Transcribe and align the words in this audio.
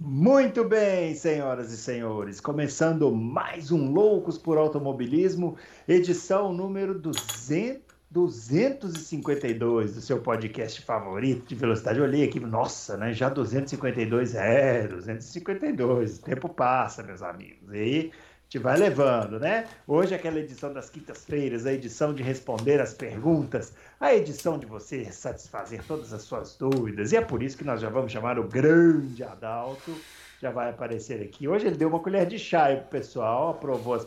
Muito 0.00 0.64
bem, 0.64 1.14
senhoras 1.14 1.72
e 1.72 1.76
senhores, 1.76 2.40
começando 2.40 3.14
mais 3.14 3.70
um 3.70 3.92
Loucos 3.92 4.36
por 4.36 4.58
Automobilismo, 4.58 5.56
edição 5.86 6.52
número 6.52 6.98
200, 6.98 7.80
252 8.10 9.94
do 9.94 10.00
seu 10.00 10.20
podcast 10.20 10.82
favorito 10.82 11.46
de 11.46 11.54
velocidade. 11.54 12.00
Eu 12.00 12.04
olhei 12.04 12.24
aqui, 12.24 12.40
nossa, 12.40 12.96
né? 12.96 13.12
Já 13.12 13.28
252, 13.28 14.34
é, 14.34 14.88
252, 14.88 16.18
o 16.18 16.22
tempo 16.22 16.48
passa, 16.48 17.04
meus 17.04 17.22
amigos. 17.22 17.72
E 17.72 18.10
te 18.48 18.58
vai 18.58 18.76
levando, 18.76 19.40
né? 19.40 19.66
Hoje 19.86 20.14
aquela 20.14 20.38
edição 20.38 20.72
das 20.72 20.88
quintas-feiras, 20.88 21.66
a 21.66 21.72
edição 21.72 22.14
de 22.14 22.22
responder 22.22 22.80
as 22.80 22.94
perguntas, 22.94 23.72
a 23.98 24.14
edição 24.14 24.58
de 24.58 24.66
você 24.66 25.04
satisfazer 25.10 25.82
todas 25.84 26.12
as 26.12 26.22
suas 26.22 26.56
dúvidas. 26.56 27.12
E 27.12 27.16
é 27.16 27.20
por 27.20 27.42
isso 27.42 27.56
que 27.56 27.64
nós 27.64 27.80
já 27.80 27.88
vamos 27.88 28.12
chamar 28.12 28.38
o 28.38 28.44
grande 28.44 29.24
Adalto, 29.24 29.94
já 30.40 30.50
vai 30.50 30.70
aparecer 30.70 31.22
aqui. 31.22 31.48
Hoje 31.48 31.66
ele 31.66 31.76
deu 31.76 31.88
uma 31.88 32.00
colher 32.00 32.26
de 32.26 32.38
chá 32.38 32.66
aí 32.66 32.76
pro 32.76 32.88
pessoal, 32.90 33.50
aprovou 33.50 33.94
as, 33.94 34.06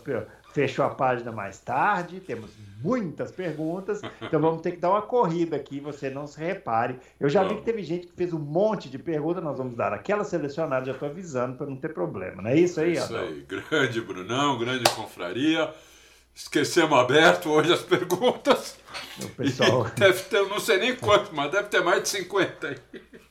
fechou 0.54 0.86
a 0.86 0.90
página 0.90 1.32
mais 1.32 1.60
tarde, 1.60 2.20
temos 2.20 2.52
muitas 2.82 3.32
perguntas, 3.32 4.02
então 4.22 4.40
vamos 4.40 4.62
ter 4.62 4.72
que 4.72 4.78
dar 4.78 4.92
uma 4.92 5.02
corrida 5.02 5.56
aqui, 5.56 5.80
você 5.80 6.10
não 6.10 6.28
se 6.28 6.40
repare. 6.40 7.00
Eu 7.20 7.30
já 7.30 7.44
vi 7.44 7.56
que 7.56 7.62
teve 7.62 7.84
gente 7.84 8.08
que 8.08 8.14
fez 8.14 8.34
um 8.34 8.40
monte 8.40 8.90
de 8.90 8.98
perguntas, 8.98 9.44
nós 9.44 9.58
vamos 9.58 9.76
dar 9.76 9.94
aquela 9.94 10.24
selecionada, 10.24 10.86
já 10.86 10.92
estou 10.94 11.10
avisando 11.10 11.58
para 11.58 11.68
não 11.68 11.76
ter 11.76 11.94
problema, 11.94 12.42
não 12.42 12.50
é 12.50 12.56
isso 12.56 12.80
aí, 12.80 12.94
Isso 12.94 13.16
aí, 13.16 13.46
grande 13.48 14.02
Brunão, 14.02 14.58
grande 14.58 14.84
confraria. 14.92 15.74
Esquecemos 16.34 16.96
aberto 17.00 17.50
hoje 17.50 17.74
as 17.74 17.82
perguntas. 17.82 18.78
O 19.20 19.28
pessoal... 19.30 19.86
deve 19.98 20.22
ter, 20.22 20.48
não 20.48 20.60
sei 20.60 20.78
nem 20.78 20.96
quanto, 20.96 21.36
mas 21.36 21.52
deve 21.52 21.68
ter 21.68 21.82
mais 21.82 22.04
de 22.04 22.10
50 22.10 22.68
aí. 22.68 22.78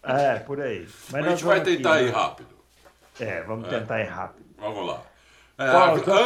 É, 0.02 0.38
por 0.40 0.60
aí. 0.60 0.88
Mas 1.10 1.24
a 1.24 1.30
gente 1.30 1.44
vai 1.44 1.62
tentar 1.62 1.94
aqui, 1.94 2.02
ir 2.02 2.06
né? 2.06 2.12
rápido. 2.12 2.48
É, 3.20 3.42
vamos 3.42 3.68
é. 3.68 3.78
tentar 3.78 4.00
ir 4.00 4.08
rápido. 4.08 4.46
Vamos 4.58 4.86
lá. 4.86 5.02
É, 5.58 5.64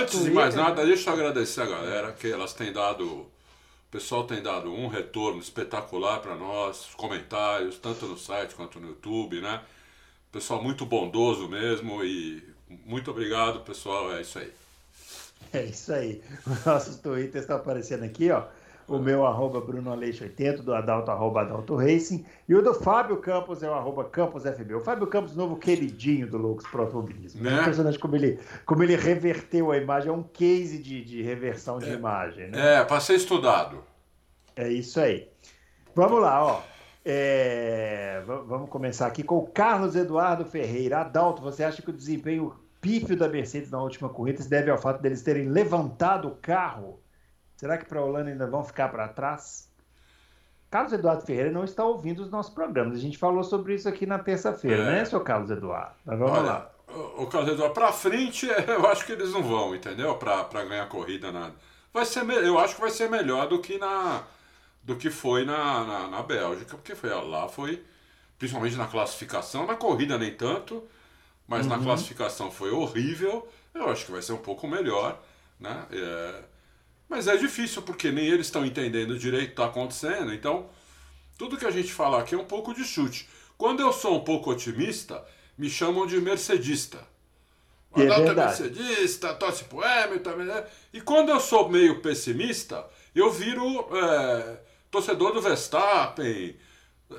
antes 0.01 0.25
de 0.25 0.31
mais 0.31 0.55
nada, 0.55 0.85
deixa 0.85 1.11
eu 1.11 1.15
agradecer 1.15 1.63
a 1.63 1.67
galera 1.67 2.13
que 2.13 2.31
elas 2.31 2.53
têm 2.53 2.73
dado. 2.73 3.05
O 3.05 3.31
pessoal 3.91 4.25
tem 4.25 4.43
dado 4.43 4.73
um 4.73 4.89
retorno 4.89 5.41
espetacular 5.41 6.21
para 6.21 6.37
nós, 6.37 6.89
comentários, 6.97 7.79
tanto 7.79 8.07
no 8.07 8.17
site 8.17 8.55
quanto 8.55 8.79
no 8.79 8.89
YouTube, 8.89 9.41
né? 9.41 9.61
Pessoal 10.31 10.63
muito 10.63 10.87
bondoso 10.87 11.49
mesmo 11.49 12.05
e 12.05 12.43
muito 12.69 13.11
obrigado, 13.11 13.61
pessoal. 13.61 14.13
É 14.13 14.21
isso 14.21 14.39
aí. 14.39 14.53
É 15.53 15.65
isso 15.65 15.93
aí. 15.93 16.23
Os 16.47 16.65
nossos 16.65 16.97
twitters 16.97 17.43
estão 17.43 17.57
aparecendo 17.57 18.05
aqui, 18.05 18.31
ó 18.31 18.45
o 18.91 18.99
meu 18.99 19.25
arroba 19.25 19.61
Bruno 19.61 19.93
Aleixo 19.93 20.25
80, 20.25 20.65
do 20.65 20.75
Adalto, 20.75 21.13
arroba 21.13 21.43
Adalto 21.43 21.77
Racing, 21.77 22.27
e 22.49 22.55
o 22.57 22.61
do 22.61 22.75
Fábio 22.75 23.19
Campos 23.19 23.63
é 23.63 23.71
o 23.71 23.73
arroba 23.73 24.03
Campos 24.03 24.43
FB. 24.43 24.75
O 24.75 24.81
Fábio 24.81 25.07
Campos, 25.07 25.37
novo 25.37 25.55
queridinho 25.55 26.29
do 26.29 26.37
Loucos 26.37 26.67
Pro 26.67 26.83
Automobilismo. 26.83 27.41
Né? 27.41 27.57
É 27.57 27.61
impressionante 27.61 28.01
como 28.01 28.17
ele, 28.17 28.41
como 28.67 28.83
ele 28.83 28.97
reverteu 28.97 29.71
a 29.71 29.77
imagem, 29.77 30.09
é 30.09 30.13
um 30.13 30.25
case 30.25 30.83
de, 30.83 31.05
de 31.05 31.23
reversão 31.23 31.79
de 31.79 31.89
é, 31.89 31.95
imagem. 31.95 32.51
Né? 32.51 32.81
É, 32.81 32.85
para 32.85 32.99
ser 32.99 33.15
estudado. 33.15 33.79
É 34.57 34.69
isso 34.69 34.99
aí. 34.99 35.29
Vamos 35.95 36.21
lá, 36.21 36.45
ó. 36.45 36.61
É, 37.05 38.23
vamos 38.27 38.69
começar 38.69 39.07
aqui 39.07 39.23
com 39.23 39.39
o 39.39 39.47
Carlos 39.47 39.95
Eduardo 39.95 40.45
Ferreira. 40.45 40.99
Adalto, 40.99 41.41
você 41.41 41.63
acha 41.63 41.81
que 41.81 41.91
o 41.91 41.97
desempenho 41.97 42.57
pífio 42.81 43.17
da 43.17 43.29
Mercedes 43.29 43.71
na 43.71 43.81
última 43.81 44.09
corrida 44.09 44.43
se 44.43 44.51
deve 44.51 44.69
ao 44.69 44.79
fato 44.79 45.01
deles 45.01 45.23
terem 45.23 45.49
levantado 45.49 46.27
o 46.27 46.37
carro 46.43 46.99
Será 47.61 47.77
que 47.77 47.85
para 47.85 48.01
a 48.01 48.03
Holanda 48.03 48.31
ainda 48.31 48.47
vão 48.47 48.65
ficar 48.65 48.89
para 48.89 49.07
trás? 49.07 49.71
Carlos 50.71 50.95
Eduardo 50.95 51.27
Ferreira 51.27 51.51
não 51.51 51.63
está 51.63 51.85
ouvindo 51.85 52.23
os 52.23 52.31
nossos 52.31 52.55
programas. 52.55 52.97
A 52.97 52.99
gente 52.99 53.19
falou 53.19 53.45
sobre 53.45 53.75
isso 53.75 53.87
aqui 53.87 54.07
na 54.07 54.19
terça-feira, 54.19 54.83
é. 54.83 54.87
né, 54.87 55.05
seu 55.05 55.21
Carlos 55.21 55.51
Eduardo? 55.51 55.95
Mas 56.07 56.19
vamos 56.19 56.39
Olha, 56.39 56.47
lá. 56.47 56.71
O 57.19 57.27
Carlos 57.27 57.53
Eduardo, 57.53 57.75
para 57.75 57.93
frente, 57.93 58.47
eu 58.67 58.89
acho 58.89 59.05
que 59.05 59.13
eles 59.13 59.31
não 59.33 59.43
vão, 59.43 59.75
entendeu? 59.75 60.15
Para 60.15 60.65
ganhar 60.65 60.89
corrida 60.89 61.31
nada. 61.31 61.53
Vai 61.93 62.07
ser, 62.07 62.27
eu 62.31 62.59
acho 62.59 62.77
que 62.77 62.81
vai 62.81 62.89
ser 62.89 63.11
melhor 63.11 63.47
do 63.47 63.61
que 63.61 63.77
na 63.77 64.23
do 64.83 64.97
que 64.97 65.11
foi 65.11 65.45
na, 65.45 65.85
na, 65.85 66.09
na 66.09 66.23
Bélgica, 66.23 66.79
porque 66.79 66.95
foi 66.95 67.11
lá 67.11 67.47
foi 67.47 67.85
principalmente 68.39 68.77
na 68.77 68.87
classificação, 68.87 69.67
na 69.67 69.77
corrida 69.77 70.17
nem 70.17 70.35
tanto, 70.35 70.83
mas 71.47 71.67
uhum. 71.67 71.77
na 71.77 71.85
classificação 71.85 72.51
foi 72.51 72.71
horrível. 72.71 73.47
Eu 73.75 73.91
acho 73.91 74.07
que 74.07 74.13
vai 74.13 74.23
ser 74.23 74.33
um 74.33 74.39
pouco 74.39 74.67
melhor, 74.67 75.21
né? 75.61 75.85
É, 75.93 76.50
mas 77.11 77.27
é 77.27 77.37
difícil 77.37 77.83
porque 77.83 78.13
nem 78.13 78.27
eles 78.27 78.47
estão 78.47 78.65
entendendo 78.65 79.19
direito 79.19 79.43
o 79.43 79.47
que 79.47 79.53
está 79.53 79.67
acontecendo. 79.67 80.33
Então, 80.33 80.71
tudo 81.37 81.57
que 81.57 81.67
a 81.67 81.71
gente 81.71 81.93
fala 81.93 82.21
aqui 82.21 82.37
é 82.37 82.39
um 82.39 82.45
pouco 82.45 82.73
de 82.73 82.85
chute. 82.85 83.29
Quando 83.59 83.81
eu 83.81 83.93
sou 83.93 84.17
um 84.17 84.25
pouco 84.25 84.53
otimista, 84.53 85.23
me 85.59 85.69
chamam 85.69 86.07
de 86.07 86.21
mercedista. 86.21 87.05
O 87.91 88.01
é, 88.01 88.07
é 88.07 88.33
mercedista, 88.33 89.35
torce 89.35 89.65
pro 89.65 89.85
Hamilton. 89.85 90.37
Né? 90.37 90.65
E 90.93 91.01
quando 91.01 91.31
eu 91.31 91.41
sou 91.41 91.69
meio 91.69 92.01
pessimista, 92.01 92.87
eu 93.13 93.29
viro 93.33 93.89
é, 93.93 94.61
torcedor 94.89 95.33
do 95.33 95.43
Verstappen. 95.43 96.57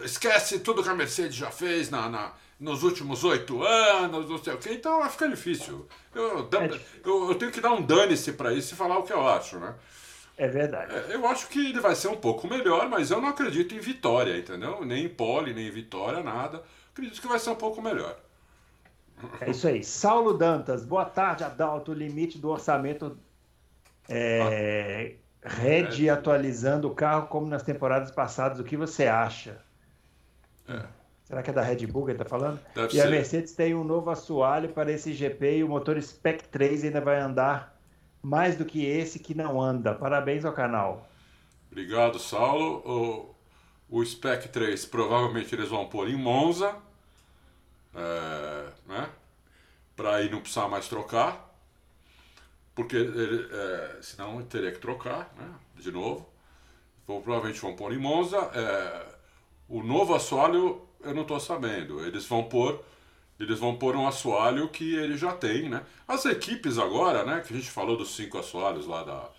Esquece 0.03 0.59
tudo 0.59 0.81
que 0.81 0.87
a 0.87 0.95
Mercedes 0.95 1.35
já 1.35 1.51
fez 1.51 1.89
na, 1.89 2.07
na 2.07 2.33
nos 2.61 2.83
últimos 2.83 3.23
oito 3.23 3.63
anos, 3.63 4.29
não 4.29 4.37
sei 4.37 4.53
o 4.53 4.57
quê. 4.59 4.69
Então 4.73 4.99
vai 4.99 5.09
ficar 5.09 5.27
difícil. 5.27 5.87
Eu, 6.13 6.47
é 6.53 6.79
eu, 7.03 7.29
eu 7.29 7.35
tenho 7.35 7.51
que 7.51 7.59
dar 7.59 7.73
um 7.73 7.81
dane-se 7.81 8.33
para 8.33 8.53
isso 8.53 8.75
e 8.75 8.77
falar 8.77 8.99
o 8.99 9.03
que 9.03 9.11
eu 9.11 9.27
acho, 9.27 9.59
né? 9.59 9.73
É 10.37 10.47
verdade. 10.47 10.93
É, 10.93 11.15
eu 11.15 11.27
acho 11.27 11.47
que 11.49 11.71
ele 11.71 11.79
vai 11.79 11.95
ser 11.95 12.09
um 12.09 12.15
pouco 12.15 12.47
melhor, 12.47 12.87
mas 12.87 13.09
eu 13.09 13.19
não 13.19 13.29
acredito 13.29 13.73
em 13.73 13.79
vitória, 13.79 14.37
entendeu? 14.37 14.85
Nem 14.85 15.05
em 15.05 15.09
pole, 15.09 15.55
nem 15.55 15.67
em 15.67 15.71
vitória, 15.71 16.21
nada. 16.21 16.63
Acredito 16.93 17.19
que 17.19 17.27
vai 17.27 17.39
ser 17.39 17.49
um 17.49 17.55
pouco 17.55 17.81
melhor. 17.81 18.15
É 19.39 19.49
isso 19.49 19.67
aí. 19.67 19.83
Saulo 19.83 20.37
Dantas, 20.37 20.85
boa 20.85 21.05
tarde, 21.05 21.43
Adalto. 21.43 21.91
O 21.91 21.95
limite 21.95 22.37
do 22.37 22.49
orçamento 22.49 23.17
é, 24.07 25.15
ah. 25.43 25.49
Red 25.49 26.07
é. 26.07 26.09
atualizando 26.09 26.87
o 26.87 26.93
carro 26.93 27.25
como 27.25 27.47
nas 27.47 27.63
temporadas 27.63 28.11
passadas. 28.11 28.59
O 28.59 28.63
que 28.63 28.77
você 28.77 29.07
acha? 29.07 29.59
É. 30.67 31.00
Será 31.31 31.41
que 31.41 31.49
é 31.49 31.53
da 31.53 31.61
Red 31.61 31.87
Bull 31.87 32.03
que 32.03 32.11
ele 32.11 32.21
está 32.21 32.29
falando? 32.29 32.59
Deve 32.75 32.87
e 32.89 32.91
ser. 32.91 33.07
a 33.07 33.09
Mercedes 33.09 33.53
tem 33.53 33.73
um 33.73 33.85
novo 33.85 34.09
assoalho 34.09 34.67
para 34.67 34.91
esse 34.91 35.13
GP 35.13 35.59
e 35.59 35.63
o 35.63 35.69
motor 35.69 35.97
Spec 36.01 36.43
3 36.49 36.83
ainda 36.83 36.99
vai 36.99 37.21
andar 37.21 37.79
mais 38.21 38.57
do 38.57 38.65
que 38.65 38.85
esse 38.85 39.17
que 39.17 39.33
não 39.33 39.61
anda. 39.61 39.95
Parabéns 39.95 40.43
ao 40.43 40.51
canal. 40.51 41.09
Obrigado, 41.71 42.19
Saulo. 42.19 43.33
O, 43.89 43.99
o 44.01 44.05
Spec 44.05 44.49
3 44.49 44.85
provavelmente 44.87 45.55
eles 45.55 45.69
vão 45.69 45.87
pôr 45.87 46.09
em 46.09 46.17
Monza, 46.17 46.75
é, 47.95 48.67
né? 48.85 49.09
Para 49.95 50.15
aí 50.17 50.29
não 50.29 50.41
precisar 50.41 50.67
mais 50.67 50.89
trocar, 50.89 51.49
porque 52.75 52.97
ele, 52.97 53.47
é, 53.49 53.99
senão 54.01 54.41
teria 54.41 54.73
que 54.73 54.79
trocar, 54.79 55.33
né? 55.37 55.49
De 55.77 55.93
novo. 55.93 56.29
Então, 57.05 57.21
provavelmente 57.21 57.61
vão 57.61 57.73
pôr 57.73 57.93
em 57.93 57.97
Monza. 57.97 58.37
É, 58.53 59.20
o 59.71 59.81
novo 59.81 60.13
assoalho 60.13 60.81
eu 61.01 61.13
não 61.13 61.21
estou 61.23 61.39
sabendo. 61.39 62.05
Eles 62.05 62.25
vão 62.25 62.43
pôr 62.43 62.83
eles 63.39 63.57
vão 63.57 63.75
pôr 63.75 63.95
um 63.95 64.07
assoalho 64.07 64.69
que 64.69 64.93
ele 64.93 65.17
já 65.17 65.33
tem, 65.33 65.67
né? 65.67 65.83
As 66.07 66.25
equipes 66.25 66.77
agora, 66.77 67.25
né? 67.25 67.41
Que 67.41 67.51
a 67.51 67.57
gente 67.57 67.71
falou 67.71 67.97
dos 67.97 68.15
cinco 68.15 68.37
assoalhos 68.37 68.85
lá 68.85 69.03
da. 69.03 69.29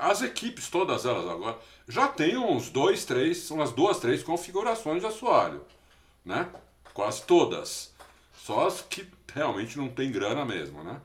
As 0.00 0.22
equipes, 0.22 0.70
todas 0.70 1.04
elas 1.04 1.28
agora, 1.28 1.58
já 1.86 2.08
tem 2.08 2.38
uns 2.38 2.70
dois, 2.70 3.04
três, 3.04 3.50
umas 3.50 3.70
duas, 3.70 3.98
três 3.98 4.22
configurações 4.22 5.02
de 5.02 5.06
assoalho, 5.06 5.62
né? 6.24 6.48
Quase 6.94 7.22
todas. 7.24 7.92
Só 8.34 8.66
as 8.66 8.80
que 8.80 9.06
realmente 9.32 9.76
não 9.76 9.88
tem 9.88 10.10
grana 10.10 10.44
mesmo, 10.44 10.82
né? 10.82 10.98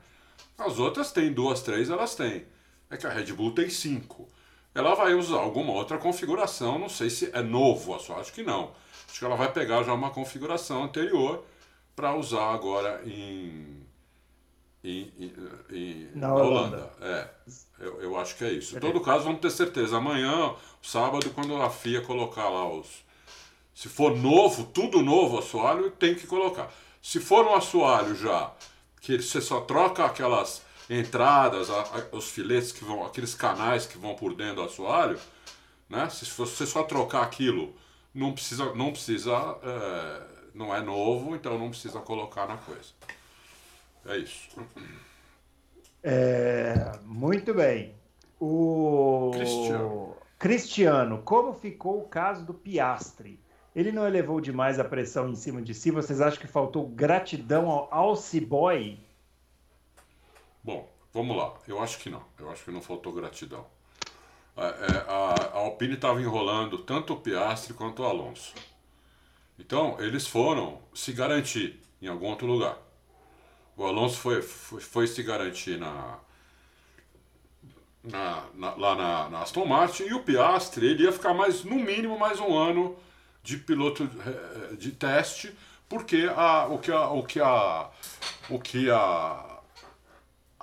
As 0.56 0.78
outras 0.78 1.12
têm 1.12 1.30
duas, 1.30 1.60
três, 1.60 1.90
elas 1.90 2.14
têm. 2.14 2.46
É 2.88 2.96
que 2.96 3.06
a 3.06 3.10
Red 3.10 3.32
Bull 3.34 3.52
tem 3.52 3.68
cinco. 3.68 4.26
Ela 4.74 4.94
vai 4.94 5.14
usar 5.14 5.38
alguma 5.38 5.72
outra 5.72 5.98
configuração, 5.98 6.78
não 6.78 6.88
sei 6.88 7.10
se 7.10 7.30
é 7.32 7.42
novo 7.42 7.92
o 7.92 7.94
assoalho, 7.94 8.22
acho 8.22 8.32
que 8.32 8.42
não 8.42 8.70
Acho 9.12 9.18
que 9.18 9.26
ela 9.26 9.36
vai 9.36 9.52
pegar 9.52 9.82
já 9.82 9.92
uma 9.92 10.08
configuração 10.08 10.84
anterior 10.84 11.44
para 11.94 12.16
usar 12.16 12.54
agora 12.54 13.02
em, 13.04 13.86
em, 14.82 15.12
em, 15.18 15.32
em 15.70 16.10
na, 16.14 16.28
na, 16.28 16.34
Holanda. 16.34 16.76
Holanda. 16.76 16.92
É, 17.02 17.28
eu, 17.78 18.00
eu 18.00 18.18
acho 18.18 18.34
que 18.36 18.44
é 18.44 18.50
isso. 18.50 18.74
Em 18.74 18.80
todo 18.80 19.02
caso, 19.02 19.24
vamos 19.24 19.42
ter 19.42 19.50
certeza. 19.50 19.98
Amanhã, 19.98 20.54
sábado, 20.80 21.28
quando 21.34 21.60
a 21.60 21.68
FIA 21.68 22.00
colocar 22.00 22.48
lá 22.48 22.66
os. 22.66 23.04
Se 23.74 23.90
for 23.90 24.16
novo, 24.16 24.64
tudo 24.64 25.02
novo 25.02 25.38
assoalho, 25.38 25.90
tem 25.90 26.14
que 26.14 26.26
colocar. 26.26 26.72
Se 27.02 27.20
for 27.20 27.46
um 27.46 27.54
assoalho 27.54 28.16
já, 28.16 28.50
que 28.98 29.20
você 29.20 29.42
só 29.42 29.60
troca 29.60 30.06
aquelas 30.06 30.62
entradas, 31.00 31.70
a, 31.70 31.80
a, 31.80 32.16
os 32.16 32.28
filetes 32.30 32.72
que 32.72 32.84
vão, 32.84 33.04
aqueles 33.04 33.34
canais 33.34 33.86
que 33.86 33.98
vão 33.98 34.14
por 34.14 34.34
dentro 34.34 34.56
do 34.56 34.62
assoalho, 34.62 35.18
né? 35.88 36.08
Se 36.10 36.24
você 36.24 36.66
só 36.66 36.82
trocar 36.82 37.22
aquilo 37.22 37.74
não 38.14 38.32
precisa, 38.32 38.74
não 38.74 38.92
precisa, 38.92 39.32
é, 39.62 40.22
não 40.54 40.74
é 40.74 40.80
novo, 40.80 41.34
então 41.34 41.58
não 41.58 41.70
precisa 41.70 42.00
colocar 42.00 42.46
na 42.46 42.56
coisa. 42.58 42.90
É 44.06 44.18
isso. 44.18 44.50
É, 46.02 46.92
muito 47.04 47.54
bem. 47.54 47.94
O 48.38 49.30
Cristiano. 49.34 50.16
Cristiano, 50.38 51.22
como 51.22 51.54
ficou 51.54 52.00
o 52.00 52.08
caso 52.08 52.44
do 52.44 52.52
Piastre? 52.52 53.40
ele 53.74 53.90
não 53.90 54.06
elevou 54.06 54.40
demais 54.40 54.78
a 54.78 54.84
pressão 54.84 55.28
em 55.28 55.34
cima 55.34 55.62
de 55.62 55.74
si? 55.74 55.90
Vocês 55.90 56.20
acham 56.20 56.40
que 56.40 56.46
faltou 56.46 56.86
gratidão 56.86 57.70
ao 57.70 57.88
Alce 57.90 58.38
Boy? 58.40 58.98
Bom, 60.62 60.90
vamos 61.12 61.36
lá. 61.36 61.54
Eu 61.66 61.82
acho 61.82 61.98
que 61.98 62.08
não. 62.08 62.22
Eu 62.38 62.50
acho 62.50 62.64
que 62.64 62.70
não 62.70 62.82
faltou 62.82 63.12
gratidão. 63.12 63.66
A, 64.56 64.64
é, 64.64 65.04
a, 65.08 65.34
a 65.54 65.58
Alpine 65.58 65.94
estava 65.94 66.20
enrolando 66.20 66.78
tanto 66.78 67.14
o 67.14 67.20
Piastri 67.20 67.74
quanto 67.74 68.02
o 68.02 68.06
Alonso. 68.06 68.54
Então, 69.58 69.96
eles 70.00 70.26
foram 70.26 70.80
se 70.94 71.12
garantir 71.12 71.80
em 72.00 72.06
algum 72.06 72.26
outro 72.26 72.46
lugar. 72.46 72.78
O 73.76 73.84
Alonso 73.84 74.16
foi, 74.16 74.42
foi, 74.42 74.80
foi 74.80 75.06
se 75.06 75.22
garantir 75.22 75.78
na, 75.78 76.18
na, 78.04 78.44
na, 78.54 78.74
lá 78.74 78.94
na, 78.94 79.28
na, 79.30 79.42
Aston 79.42 79.64
Martin 79.64 80.04
e 80.04 80.14
o 80.14 80.22
Piastri 80.22 80.86
ele 80.86 81.04
ia 81.04 81.12
ficar 81.12 81.32
mais 81.32 81.64
no 81.64 81.76
mínimo 81.76 82.18
mais 82.18 82.38
um 82.40 82.56
ano 82.56 82.96
de 83.42 83.56
piloto 83.56 84.04
eh, 84.04 84.74
de 84.76 84.92
teste 84.92 85.56
porque 85.88 86.28
a, 86.34 86.66
o 86.66 86.78
que 86.78 86.90
a, 86.90 87.08
o 87.08 87.22
que 87.22 87.40
a, 87.40 87.90
o 88.50 88.58
que 88.58 88.90
a, 88.90 89.51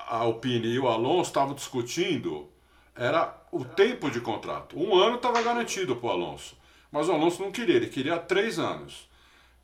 a 0.10 0.18
Alpine 0.18 0.68
e 0.68 0.80
o 0.80 0.88
Alonso 0.88 1.30
estavam 1.30 1.54
discutindo 1.54 2.50
era 2.96 3.34
o 3.52 3.64
tempo 3.64 4.10
de 4.10 4.20
contrato. 4.20 4.78
Um 4.78 4.96
ano 4.96 5.16
estava 5.16 5.42
garantido 5.42 5.96
para 5.96 6.08
o 6.08 6.12
Alonso, 6.12 6.58
mas 6.92 7.08
o 7.08 7.14
Alonso 7.14 7.42
não 7.42 7.52
queria, 7.52 7.76
ele 7.76 7.88
queria 7.88 8.18
três 8.18 8.60
anos. 8.60 9.08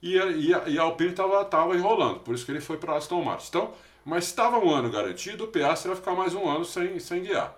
E 0.01 0.19
a, 0.19 0.25
e 0.27 0.53
a, 0.53 0.69
e 0.69 0.79
a 0.79 0.83
Alpine 0.83 1.09
estava 1.09 1.75
enrolando, 1.75 2.19
por 2.19 2.35
isso 2.35 2.45
que 2.45 2.51
ele 2.51 2.61
foi 2.61 2.77
para 2.77 2.95
Aston 2.95 3.23
Martin. 3.23 3.47
Então, 3.49 3.73
mas 4.05 4.25
estava 4.25 4.59
um 4.59 4.69
ano 4.69 4.89
garantido, 4.89 5.45
o 5.45 5.47
Piastri 5.47 5.89
ia 5.89 5.95
ficar 5.95 6.13
mais 6.13 6.35
um 6.35 6.47
ano 6.47 6.63
sem, 6.63 6.99
sem 6.99 7.23
guiar. 7.23 7.57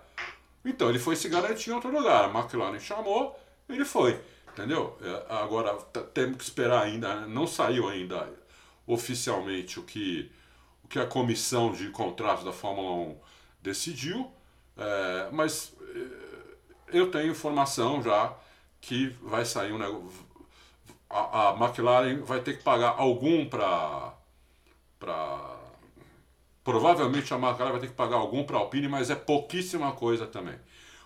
Então 0.64 0.88
ele 0.88 0.98
foi 0.98 1.14
se 1.14 1.28
garantir 1.28 1.70
em 1.70 1.74
outro 1.74 1.90
lugar. 1.90 2.24
A 2.24 2.38
McLaren 2.38 2.80
chamou, 2.80 3.38
ele 3.68 3.84
foi. 3.84 4.18
Entendeu? 4.52 4.98
É, 5.02 5.34
agora 5.34 5.74
temos 6.14 6.38
que 6.38 6.42
esperar 6.42 6.82
ainda, 6.82 7.26
não 7.26 7.46
saiu 7.46 7.86
ainda 7.86 8.28
oficialmente 8.86 9.78
o 9.78 9.82
que, 9.82 10.32
o 10.88 10.90
que 10.90 10.98
a 10.98 11.06
comissão 11.06 11.70
de 11.70 11.90
contratos 11.90 12.42
da 12.42 12.52
Fórmula 12.52 12.90
1 13.10 13.16
decidiu, 13.62 14.32
é, 14.74 15.28
mas 15.30 15.74
é, 15.94 16.98
eu 16.98 17.10
tenho 17.10 17.30
informação 17.30 18.02
já 18.02 18.34
que 18.80 19.08
vai 19.22 19.44
sair 19.44 19.72
um 19.72 19.78
negócio. 19.78 20.26
A, 21.10 21.50
a 21.50 21.56
McLaren 21.56 22.22
vai 22.22 22.40
ter 22.40 22.56
que 22.56 22.62
pagar 22.62 22.94
algum 22.96 23.46
para. 23.46 24.14
Pra, 24.98 25.56
Provavelmente 26.64 27.32
a 27.32 27.38
McLaren 27.38 27.72
vai 27.72 27.80
ter 27.80 27.86
que 27.88 27.94
pagar 27.94 28.16
algum 28.16 28.44
para 28.44 28.56
a 28.56 28.60
Alpine, 28.60 28.88
mas 28.88 29.10
é 29.10 29.14
pouquíssima 29.14 29.92
coisa 29.92 30.26
também. 30.26 30.58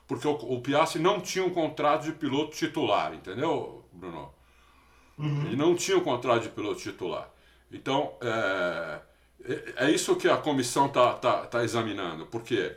Porque 0.09 0.27
o, 0.27 0.33
o 0.33 0.61
Piastri 0.61 1.01
não 1.01 1.21
tinha 1.21 1.45
um 1.45 1.51
contrato 1.51 2.05
de 2.05 2.13
piloto 2.13 2.57
titular, 2.57 3.15
entendeu, 3.15 3.85
Bruno? 3.93 4.33
Uhum. 5.19 5.47
Ele 5.47 5.57
não 5.57 5.75
tinha 5.77 5.97
um 5.97 6.03
contrato 6.03 6.43
de 6.43 6.49
piloto 6.49 6.81
titular. 6.81 7.31
Então, 7.71 8.13
é, 8.21 9.01
é, 9.45 9.87
é 9.87 9.91
isso 9.91 10.17
que 10.17 10.29
a 10.29 10.37
comissão 10.37 10.87
está 10.87 11.15
tá, 11.15 11.47
tá 11.47 11.65
examinando, 11.65 12.27
porque 12.27 12.77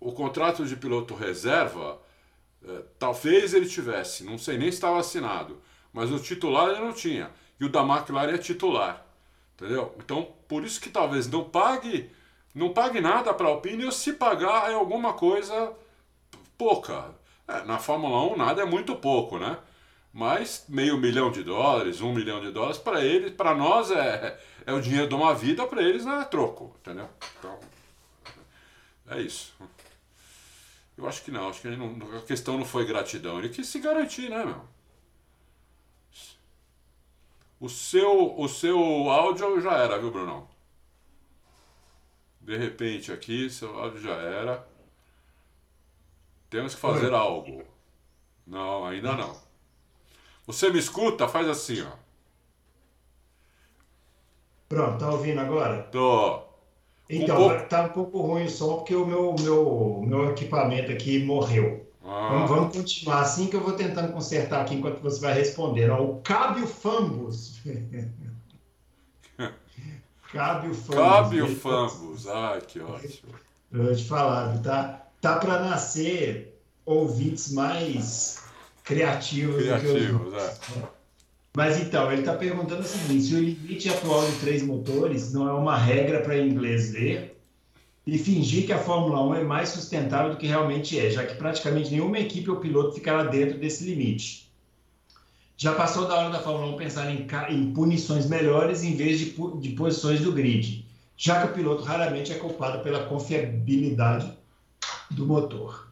o 0.00 0.12
contrato 0.12 0.64
de 0.66 0.76
piloto 0.76 1.14
reserva, 1.14 2.00
é, 2.66 2.82
talvez 2.98 3.54
ele 3.54 3.66
tivesse, 3.66 4.24
não 4.24 4.36
sei 4.36 4.58
nem 4.58 4.70
se 4.70 4.78
estava 4.78 4.98
assinado, 4.98 5.60
mas 5.92 6.10
o 6.10 6.18
titular 6.18 6.70
ele 6.70 6.80
não 6.80 6.92
tinha. 6.92 7.30
E 7.60 7.64
o 7.64 7.68
da 7.68 7.82
McLaren 7.82 8.34
é 8.34 8.38
titular. 8.38 9.06
Entendeu? 9.54 9.94
Então, 9.98 10.28
por 10.48 10.64
isso 10.64 10.80
que 10.80 10.90
talvez 10.90 11.28
não 11.28 11.44
pague, 11.44 12.10
não 12.54 12.70
pague 12.70 13.00
nada 13.00 13.32
para 13.32 13.46
a 13.46 13.50
Alpine, 13.50 13.84
ou 13.84 13.92
se 13.92 14.14
pagar 14.14 14.70
é 14.70 14.74
alguma 14.74 15.12
coisa 15.12 15.72
pouca. 16.58 17.10
É, 17.46 17.62
na 17.64 17.78
Fórmula 17.78 18.32
1 18.32 18.36
nada 18.36 18.62
é 18.62 18.64
muito 18.64 18.96
pouco, 18.96 19.38
né? 19.38 19.58
Mas 20.12 20.64
meio 20.68 20.98
milhão 20.98 21.30
de 21.30 21.42
dólares, 21.42 22.00
um 22.00 22.12
milhão 22.12 22.40
de 22.40 22.50
dólares, 22.50 22.78
para 22.78 23.04
eles, 23.04 23.32
para 23.32 23.54
nós 23.54 23.90
é, 23.90 24.38
é 24.66 24.72
o 24.72 24.80
dinheiro 24.80 25.08
de 25.08 25.14
uma 25.14 25.34
vida, 25.34 25.66
para 25.66 25.82
eles 25.82 26.06
é 26.06 26.24
troco, 26.24 26.74
entendeu? 26.80 27.08
Então, 27.38 27.58
é 29.08 29.20
isso. 29.20 29.54
Eu 30.96 31.08
acho 31.08 31.22
que 31.22 31.30
não, 31.30 31.48
acho 31.48 31.60
que 31.60 31.68
não, 31.68 32.18
a 32.18 32.22
questão 32.22 32.58
não 32.58 32.64
foi 32.64 32.84
gratidão, 32.84 33.38
ele 33.38 33.48
quis 33.48 33.66
se 33.66 33.80
garantir, 33.80 34.28
né, 34.28 34.44
meu? 34.44 34.64
O 37.58 37.68
seu, 37.68 38.38
o 38.38 38.48
seu 38.48 38.78
áudio 39.08 39.60
já 39.60 39.74
era, 39.74 39.98
viu, 39.98 40.10
Brunão? 40.10 40.48
De 42.40 42.56
repente 42.56 43.12
aqui, 43.12 43.48
seu 43.48 43.78
áudio 43.78 44.00
já 44.00 44.14
era. 44.14 44.66
Temos 46.50 46.74
que 46.74 46.80
fazer 46.80 47.14
algo. 47.14 47.64
Não, 48.44 48.84
ainda 48.84 49.12
não. 49.16 49.40
Você 50.44 50.70
me 50.70 50.78
escuta? 50.80 51.28
Faz 51.28 51.48
assim, 51.48 51.82
ó. 51.82 52.01
Pronto, 54.72 54.98
tá 54.98 55.10
ouvindo 55.10 55.38
agora? 55.38 55.82
Tô. 55.92 56.44
Então, 57.10 57.36
um 57.36 57.48
pouco... 57.50 57.66
tá 57.66 57.82
um 57.82 57.88
pouco 57.90 58.22
ruim 58.22 58.46
o 58.46 58.50
som 58.50 58.76
porque 58.76 58.94
o 58.94 59.04
meu, 59.04 59.36
meu, 59.38 60.02
meu 60.02 60.30
equipamento 60.30 60.90
aqui 60.90 61.22
morreu. 61.22 61.86
Ah. 62.02 62.28
Vamos, 62.30 62.50
vamos, 62.50 62.76
continuar 62.78 63.20
assim 63.20 63.48
que 63.48 63.56
eu 63.56 63.60
vou 63.60 63.74
tentando 63.74 64.14
consertar 64.14 64.62
aqui 64.62 64.76
enquanto 64.76 65.02
você 65.02 65.20
vai 65.20 65.34
respondendo. 65.34 65.92
o 65.92 66.22
Cábio 66.22 66.66
Fambus. 66.66 67.60
Cábio 70.32 70.72
Fambus. 70.72 70.94
Cábio 70.94 71.56
Fambus. 71.56 72.26
Ah, 72.28 72.58
que 72.66 72.80
ótimo. 72.80 73.34
Eu 73.70 73.84
vou 73.84 73.94
te 73.94 74.04
falar, 74.04 74.58
tá, 74.62 75.06
tá 75.20 75.36
para 75.36 75.60
nascer 75.60 76.58
ouvintes 76.86 77.52
mais 77.52 78.42
criativos. 78.82 79.56
Criativos, 79.56 80.32
é. 80.32 80.54
Mas 81.54 81.78
então, 81.78 82.10
ele 82.10 82.22
está 82.22 82.34
perguntando 82.34 82.80
o 82.80 82.84
seguinte: 82.84 83.24
se 83.24 83.34
o 83.34 83.40
limite 83.40 83.88
atual 83.88 84.24
de 84.26 84.38
três 84.38 84.62
motores 84.62 85.32
não 85.32 85.48
é 85.48 85.52
uma 85.52 85.76
regra 85.76 86.20
para 86.20 86.38
inglês 86.38 86.92
ver, 86.92 87.36
e 88.06 88.18
fingir 88.18 88.66
que 88.66 88.72
a 88.72 88.78
Fórmula 88.78 89.22
1 89.22 89.34
é 89.34 89.44
mais 89.44 89.68
sustentável 89.68 90.32
do 90.32 90.36
que 90.36 90.46
realmente 90.46 90.98
é, 90.98 91.10
já 91.10 91.24
que 91.24 91.34
praticamente 91.34 91.90
nenhuma 91.90 92.18
equipe 92.18 92.50
ou 92.50 92.56
piloto 92.56 92.94
ficará 92.94 93.24
dentro 93.24 93.58
desse 93.58 93.84
limite. 93.84 94.50
Já 95.56 95.74
passou 95.74 96.08
da 96.08 96.16
hora 96.16 96.30
da 96.30 96.40
Fórmula 96.40 96.74
1 96.74 96.76
pensar 96.76 97.10
em, 97.10 97.26
em 97.50 97.72
punições 97.72 98.26
melhores 98.28 98.82
em 98.82 98.96
vez 98.96 99.18
de, 99.20 99.36
de 99.60 99.68
posições 99.70 100.20
do 100.20 100.32
grid, 100.32 100.84
já 101.16 101.40
que 101.40 101.52
o 101.52 101.54
piloto 101.54 101.84
raramente 101.84 102.32
é 102.32 102.38
culpado 102.38 102.82
pela 102.82 103.04
confiabilidade 103.04 104.32
do 105.10 105.26
motor. 105.26 105.88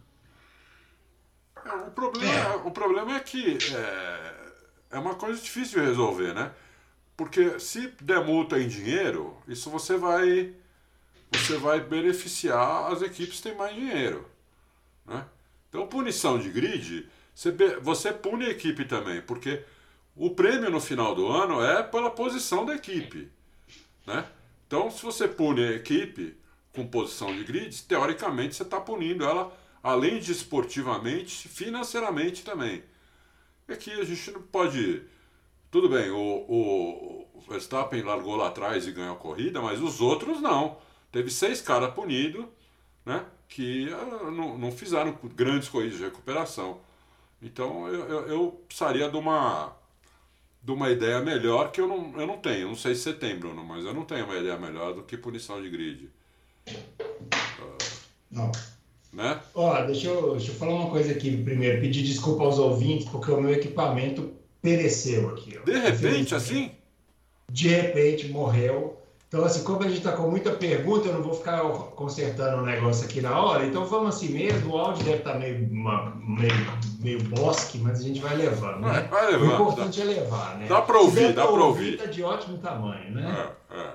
É, 1.64 1.72
o, 1.86 1.90
problema, 1.90 2.32
é. 2.32 2.56
o 2.64 2.70
problema 2.70 3.16
é 3.16 3.20
que 3.20 3.58
é, 3.72 4.29
é 4.90 4.98
uma 4.98 5.14
coisa 5.14 5.40
difícil 5.40 5.80
de 5.80 5.86
resolver, 5.86 6.34
né? 6.34 6.52
Porque 7.16 7.58
se 7.60 7.88
der 8.00 8.24
multa 8.24 8.58
em 8.58 8.66
dinheiro, 8.66 9.36
isso 9.46 9.70
você 9.70 9.96
vai 9.96 10.54
você 11.30 11.56
vai 11.56 11.80
beneficiar 11.80 12.90
as 12.92 13.02
equipes 13.02 13.36
que 13.36 13.42
têm 13.42 13.54
mais 13.54 13.74
dinheiro. 13.74 14.28
Né? 15.06 15.24
Então, 15.68 15.86
punição 15.86 16.38
de 16.38 16.50
grid, 16.50 17.08
você, 17.32 17.52
você 17.80 18.12
pune 18.12 18.46
a 18.46 18.50
equipe 18.50 18.84
também, 18.84 19.22
porque 19.22 19.64
o 20.16 20.30
prêmio 20.30 20.70
no 20.70 20.80
final 20.80 21.14
do 21.14 21.28
ano 21.28 21.62
é 21.62 21.82
pela 21.82 22.10
posição 22.10 22.64
da 22.64 22.74
equipe. 22.74 23.30
Né? 24.06 24.26
Então, 24.66 24.90
se 24.90 25.02
você 25.02 25.28
pune 25.28 25.62
a 25.62 25.72
equipe 25.72 26.36
com 26.72 26.86
posição 26.86 27.32
de 27.34 27.44
grid, 27.44 27.82
teoricamente 27.84 28.56
você 28.56 28.64
está 28.64 28.80
punindo 28.80 29.24
ela, 29.24 29.56
além 29.82 30.18
de 30.18 30.32
esportivamente, 30.32 31.48
financeiramente 31.48 32.44
também. 32.44 32.82
E 33.70 33.72
aqui 33.72 33.92
a 33.92 34.04
gente 34.04 34.32
não 34.32 34.42
pode. 34.42 35.02
Tudo 35.70 35.88
bem, 35.88 36.10
o, 36.10 36.18
o, 36.18 37.40
Verstappen 37.48 38.02
largou 38.02 38.34
lá 38.34 38.48
atrás 38.48 38.84
e 38.84 38.90
ganhou 38.90 39.14
a 39.14 39.18
corrida, 39.18 39.62
mas 39.62 39.80
os 39.80 40.00
outros 40.00 40.40
não. 40.40 40.76
Teve 41.12 41.30
seis 41.30 41.60
caras 41.60 41.94
punidos, 41.94 42.44
né? 43.06 43.24
Que 43.48 43.88
uh, 43.88 44.30
não, 44.32 44.58
não 44.58 44.72
fizeram 44.72 45.16
grandes 45.36 45.68
corridas 45.68 45.98
de 45.98 46.04
recuperação. 46.04 46.80
Então 47.40 47.86
eu, 47.86 48.00
eu, 48.08 48.28
eu 48.28 48.64
precisaria 48.66 49.08
de 49.08 49.16
uma, 49.16 49.72
de 50.60 50.72
uma 50.72 50.90
ideia 50.90 51.20
melhor 51.20 51.70
que 51.70 51.80
eu 51.80 51.86
não, 51.86 52.20
eu 52.20 52.26
não 52.26 52.38
tenho. 52.38 52.66
Não 52.66 52.76
sei 52.76 52.96
se 52.96 53.02
você 53.02 53.12
tem, 53.12 53.38
Bruno, 53.38 53.64
mas 53.64 53.84
eu 53.84 53.94
não 53.94 54.04
tenho 54.04 54.24
uma 54.24 54.36
ideia 54.36 54.58
melhor 54.58 54.94
do 54.94 55.04
que 55.04 55.16
punição 55.16 55.62
de 55.62 55.70
grid. 55.70 56.10
Não. 58.28 58.50
Né? 59.12 59.40
Ó, 59.54 59.82
deixa 59.82 60.08
eu, 60.08 60.36
deixa 60.36 60.52
eu 60.52 60.54
falar 60.54 60.74
uma 60.74 60.90
coisa 60.90 61.12
aqui 61.12 61.36
primeiro. 61.36 61.80
Pedir 61.80 62.02
desculpa 62.02 62.44
aos 62.44 62.58
ouvintes, 62.58 63.08
porque 63.08 63.30
o 63.30 63.40
meu 63.40 63.52
equipamento 63.52 64.30
pereceu 64.62 65.30
aqui. 65.30 65.58
Ó. 65.60 65.64
De 65.64 65.78
repente, 65.78 66.34
assim? 66.34 66.70
De 67.50 67.68
repente 67.68 68.28
morreu. 68.28 68.96
Então, 69.30 69.44
assim, 69.44 69.62
como 69.62 69.84
a 69.84 69.86
gente 69.86 69.98
está 69.98 70.10
com 70.10 70.28
muita 70.28 70.50
pergunta, 70.50 71.06
eu 71.06 71.14
não 71.14 71.22
vou 71.22 71.34
ficar 71.34 71.60
consertando 71.60 72.62
o 72.62 72.66
negócio 72.66 73.04
aqui 73.04 73.20
na 73.20 73.40
hora. 73.40 73.64
Então, 73.64 73.84
vamos 73.84 74.16
assim 74.16 74.30
mesmo. 74.30 74.74
O 74.74 74.78
áudio 74.78 75.04
deve 75.04 75.18
estar 75.18 75.34
tá 75.34 75.38
meio, 75.38 75.68
meio, 75.70 76.52
meio 76.98 77.22
bosque, 77.24 77.78
mas 77.78 78.00
a 78.00 78.02
gente 78.02 78.20
vai 78.20 78.36
levando, 78.36 78.80
né? 78.80 79.06
Vai 79.08 79.30
levando. 79.30 79.50
O 79.50 79.54
importante 79.54 80.00
dá, 80.00 80.04
é 80.04 80.08
levar, 80.08 80.58
né? 80.58 80.66
Dá 80.68 80.82
para 80.82 80.98
ouvir, 80.98 81.32
dá 81.32 81.46
para 81.46 81.64
ouvir. 81.64 81.94
Está 81.94 82.06
de 82.06 82.24
ótimo 82.24 82.58
tamanho, 82.58 83.12
né? 83.12 83.50
É, 83.70 83.76
é. 83.78 83.94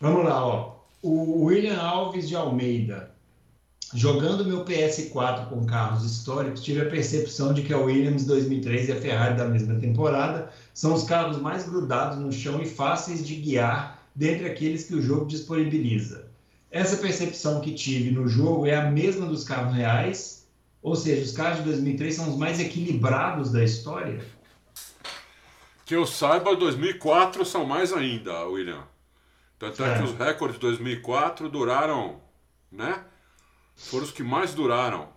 Vamos 0.00 0.24
lá, 0.24 0.46
ó. 0.46 0.76
O 1.02 1.44
William 1.44 1.78
Alves 1.78 2.26
de 2.26 2.34
Almeida. 2.34 3.17
Jogando 3.94 4.44
meu 4.44 4.64
PS4 4.64 5.48
com 5.48 5.64
carros 5.64 6.04
históricos, 6.04 6.62
tive 6.62 6.82
a 6.82 6.90
percepção 6.90 7.54
de 7.54 7.62
que 7.62 7.72
a 7.72 7.78
Williams 7.78 8.24
2003 8.24 8.88
e 8.88 8.92
a 8.92 9.00
Ferrari 9.00 9.36
da 9.36 9.46
mesma 9.46 9.74
temporada 9.76 10.52
são 10.74 10.94
os 10.94 11.04
carros 11.04 11.40
mais 11.40 11.68
grudados 11.68 12.18
no 12.18 12.32
chão 12.32 12.60
e 12.60 12.66
fáceis 12.66 13.26
de 13.26 13.36
guiar 13.36 14.02
dentre 14.14 14.46
aqueles 14.46 14.84
que 14.84 14.94
o 14.94 15.02
jogo 15.02 15.26
disponibiliza. 15.26 16.28
Essa 16.70 16.98
percepção 16.98 17.60
que 17.60 17.72
tive 17.72 18.10
no 18.10 18.28
jogo 18.28 18.66
é 18.66 18.76
a 18.76 18.90
mesma 18.90 19.26
dos 19.26 19.44
carros 19.44 19.74
reais, 19.74 20.46
ou 20.82 20.94
seja, 20.94 21.22
os 21.22 21.32
carros 21.32 21.58
de 21.58 21.64
2003 21.64 22.14
são 22.14 22.28
os 22.28 22.36
mais 22.36 22.60
equilibrados 22.60 23.50
da 23.50 23.64
história? 23.64 24.20
Que 25.86 25.96
eu 25.96 26.04
saiba, 26.04 26.54
2004 26.54 27.44
são 27.46 27.64
mais 27.64 27.92
ainda, 27.92 28.44
William. 28.46 28.82
Tanto 29.58 29.82
é, 29.82 29.94
é 29.94 29.98
que 29.98 30.04
os 30.04 30.12
recordes 30.12 30.56
de 30.56 30.60
2004 30.60 31.48
duraram, 31.48 32.20
né? 32.70 33.02
Foram 33.78 34.04
os 34.04 34.10
que 34.10 34.22
mais 34.22 34.52
duraram. 34.54 35.08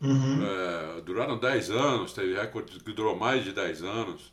Uhum. 0.00 0.44
É, 0.44 1.00
duraram 1.02 1.38
10 1.38 1.70
anos, 1.70 2.12
teve 2.12 2.34
recorde 2.34 2.78
que 2.80 2.92
durou 2.92 3.16
mais 3.16 3.44
de 3.44 3.52
10 3.52 3.82
anos. 3.82 4.32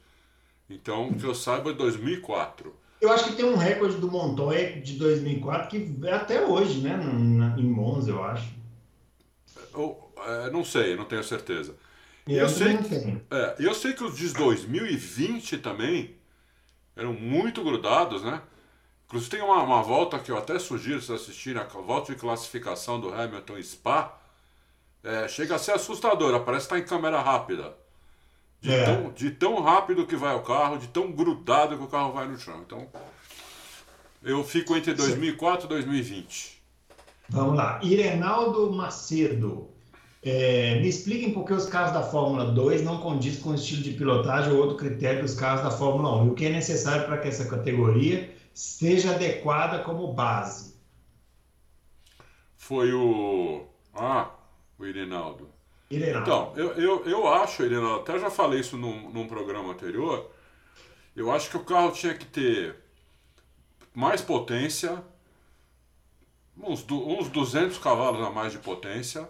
Então, 0.70 1.14
que 1.14 1.24
eu 1.24 1.36
saiba, 1.36 1.74
2004. 1.74 2.74
Eu 3.00 3.12
acho 3.12 3.26
que 3.26 3.36
tem 3.36 3.46
um 3.46 3.56
recorde 3.56 3.98
do 3.98 4.10
Montoya 4.10 4.80
de 4.82 4.94
2004 4.94 5.70
que 5.70 6.08
é 6.08 6.14
até 6.14 6.46
hoje, 6.46 6.82
né? 6.82 7.00
em 7.58 7.64
Monza, 7.64 8.12
eu 8.12 8.24
acho. 8.24 8.50
Eu, 9.74 10.12
é, 10.18 10.50
não 10.50 10.64
sei, 10.64 10.96
não 10.96 11.06
tenho 11.06 11.24
certeza. 11.24 11.76
Eu, 12.28 12.36
eu 12.36 12.50
sei 12.50 12.78
que, 12.78 12.96
é, 13.32 13.56
eu 13.60 13.74
sei 13.74 13.94
que 13.94 14.04
os 14.04 14.16
de 14.16 14.32
2020 14.34 15.58
também 15.58 16.16
eram 16.96 17.14
muito 17.14 17.64
grudados, 17.64 18.24
né? 18.24 18.42
Inclusive 19.12 19.30
tem 19.30 19.42
uma, 19.42 19.62
uma 19.62 19.84
volta 19.84 20.18
que 20.18 20.32
eu 20.32 20.38
até 20.38 20.58
sugiro 20.58 21.02
vocês 21.02 21.22
assistirem, 21.22 21.62
a 21.62 21.66
volta 21.66 22.14
de 22.14 22.18
classificação 22.18 22.98
do 22.98 23.14
Hamilton 23.14 23.62
Spa. 23.62 24.18
É, 25.04 25.28
chega 25.28 25.56
a 25.56 25.60
ser 25.60 25.74
assustadora, 25.74 26.40
parece 26.40 26.68
estar 26.68 26.80
em 26.80 26.86
câmera 26.86 27.20
rápida. 27.20 27.74
De, 28.62 28.72
é. 28.72 28.86
tão, 28.86 29.12
de 29.12 29.32
tão 29.32 29.62
rápido 29.62 30.08
que 30.08 30.16
vai 30.16 30.34
o 30.34 30.40
carro, 30.40 30.78
de 30.78 30.88
tão 30.88 31.12
grudado 31.12 31.78
que 31.78 31.84
o 31.84 31.88
carro 31.88 32.14
vai 32.14 32.26
no 32.26 32.40
chão. 32.40 32.62
Então, 32.66 32.88
eu 34.24 34.46
fico 34.46 34.78
entre 34.78 34.94
2004 34.94 35.66
e 35.66 35.68
2020. 35.68 36.62
Vamos 37.28 37.58
lá. 37.58 37.82
Irenaldo 37.84 38.72
Macedo. 38.72 39.68
É, 40.24 40.80
me 40.80 40.88
expliquem 40.88 41.34
por 41.34 41.44
que 41.44 41.52
os 41.52 41.66
carros 41.66 41.92
da 41.92 42.04
Fórmula 42.04 42.46
2 42.46 42.82
não 42.84 43.00
condizem 43.00 43.42
com 43.42 43.50
o 43.50 43.56
estilo 43.56 43.82
de 43.82 43.92
pilotagem 43.92 44.54
ou 44.54 44.60
outro 44.60 44.78
critério 44.78 45.22
dos 45.22 45.34
carros 45.34 45.64
da 45.64 45.72
Fórmula 45.72 46.16
1 46.22 46.28
e 46.28 46.30
o 46.30 46.34
que 46.34 46.46
é 46.46 46.50
necessário 46.50 47.06
para 47.08 47.18
que 47.18 47.28
essa 47.28 47.44
categoria 47.46 48.40
seja 48.54 49.12
adequada 49.12 49.84
como 49.84 50.14
base. 50.14 50.80
Foi 52.58 52.94
o. 52.94 53.68
Ah, 53.94 54.32
o 54.78 54.86
Irinaldo. 54.86 55.50
Então, 55.90 56.54
eu, 56.56 56.72
eu, 56.74 57.06
eu 57.06 57.28
acho, 57.28 57.64
Irinaldo, 57.64 58.02
até 58.02 58.18
já 58.18 58.32
falei 58.32 58.62
isso 58.62 58.78
num, 58.78 59.12
num 59.12 59.28
programa 59.28 59.74
anterior. 59.74 60.32
Eu 61.14 61.30
acho 61.30 61.50
que 61.50 61.58
o 61.58 61.66
carro 61.66 61.92
tinha 61.92 62.14
que 62.14 62.26
ter 62.26 62.76
mais 63.94 64.22
potência, 64.22 65.04
uns, 66.58 66.86
uns 66.90 67.28
200 67.28 67.78
cavalos 67.78 68.26
a 68.26 68.30
mais 68.30 68.54
de 68.54 68.60
potência 68.60 69.30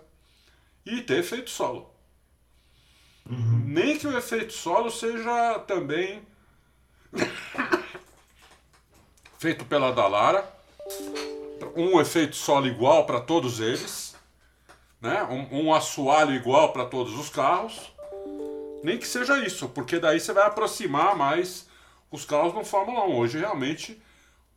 e 0.86 1.02
ter 1.02 1.20
efeito 1.20 1.50
solo. 1.50 1.92
Uhum. 3.28 3.64
Nem 3.66 3.98
que 3.98 4.06
o 4.06 4.16
efeito 4.16 4.54
solo 4.54 4.92
seja 4.92 5.60
também 5.60 6.22
feito 9.42 9.66
pela 9.66 9.92
Dalara, 9.92 10.48
um 11.76 12.00
efeito 12.00 12.36
solo 12.36 12.68
igual 12.68 13.08
para 13.08 13.20
todos 13.20 13.60
eles, 13.60 14.16
né? 15.02 15.24
um, 15.24 15.64
um 15.64 15.74
assoalho 15.74 16.36
igual 16.36 16.72
para 16.72 16.86
todos 16.86 17.18
os 17.18 17.28
carros, 17.28 17.92
nem 18.84 19.00
que 19.00 19.08
seja 19.08 19.44
isso, 19.44 19.68
porque 19.70 19.98
daí 19.98 20.20
você 20.20 20.32
vai 20.32 20.46
aproximar 20.46 21.16
mais 21.16 21.68
os 22.12 22.24
carros 22.24 22.54
no 22.54 22.64
Fórmula 22.64 23.04
1. 23.06 23.18
Hoje 23.18 23.40
realmente 23.40 24.00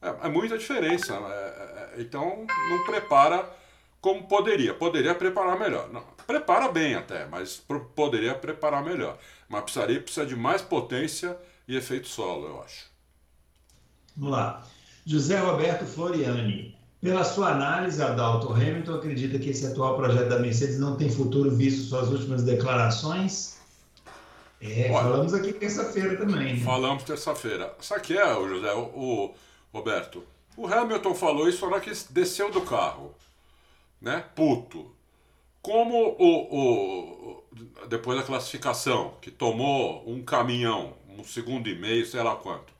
é, 0.02 0.26
é 0.26 0.28
muita 0.28 0.58
diferença, 0.58 1.14
é, 1.14 1.94
é, 1.96 2.02
então 2.02 2.46
não 2.68 2.84
prepara 2.84 3.48
como 4.02 4.28
poderia. 4.28 4.74
Poderia 4.74 5.14
preparar 5.14 5.58
melhor. 5.58 5.88
Não, 5.88 6.04
prepara 6.26 6.68
bem 6.68 6.94
até, 6.94 7.24
mas 7.24 7.56
poderia 7.96 8.34
preparar 8.34 8.84
melhor. 8.84 9.16
Mas 9.48 9.62
precisaria 9.62 9.98
precisa 9.98 10.26
de 10.26 10.36
mais 10.36 10.60
potência 10.60 11.38
e 11.66 11.74
efeito 11.74 12.06
solo, 12.06 12.48
eu 12.48 12.62
acho. 12.62 12.92
Vamos 14.14 14.30
lá. 14.30 14.73
José 15.04 15.38
Roberto 15.38 15.84
Floriani. 15.84 16.74
Pela 17.00 17.22
sua 17.22 17.50
análise, 17.50 18.02
Adalto 18.02 18.50
Hamilton 18.50 18.94
acredita 18.94 19.38
que 19.38 19.50
esse 19.50 19.66
atual 19.66 19.94
projeto 19.94 20.28
da 20.30 20.38
Mercedes 20.38 20.78
não 20.78 20.96
tem 20.96 21.10
futuro, 21.10 21.50
visto 21.54 21.82
suas 21.82 22.08
últimas 22.08 22.42
declarações? 22.42 23.58
É, 24.58 24.90
Olha, 24.90 25.02
falamos 25.02 25.34
aqui 25.34 25.52
terça-feira 25.52 26.16
também. 26.16 26.54
Né? 26.54 26.64
Falamos 26.64 27.02
terça-feira. 27.02 27.74
Sabe 27.80 28.00
o 28.00 28.04
que 28.04 28.16
é, 28.16 28.34
José, 28.34 28.72
o, 28.72 28.80
o, 28.80 29.34
Roberto? 29.70 30.24
O 30.56 30.66
Hamilton 30.66 31.14
falou 31.14 31.46
isso 31.46 31.66
na 31.66 31.72
hora 31.72 31.80
que 31.80 31.92
desceu 32.08 32.50
do 32.50 32.62
carro, 32.62 33.14
né? 34.00 34.24
Puto. 34.34 34.90
Como 35.60 36.16
o, 36.18 36.56
o, 36.56 37.44
depois 37.88 38.18
da 38.18 38.24
classificação, 38.24 39.14
que 39.20 39.30
tomou 39.30 40.02
um 40.06 40.22
caminhão, 40.22 40.94
um 41.18 41.22
segundo 41.22 41.68
e 41.68 41.78
meio, 41.78 42.06
sei 42.06 42.22
lá 42.22 42.34
quanto. 42.36 42.73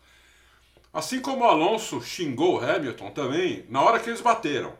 Assim 0.94 1.20
como 1.20 1.44
o 1.44 1.48
Alonso 1.48 2.00
xingou 2.00 2.54
o 2.54 2.64
Hamilton 2.64 3.10
também 3.10 3.66
na 3.68 3.82
hora 3.82 3.98
que 3.98 4.08
eles 4.08 4.20
bateram. 4.20 4.72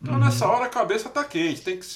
Então 0.00 0.14
uhum. 0.14 0.20
nessa 0.20 0.48
hora 0.48 0.64
a 0.64 0.70
cabeça 0.70 1.10
tá 1.10 1.22
quente, 1.22 1.60
tem 1.60 1.78
que. 1.78 1.86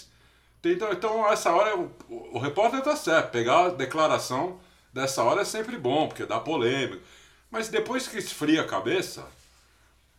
Tem, 0.61 0.73
então, 0.73 0.93
então, 0.93 1.33
essa 1.33 1.50
hora 1.50 1.78
o, 1.78 1.90
o 2.11 2.38
repórter 2.38 2.83
tá 2.83 2.95
certo. 2.95 3.31
Pegar 3.31 3.67
a 3.67 3.69
declaração 3.71 4.61
dessa 4.93 5.23
hora 5.23 5.43
é 5.43 5.45
sempre 5.47 5.78
bom, 5.78 6.09
porque 6.09 6.26
dá 6.26 6.38
polêmica. 6.38 7.00
Mas 7.50 7.69
depois 7.69 8.07
que 8.07 8.19
esfria 8.19 8.61
a 8.61 8.67
cabeça, 8.67 9.26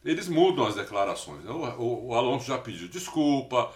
eles 0.04 0.28
mudam 0.28 0.66
as 0.66 0.74
declarações. 0.76 1.46
O, 1.46 1.52
o, 1.52 2.08
o, 2.08 2.16
Alonso 2.16 2.48
já 2.48 2.58
pediu 2.58 2.88
desculpa, 2.88 3.72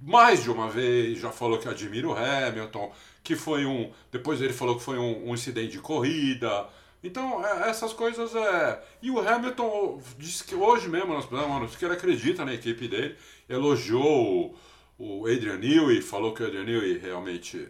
mais 0.00 0.42
de 0.42 0.50
uma 0.50 0.68
vez, 0.68 1.20
já 1.20 1.30
falou 1.30 1.58
que 1.58 1.68
admira 1.68 2.08
o 2.08 2.16
Hamilton, 2.16 2.92
que 3.22 3.36
foi 3.36 3.66
um. 3.66 3.92
Depois 4.10 4.40
ele 4.40 4.52
falou 4.52 4.76
que 4.76 4.82
foi 4.82 4.98
um, 4.98 5.30
um 5.30 5.34
incidente 5.34 5.72
de 5.72 5.78
corrida. 5.78 6.66
Então, 7.06 7.46
é, 7.46 7.70
essas 7.70 7.92
coisas 7.92 8.34
é. 8.34 8.82
E 9.00 9.10
o 9.10 9.20
Hamilton 9.20 10.02
disse 10.18 10.42
que 10.42 10.54
hoje 10.54 10.88
mesmo 10.88 11.14
nós 11.14 11.24
falamos 11.26 11.76
que 11.76 11.84
ele 11.84 11.94
acredita 11.94 12.44
na 12.44 12.52
equipe 12.52 12.88
dele, 12.88 13.16
elogiou 13.48 14.56
o, 14.98 15.20
o 15.20 15.26
Adrian 15.26 15.58
Newey, 15.58 16.02
falou 16.02 16.34
que 16.34 16.42
o 16.42 16.46
Adrian 16.46 16.64
Newey 16.64 16.98
realmente. 16.98 17.68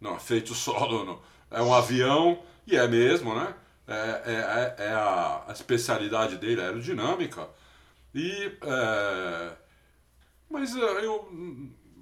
Não, 0.00 0.18
feito 0.18 0.54
solo, 0.54 1.04
não, 1.04 1.22
é 1.50 1.62
um 1.62 1.72
avião, 1.72 2.42
e 2.66 2.76
é 2.76 2.86
mesmo, 2.86 3.34
né? 3.34 3.54
É, 3.86 3.94
é, 3.94 4.84
é, 4.86 4.86
é 4.86 4.92
a, 4.92 5.44
a, 5.48 5.52
especialidade 5.52 6.36
dele, 6.36 6.60
a 6.60 6.64
aerodinâmica. 6.64 7.48
E. 8.14 8.52
É, 8.62 9.52
mas 10.50 10.74
eu 10.74 11.30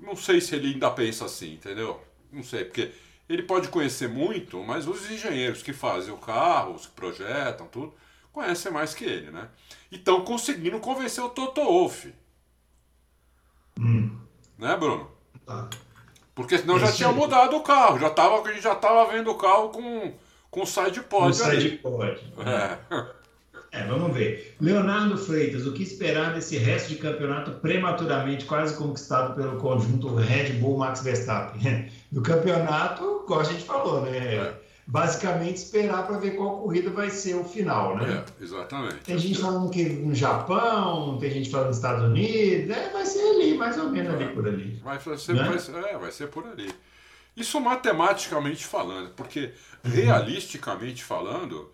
não 0.01 0.17
sei 0.17 0.41
se 0.41 0.55
ele 0.57 0.73
ainda 0.73 0.91
pensa 0.91 1.27
assim, 1.27 1.55
entendeu? 1.55 2.01
Não 2.33 2.43
sei, 2.43 2.65
porque 2.65 2.93
ele 3.33 3.43
pode 3.43 3.69
conhecer 3.69 4.09
muito, 4.09 4.63
mas 4.63 4.87
os 4.87 5.11
engenheiros 5.11 5.63
que 5.63 5.73
fazem 5.73 6.13
o 6.13 6.19
carro, 6.19 6.75
os 6.75 6.87
que 6.87 6.93
projetam, 6.93 7.67
tudo, 7.67 7.95
conhecem 8.33 8.71
mais 8.71 8.95
que 8.95 9.05
ele, 9.05 9.31
né? 9.31 9.49
E 9.91 9.97
estão 9.97 10.23
conseguindo 10.25 10.79
convencer 10.81 11.25
o 11.25 11.31
Toto 11.31 11.63
Wolff. 11.63 12.13
Hum. 13.79 14.19
Né, 14.59 14.77
Bruno? 14.77 15.11
Tá. 15.47 15.71
Porque 16.35 16.59
senão 16.59 16.79
já 16.79 16.93
tinha 16.93 17.11
mudado 17.11 17.57
o 17.57 17.63
carro, 17.63 17.99
já 17.99 18.11
tava, 18.11 18.41
a 18.41 18.53
gente 18.53 18.63
já 18.63 18.73
estava 18.73 19.11
vendo 19.11 19.31
o 19.31 19.37
carro 19.37 19.71
com, 19.71 20.15
com 20.51 20.67
side 20.67 21.01
pod. 21.03 21.27
Com 21.27 21.33
side 21.33 21.71
pod. 21.79 22.33
É. 22.47 23.13
É, 23.73 23.87
vamos 23.87 24.15
ver. 24.15 24.55
Leonardo 24.61 25.17
Freitas, 25.17 25.67
o 25.67 25.73
que 25.73 25.83
esperar 25.83 26.35
desse 26.35 26.59
resto 26.59 26.91
de 26.91 26.97
campeonato 26.97 27.53
prematuramente 27.53 28.45
quase 28.45 28.77
conquistado 28.77 29.35
pelo 29.35 29.57
conjunto 29.57 30.15
Red 30.15 30.53
Bull 30.61 30.77
Max 30.77 31.03
Verstappen? 31.03 31.91
Do 32.13 32.21
campeonato, 32.21 33.25
como 33.27 33.41
a 33.41 33.45
gente 33.45 33.65
falou, 33.65 34.03
né? 34.03 34.35
É. 34.35 34.63
Basicamente 34.87 35.57
esperar 35.57 36.07
para 36.07 36.19
ver 36.19 36.33
qual 36.33 36.61
corrida 36.61 36.91
vai 36.91 37.09
ser 37.09 37.35
o 37.35 37.45
final, 37.45 37.97
né? 37.97 38.23
É, 38.39 38.45
exatamente. 38.45 38.97
Tem 38.97 39.17
gente 39.17 39.41
falando 39.41 39.71
que 39.71 39.85
no 39.85 40.15
Japão, 40.15 41.17
tem 41.19 41.31
gente 41.31 41.49
falando 41.49 41.69
nos 41.69 41.77
Estados 41.77 42.05
Unidos, 42.05 42.77
é, 42.77 42.91
vai 42.93 43.07
ser 43.07 43.23
ali, 43.23 43.57
mais 43.57 43.79
ou 43.79 43.89
menos 43.89 44.13
ali 44.13 44.35
por 44.35 44.47
ali. 44.47 44.83
Vai 44.85 45.01
ser, 45.17 45.35
né? 45.35 45.45
vai, 45.45 45.59
ser, 45.59 45.75
é, 45.77 45.97
vai 45.97 46.13
ser 46.13 46.27
por 46.27 46.47
ali. 46.47 46.71
Isso 47.35 47.59
matematicamente 47.59 48.67
falando, 48.67 49.11
porque 49.11 49.53
realisticamente 49.83 51.03
falando, 51.03 51.73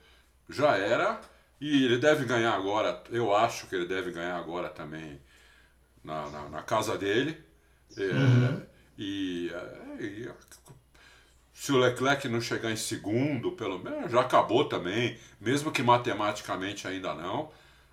já 0.49 0.77
era 0.77 1.21
e 1.61 1.85
ele 1.85 1.99
deve 1.99 2.25
ganhar 2.25 2.55
agora, 2.55 3.03
eu 3.11 3.35
acho 3.35 3.67
que 3.67 3.75
ele 3.75 3.87
deve 3.87 4.11
ganhar 4.13 4.37
agora 4.37 4.69
também 4.69 5.21
na, 6.05 6.29
na, 6.31 6.49
na 6.49 6.63
casa 6.63 6.97
dele. 6.97 7.37
É, 7.97 8.03
uhum. 8.03 8.63
E, 8.97 9.51
é, 9.53 10.03
e, 10.03 10.31
se 11.53 11.73
o 11.73 11.79
Leclerc 11.79 12.29
não 12.29 12.41
chegar 12.41 12.71
em 12.71 12.77
segundo, 12.77 13.53
pelo 13.53 13.79
menos, 13.79 14.11
já 14.11 14.21
acabou 14.21 14.69
também, 14.69 15.19
mesmo 15.41 15.73
que 15.73 15.83
matematicamente 15.83 16.87
ainda 16.87 17.15
não. 17.15 17.51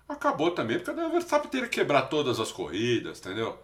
Acabou 0.08 0.52
também, 0.52 0.78
porque 0.78 1.00
o 1.00 1.10
Verstappen 1.10 1.50
teria 1.50 1.68
que 1.68 1.80
quebrar 1.80 2.02
todas 2.02 2.38
as 2.38 2.52
corridas, 2.52 3.18
entendeu? 3.18 3.58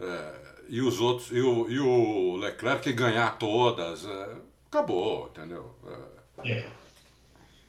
É, 0.00 0.34
e 0.68 0.80
os 0.80 1.00
outros, 1.00 1.30
e 1.30 1.40
o, 1.40 1.70
e 1.70 1.78
o 1.78 2.36
Leclerc 2.36 2.92
ganhar 2.92 3.38
todas, 3.38 4.04
é, 4.04 4.36
acabou, 4.66 5.28
entendeu? 5.28 5.72
É. 6.44 6.50
é. 6.50 6.70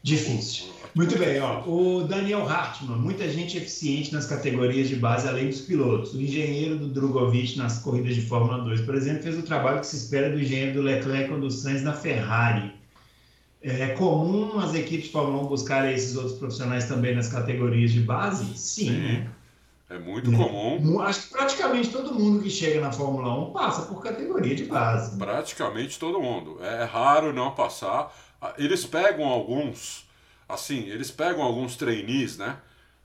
Difícil. 0.01 0.67
Muito 0.95 1.17
bem, 1.17 1.39
ó. 1.39 1.61
O 1.67 2.03
Daniel 2.03 2.47
Hartmann, 2.47 2.97
muita 2.97 3.29
gente 3.29 3.57
eficiente 3.57 4.11
nas 4.13 4.25
categorias 4.25 4.87
de 4.87 4.95
base 4.95 5.27
além 5.27 5.47
dos 5.47 5.61
pilotos. 5.61 6.13
O 6.13 6.21
engenheiro 6.21 6.77
do 6.77 6.87
Drogovic 6.87 7.57
nas 7.57 7.79
corridas 7.79 8.15
de 8.15 8.21
Fórmula 8.21 8.63
2, 8.63 8.81
por 8.81 8.95
exemplo, 8.95 9.23
fez 9.23 9.37
o 9.37 9.43
trabalho 9.43 9.79
que 9.79 9.87
se 9.87 9.97
espera 9.97 10.29
do 10.29 10.39
engenheiro 10.39 10.73
do 10.73 10.81
Leclerc 10.81 11.31
ou 11.31 11.39
do 11.39 11.51
Sainz 11.51 11.83
na 11.83 11.93
Ferrari. 11.93 12.73
É 13.61 13.89
comum 13.89 14.57
as 14.57 14.73
equipes 14.73 15.05
de 15.05 15.11
Fórmula 15.11 15.43
1 15.43 15.47
buscarem 15.47 15.93
esses 15.93 16.15
outros 16.15 16.37
profissionais 16.37 16.87
também 16.87 17.13
nas 17.13 17.27
categorias 17.27 17.91
de 17.91 17.99
base? 17.99 18.45
Sim. 18.57 18.85
Sim. 18.85 18.91
Né? 18.91 19.29
É 19.89 19.97
muito 19.97 20.31
comum. 20.31 21.01
Acho 21.01 21.23
que 21.23 21.33
praticamente 21.33 21.89
todo 21.89 22.13
mundo 22.13 22.43
que 22.43 22.49
chega 22.49 22.79
na 22.79 22.91
Fórmula 22.91 23.33
1 23.49 23.51
passa 23.51 23.81
por 23.81 24.01
categoria 24.01 24.55
de 24.55 24.65
base. 24.65 25.17
Praticamente 25.17 25.97
todo 25.97 26.21
mundo. 26.21 26.57
É 26.63 26.83
raro 26.83 27.33
não 27.33 27.51
passar. 27.51 28.13
Eles 28.57 28.85
pegam 28.85 29.25
alguns, 29.25 30.07
assim, 30.47 30.87
eles 30.87 31.11
pegam 31.11 31.41
alguns 31.41 31.75
trainees, 31.75 32.37
né? 32.37 32.57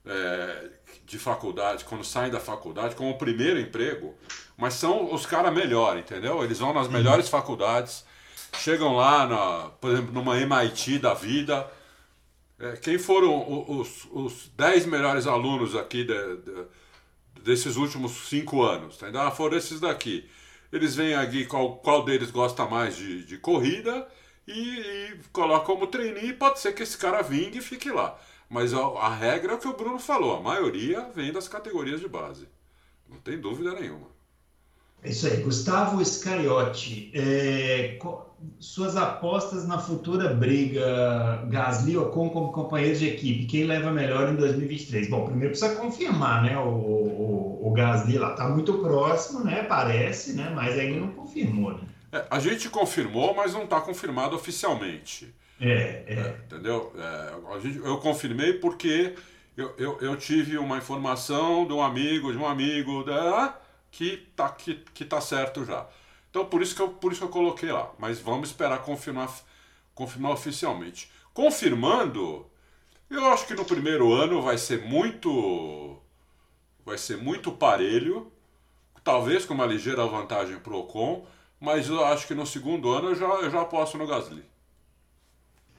É, 0.06 0.70
de 1.06 1.18
faculdade, 1.18 1.84
quando 1.84 2.04
saem 2.04 2.30
da 2.30 2.40
faculdade, 2.40 2.94
como 2.94 3.16
primeiro 3.16 3.58
emprego, 3.58 4.14
mas 4.56 4.74
são 4.74 5.12
os 5.12 5.26
caras 5.26 5.52
melhores, 5.52 6.02
entendeu? 6.02 6.44
Eles 6.44 6.58
vão 6.58 6.72
nas 6.72 6.88
melhores 6.88 7.28
faculdades, 7.28 8.04
chegam 8.58 8.94
lá, 8.94 9.26
na, 9.26 9.70
por 9.80 9.90
exemplo, 9.90 10.12
numa 10.12 10.38
MIT 10.38 10.98
da 10.98 11.14
vida, 11.14 11.70
é, 12.58 12.76
quem 12.76 12.98
foram 12.98 13.64
os, 13.68 14.06
os 14.12 14.50
dez 14.56 14.86
melhores 14.86 15.26
alunos 15.26 15.74
aqui 15.74 16.04
de, 16.04 16.36
de, 16.36 16.64
desses 17.42 17.76
últimos 17.76 18.12
cinco 18.28 18.62
anos? 18.62 18.96
Tá? 18.96 19.08
Ah, 19.14 19.30
foram 19.30 19.56
esses 19.56 19.80
daqui. 19.80 20.28
Eles 20.72 20.94
vêm 20.94 21.14
aqui 21.14 21.44
qual, 21.46 21.76
qual 21.76 22.04
deles 22.04 22.30
gosta 22.30 22.64
mais 22.66 22.96
de, 22.96 23.24
de 23.24 23.38
corrida 23.38 24.06
e, 24.46 24.80
e 24.80 25.20
coloca 25.32 25.66
como 25.66 25.86
trainee. 25.86 26.32
Pode 26.32 26.60
ser 26.60 26.74
que 26.74 26.82
esse 26.82 26.96
cara 26.96 27.22
vingue 27.22 27.58
e 27.58 27.62
fique 27.62 27.90
lá. 27.90 28.18
Mas 28.48 28.74
a, 28.74 28.80
a 28.80 29.14
regra 29.14 29.52
é 29.52 29.54
o 29.56 29.58
que 29.58 29.68
o 29.68 29.76
Bruno 29.76 29.98
falou: 29.98 30.36
a 30.36 30.40
maioria 30.40 31.08
vem 31.14 31.32
das 31.32 31.48
categorias 31.48 32.00
de 32.00 32.08
base. 32.08 32.48
Não 33.08 33.18
tem 33.18 33.38
dúvida 33.38 33.72
nenhuma. 33.72 34.14
É 35.02 35.10
isso 35.10 35.26
aí. 35.26 35.42
Gustavo 35.42 36.02
Scariotti, 36.02 37.10
é, 37.14 37.98
suas 38.58 38.96
apostas 38.96 39.66
na 39.68 39.78
futura 39.78 40.32
briga 40.32 41.44
Gasly 41.50 41.96
Ocon 41.98 42.30
como 42.30 42.52
companheiros 42.52 43.00
de 43.00 43.08
equipe, 43.08 43.44
quem 43.44 43.64
leva 43.64 43.92
melhor 43.92 44.32
em 44.32 44.36
2023? 44.36 45.10
Bom, 45.10 45.26
primeiro 45.26 45.50
precisa 45.50 45.76
confirmar, 45.76 46.42
né? 46.42 46.58
O, 46.58 46.70
o, 46.70 47.68
o 47.68 47.72
Gasly 47.72 48.16
lá 48.16 48.30
está 48.30 48.48
muito 48.48 48.78
próximo, 48.78 49.44
né? 49.44 49.64
Parece, 49.64 50.32
né? 50.32 50.50
Mas 50.54 50.78
ainda 50.78 51.00
não 51.00 51.12
confirmou, 51.12 51.72
né? 51.74 51.82
É, 52.14 52.24
a 52.30 52.38
gente 52.38 52.70
confirmou, 52.70 53.34
mas 53.34 53.52
não 53.52 53.64
está 53.64 53.80
confirmado 53.80 54.36
oficialmente. 54.36 55.34
É, 55.60 56.04
é. 56.06 56.14
é 56.14 56.38
entendeu? 56.44 56.92
É, 56.96 57.60
gente, 57.60 57.78
eu 57.78 57.98
confirmei 57.98 58.52
porque 58.52 59.16
eu, 59.56 59.74
eu, 59.76 59.98
eu, 60.00 60.16
tive 60.16 60.56
uma 60.56 60.78
informação 60.78 61.66
de 61.66 61.72
um 61.72 61.82
amigo, 61.82 62.30
de 62.30 62.38
um 62.38 62.46
amigo, 62.46 63.02
da 63.02 63.58
que 63.90 64.28
tá, 64.36 64.48
que, 64.50 64.76
que 64.94 65.04
tá 65.04 65.20
certo 65.20 65.64
já. 65.64 65.88
Então 66.30 66.46
por 66.46 66.62
isso, 66.62 66.76
que 66.76 66.82
eu, 66.82 66.88
por 66.88 67.10
isso 67.10 67.20
que 67.20 67.26
eu 67.26 67.30
coloquei 67.30 67.72
lá. 67.72 67.92
Mas 67.98 68.20
vamos 68.20 68.50
esperar 68.50 68.78
confirmar, 68.82 69.28
confirmar 69.92 70.32
oficialmente. 70.32 71.10
Confirmando, 71.32 72.46
eu 73.10 73.26
acho 73.32 73.44
que 73.46 73.54
no 73.54 73.64
primeiro 73.64 74.12
ano 74.12 74.40
vai 74.40 74.56
ser 74.56 74.82
muito. 74.82 75.98
Vai 76.86 76.96
ser 76.96 77.16
muito 77.16 77.50
parelho. 77.50 78.30
Talvez 79.02 79.44
com 79.44 79.54
uma 79.54 79.66
ligeira 79.66 80.06
vantagem 80.06 80.60
para 80.60 80.72
o 80.72 80.80
Ocon. 80.80 81.26
Mas 81.64 81.88
eu 81.88 82.04
acho 82.04 82.26
que 82.26 82.34
no 82.34 82.46
segundo 82.46 82.92
ano 82.92 83.08
eu 83.08 83.14
já, 83.14 83.26
eu 83.26 83.50
já 83.50 83.62
aposto 83.62 83.96
no 83.96 84.06
Gasly. 84.06 84.44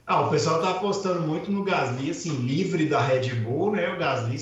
Ah, 0.04 0.22
o 0.22 0.30
pessoal 0.30 0.56
está 0.56 0.72
apostando 0.72 1.22
muito 1.22 1.50
no 1.50 1.62
Gasly, 1.62 2.10
assim, 2.10 2.36
livre 2.44 2.86
da 2.86 3.00
Red 3.00 3.34
Bull, 3.36 3.72
né? 3.72 3.92
O 3.94 3.96
Gasly, 3.96 4.36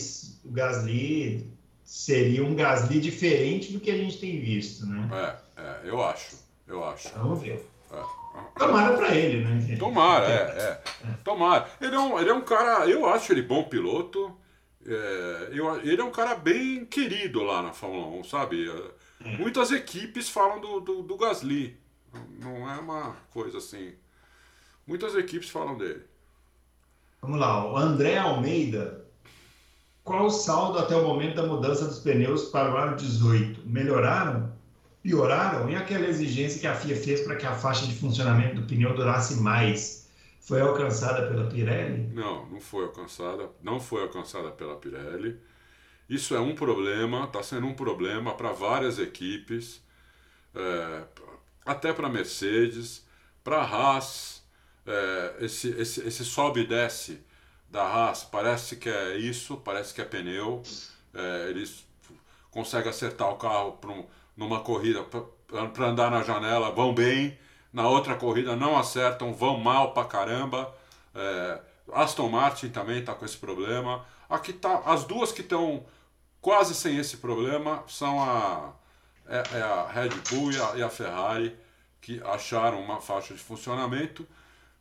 o 0.45 0.51
Gasly 0.51 1.51
seria 1.85 2.43
um 2.43 2.55
Gasly 2.55 2.99
diferente 2.99 3.73
do 3.73 3.81
que 3.81 3.91
a 3.91 3.97
gente 3.97 4.19
tem 4.19 4.41
visto, 4.41 4.87
né? 4.87 5.37
É, 5.57 5.63
é 5.63 5.81
eu 5.85 6.03
acho, 6.03 6.37
eu 6.67 6.83
acho. 6.83 7.11
Vamos 7.11 7.43
ver. 7.43 7.67
É. 7.93 8.03
Tomara 8.59 8.97
para 8.97 9.15
ele, 9.15 9.45
né? 9.45 9.77
Tomara, 9.77 10.27
é, 10.27 10.41
é. 10.61 10.83
Tomara. 11.23 11.69
Ele 11.81 11.95
é, 11.95 11.99
um, 11.99 12.19
ele 12.19 12.31
é 12.31 12.35
um 12.35 12.41
cara, 12.41 12.89
eu 12.89 13.07
acho 13.07 13.33
ele 13.33 13.43
bom 13.43 13.65
piloto. 13.65 14.35
É, 14.87 15.51
eu, 15.53 15.77
ele 15.81 16.01
é 16.01 16.05
um 16.05 16.11
cara 16.11 16.35
bem 16.35 16.85
querido 16.87 17.43
lá 17.43 17.63
na 17.63 17.73
Fórmula 17.73 18.07
1, 18.19 18.25
sabe? 18.25 18.67
Muitas 19.39 19.71
equipes 19.71 20.29
falam 20.29 20.61
do, 20.61 20.81
do, 20.81 21.03
do 21.03 21.17
Gasly. 21.17 21.77
Não 22.39 22.71
é 22.71 22.79
uma 22.79 23.17
coisa 23.31 23.59
assim. 23.59 23.95
Muitas 24.87 25.15
equipes 25.15 25.49
falam 25.49 25.77
dele. 25.77 26.03
Vamos 27.23 27.41
lá, 27.41 27.73
o 27.73 27.77
André 27.77 28.19
Almeida 28.19 29.05
qual 30.05 30.27
o 30.27 30.31
saldo 30.31 30.79
até 30.79 30.95
o 30.95 31.03
momento 31.03 31.37
da 31.37 31.47
mudança 31.47 31.87
dos 31.87 31.99
pneus 31.99 32.51
para 32.51 32.75
o 32.75 32.77
ano 32.77 32.95
18? 32.95 33.63
Melhoraram? 33.67 34.53
Pioraram? 35.03 35.71
E 35.71 35.75
aquela 35.75 36.07
exigência 36.07 36.61
que 36.61 36.67
a 36.67 36.75
FIA 36.75 36.95
fez 36.95 37.23
para 37.23 37.37
que 37.37 37.47
a 37.47 37.55
faixa 37.55 37.87
de 37.87 37.95
funcionamento 37.95 38.61
do 38.61 38.67
pneu 38.67 38.95
durasse 38.95 39.41
mais? 39.41 40.07
Foi 40.43 40.61
alcançada 40.61 41.27
pela 41.27 41.49
Pirelli? 41.49 42.07
Não, 42.13 42.45
não 42.51 42.61
foi 42.61 42.85
alcançada. 42.85 43.49
Não 43.63 43.81
foi 43.81 44.03
alcançada 44.03 44.51
pela 44.51 44.77
Pirelli. 44.77 45.41
Isso 46.09 46.35
é 46.35 46.41
um 46.41 46.55
problema, 46.55 47.25
está 47.25 47.43
sendo 47.43 47.67
um 47.67 47.75
problema 47.75 48.35
para 48.35 48.53
várias 48.53 48.99
equipes, 48.99 49.83
é, 50.55 51.03
até 51.65 51.93
para 51.93 52.09
Mercedes, 52.09 53.07
para 53.43 53.59
a 53.59 53.65
Haas. 53.65 54.43
É, 54.87 55.37
esse, 55.41 55.69
esse, 55.71 56.07
esse 56.07 56.25
sobe 56.25 56.61
e 56.61 56.67
desce 56.67 57.25
da 57.71 57.83
Haas 57.83 58.23
parece 58.23 58.77
que 58.77 58.89
é 58.89 59.17
isso, 59.17 59.57
parece 59.57 59.95
que 59.95 60.01
é 60.01 60.05
pneu. 60.05 60.63
É, 61.15 61.49
eles 61.51 61.87
conseguem 62.51 62.91
acertar 62.91 63.31
o 63.31 63.37
carro 63.37 63.79
um, 63.85 64.05
numa 64.37 64.61
corrida 64.61 65.03
para 65.03 65.87
andar 65.87 66.11
na 66.11 66.23
janela, 66.23 66.71
vão 66.71 66.95
bem. 66.95 67.39
Na 67.73 67.89
outra 67.89 68.15
corrida 68.15 68.55
não 68.55 68.77
acertam, 68.79 69.35
vão 69.35 69.59
mal 69.59 69.93
pra 69.93 70.05
caramba. 70.05 70.73
É, 71.15 71.61
Aston 71.93 72.29
Martin 72.29 72.69
também 72.69 73.01
está 73.01 73.15
com 73.15 73.25
esse 73.25 73.37
problema. 73.37 74.05
Aqui 74.35 74.53
tá, 74.53 74.83
as 74.87 75.05
duas 75.05 75.33
que 75.33 75.41
estão 75.41 75.85
quase 76.41 76.75
sem 76.75 76.99
esse 76.99 77.19
problema 77.19 77.83
são 77.87 78.23
a, 78.23 78.73
é, 79.27 79.43
é 79.59 79.63
a 79.63 79.87
Red 79.87 80.11
Bull 80.31 80.53
e 80.53 80.61
a, 80.61 80.77
e 80.77 80.83
a 80.83 80.91
Ferrari, 80.91 81.57
que 82.01 82.23
acharam 82.23 82.81
uma 82.81 83.01
faixa 83.01 83.33
de 83.33 83.41
funcionamento, 83.41 84.27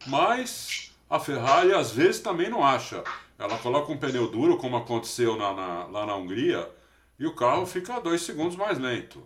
mas 0.08 0.92
a 1.10 1.20
Ferrari 1.20 1.74
às 1.74 1.92
vezes 1.92 2.22
também 2.22 2.50
não 2.50 2.64
acha. 2.64 3.04
Ela 3.38 3.58
coloca 3.58 3.92
um 3.92 3.98
pneu 3.98 4.30
duro, 4.30 4.58
como 4.58 4.78
aconteceu 4.78 5.36
na, 5.36 5.54
na, 5.54 5.86
lá 5.86 6.06
na 6.06 6.16
Hungria, 6.16 6.70
e 7.18 7.26
o 7.26 7.36
carro 7.36 7.66
fica 7.66 8.00
dois 8.00 8.22
segundos 8.22 8.56
mais 8.56 8.78
lento. 8.78 9.24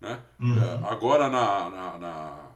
Né? 0.00 0.18
Uhum. 0.40 0.58
É, 0.62 0.90
agora 0.90 1.28
na, 1.28 1.70
na, 1.70 1.98
na, 1.98 2.50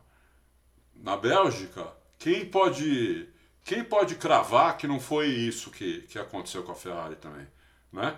na, 0.94 1.16
Bélgica, 1.16 1.86
quem 2.18 2.44
pode, 2.44 3.28
quem 3.64 3.84
pode 3.84 4.14
cravar 4.16 4.76
que 4.76 4.86
não 4.86 4.98
foi 4.98 5.26
isso 5.28 5.70
que, 5.70 6.02
que 6.02 6.18
aconteceu 6.18 6.62
com 6.62 6.72
a 6.72 6.74
Ferrari 6.74 7.16
também? 7.16 7.46
Né? 7.92 8.14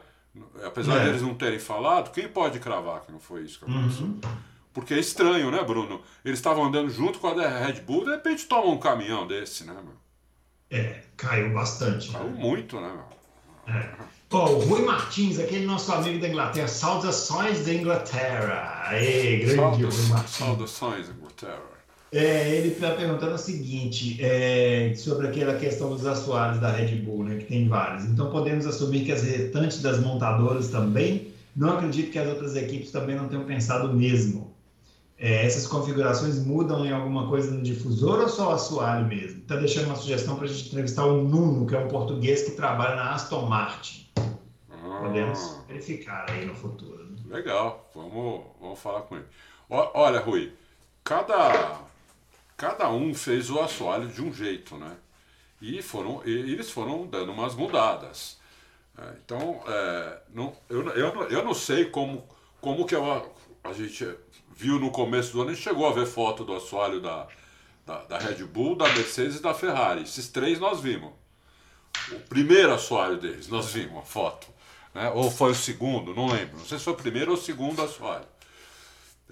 Apesar 0.65 0.97
é. 1.01 1.05
deles 1.05 1.23
não 1.23 1.35
terem 1.35 1.59
falado, 1.59 2.13
quem 2.13 2.29
pode 2.29 2.59
cravar 2.59 3.03
que 3.03 3.13
não 3.13 3.21
foi 3.21 3.43
isso 3.43 3.59
que 3.59 3.71
aconteceu? 3.71 4.07
Uhum. 4.07 4.21
Porque 4.73 4.95
é 4.95 4.99
estranho, 4.99 5.51
né, 5.51 5.63
Bruno? 5.63 6.01
Eles 6.25 6.39
estavam 6.39 6.65
andando 6.65 6.89
junto 6.89 7.19
com 7.19 7.29
a 7.29 7.49
Red 7.67 7.83
Bull, 7.83 8.05
de 8.05 8.11
repente 8.13 8.47
toma 8.47 8.69
um 8.69 8.79
caminhão 8.79 9.27
desse, 9.27 9.65
né, 9.65 9.75
meu? 9.75 10.03
É, 10.71 11.03
caiu 11.17 11.53
bastante. 11.53 12.11
Caiu 12.11 12.31
né? 12.31 12.39
muito, 12.39 12.81
né? 12.81 12.99
É. 13.67 13.91
Pô, 14.31 14.45
o 14.47 14.59
Rui 14.61 14.83
Martins, 14.83 15.39
aquele 15.39 15.67
nosso 15.67 15.93
amigo 15.93 16.19
da 16.19 16.27
Inglaterra, 16.27 16.67
saudações 16.67 17.67
da 17.67 17.75
Inglaterra. 17.75 18.87
Aê, 18.87 19.45
grande 19.45 19.85
Rui 19.85 20.07
Martins. 20.09 20.31
Saudações, 20.31 21.11
Inglaterra. 21.11 21.72
É, 22.13 22.57
ele 22.57 22.69
está 22.69 22.91
perguntando 22.91 23.35
o 23.35 23.39
seguinte, 23.39 24.19
é, 24.23 24.93
sobre 24.95 25.29
aquela 25.29 25.55
questão 25.55 25.89
dos 25.89 26.05
assoalhos 26.07 26.61
da 26.61 26.71
Red 26.71 26.97
Bull, 26.97 27.25
né, 27.25 27.37
que 27.37 27.47
tem 27.47 27.67
vários. 27.67 28.05
Então, 28.05 28.31
podemos 28.31 28.67
assumir 28.67 29.07
que 29.07 29.13
as 29.13 29.23
restantes 29.23 29.81
das 29.81 29.99
montadoras 29.99 30.69
também? 30.69 31.33
Não 31.57 31.73
acredito 31.73 32.11
que 32.13 32.19
as 32.19 32.29
outras 32.29 32.55
equipes 32.55 32.91
também 32.91 33.17
não 33.17 33.29
tenham 33.29 33.45
pensado 33.45 33.91
o 33.91 33.95
mesmo. 33.95 34.53
É, 35.19 35.47
essas 35.47 35.67
configurações 35.67 36.45
mudam 36.45 36.85
em 36.85 36.93
alguma 36.93 37.29
coisa 37.29 37.51
no 37.51 37.63
difusor 37.63 38.21
ou 38.21 38.29
só 38.29 38.51
o 38.51 38.55
assoalho 38.55 39.07
mesmo? 39.07 39.41
Está 39.41 39.57
deixando 39.57 39.87
uma 39.87 39.97
sugestão 39.97 40.37
para 40.37 40.45
a 40.45 40.49
gente 40.49 40.69
entrevistar 40.69 41.07
o 41.07 41.23
Nuno, 41.23 41.67
que 41.67 41.75
é 41.75 41.79
um 41.79 41.89
português 41.89 42.43
que 42.43 42.51
trabalha 42.51 42.97
na 42.97 43.15
Aston 43.15 43.47
Martin. 43.47 44.07
Ah, 44.71 45.01
Podemos 45.03 45.59
verificar 45.67 46.27
aí 46.29 46.45
no 46.45 46.55
futuro. 46.55 47.05
Né? 47.05 47.37
Legal, 47.37 47.89
vamos, 47.95 48.43
vamos 48.61 48.79
falar 48.79 49.03
com 49.03 49.17
ele. 49.17 49.25
olha, 49.71 50.21
Rui, 50.21 50.53
cada, 51.05 51.81
cada 52.57 52.91
um 52.91 53.15
fez 53.15 53.51
o 53.51 53.61
assoalho 53.61 54.09
de 54.09 54.23
um 54.23 54.33
jeito, 54.33 54.77
né? 54.77 54.97
E, 55.61 55.81
foram, 55.81 56.23
e 56.25 56.31
eles 56.31 56.71
foram 56.71 57.07
dando 57.07 57.33
umas 57.33 57.55
mudadas. 57.55 58.39
É, 58.99 59.15
então, 59.25 59.63
é, 59.67 60.23
não, 60.35 60.57
eu, 60.69 60.87
eu, 60.91 61.23
eu 61.29 61.45
não 61.45 61.55
sei 61.55 61.87
como, 61.87 62.27
como 62.61 62.85
que 62.85 62.95
é 62.95 62.99
o 62.99 63.33
a 63.65 63.73
gente 63.73 64.07
viu 64.57 64.79
no 64.79 64.91
começo 64.91 65.33
do 65.33 65.41
ano, 65.41 65.51
a 65.51 65.55
gente 65.55 65.63
chegou 65.63 65.87
a 65.87 65.93
ver 65.93 66.07
foto 66.07 66.45
do 66.45 66.55
assoalho 66.55 67.01
da, 67.01 67.29
da, 67.87 68.03
da 68.05 68.19
Red 68.19 68.45
Bull, 68.45 68.77
da 68.77 68.89
Mercedes 68.93 69.37
e 69.37 69.43
da 69.43 69.55
Ferrari. 69.55 70.03
Esses 70.03 70.29
três 70.29 70.59
nós 70.59 70.81
vimos. 70.81 71.13
O 72.11 72.21
primeiro 72.21 72.73
assoalho 72.73 73.19
deles, 73.19 73.49
nós 73.49 73.73
vimos 73.73 73.99
a 73.99 74.03
foto. 74.03 74.49
Né? 74.95 75.09
Ou 75.11 75.31
foi 75.31 75.53
o 75.53 75.55
segundo, 75.55 76.15
não 76.15 76.27
lembro. 76.27 76.59
Não 76.59 76.65
sei 76.65 76.79
se 76.79 76.85
foi 76.85 76.93
o 76.93 76.97
primeiro 76.97 77.31
ou 77.31 77.37
o 77.37 77.41
segundo 77.41 77.81
assoalho. 77.83 78.27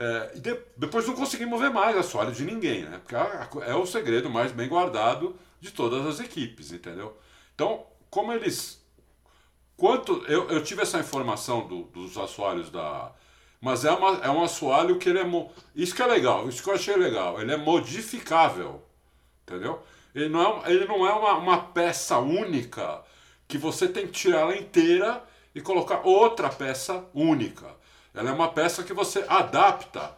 É, 0.01 0.39
de, 0.39 0.59
depois 0.79 1.07
não 1.07 1.15
conseguimos 1.15 1.61
ver 1.61 1.69
mais 1.69 1.95
assoalho 1.95 2.33
de 2.33 2.43
ninguém, 2.43 2.85
né? 2.85 2.99
Porque 3.05 3.15
é, 3.15 3.71
é 3.71 3.75
o 3.75 3.85
segredo 3.85 4.31
mais 4.31 4.51
bem 4.51 4.67
guardado 4.67 5.37
de 5.61 5.71
todas 5.71 6.07
as 6.07 6.21
equipes, 6.21 6.73
entendeu? 6.73 7.19
Então, 7.55 7.85
como 8.09 8.33
eles. 8.33 8.83
Quanto. 9.77 10.25
Eu, 10.27 10.49
eu 10.49 10.65
tive 10.65 10.81
essa 10.81 10.99
informação 10.99 11.69
do, 11.69 11.83
dos 11.83 12.17
assoalhos 12.17 12.71
da. 12.71 13.13
Mas 13.61 13.85
é, 13.85 13.91
uma, 13.91 14.25
é 14.25 14.31
um 14.31 14.43
assoalho 14.43 14.99
que 14.99 15.07
ele 15.07 15.19
é. 15.19 15.27
Isso 15.77 15.95
que 15.95 16.01
é 16.01 16.07
legal, 16.07 16.49
isso 16.49 16.63
que 16.63 16.71
eu 16.71 16.75
achei 16.75 16.97
legal. 16.97 17.39
Ele 17.39 17.53
é 17.53 17.59
modificável. 17.59 18.83
Entendeu? 19.43 19.83
Ele 20.15 20.31
não 20.31 20.65
é, 20.65 20.73
ele 20.73 20.87
não 20.87 21.07
é 21.07 21.13
uma, 21.13 21.35
uma 21.35 21.59
peça 21.59 22.19
única 22.19 23.03
que 23.47 23.59
você 23.59 23.87
tem 23.87 24.07
que 24.07 24.13
tirar 24.13 24.41
ela 24.41 24.57
inteira 24.57 25.23
e 25.55 25.61
colocar 25.61 26.01
outra 26.07 26.49
peça 26.49 27.05
única. 27.13 27.79
Ela 28.15 28.31
é 28.31 28.33
uma 28.33 28.53
peça 28.53 28.83
que 28.83 28.93
você 28.93 29.25
adapta 29.29 30.17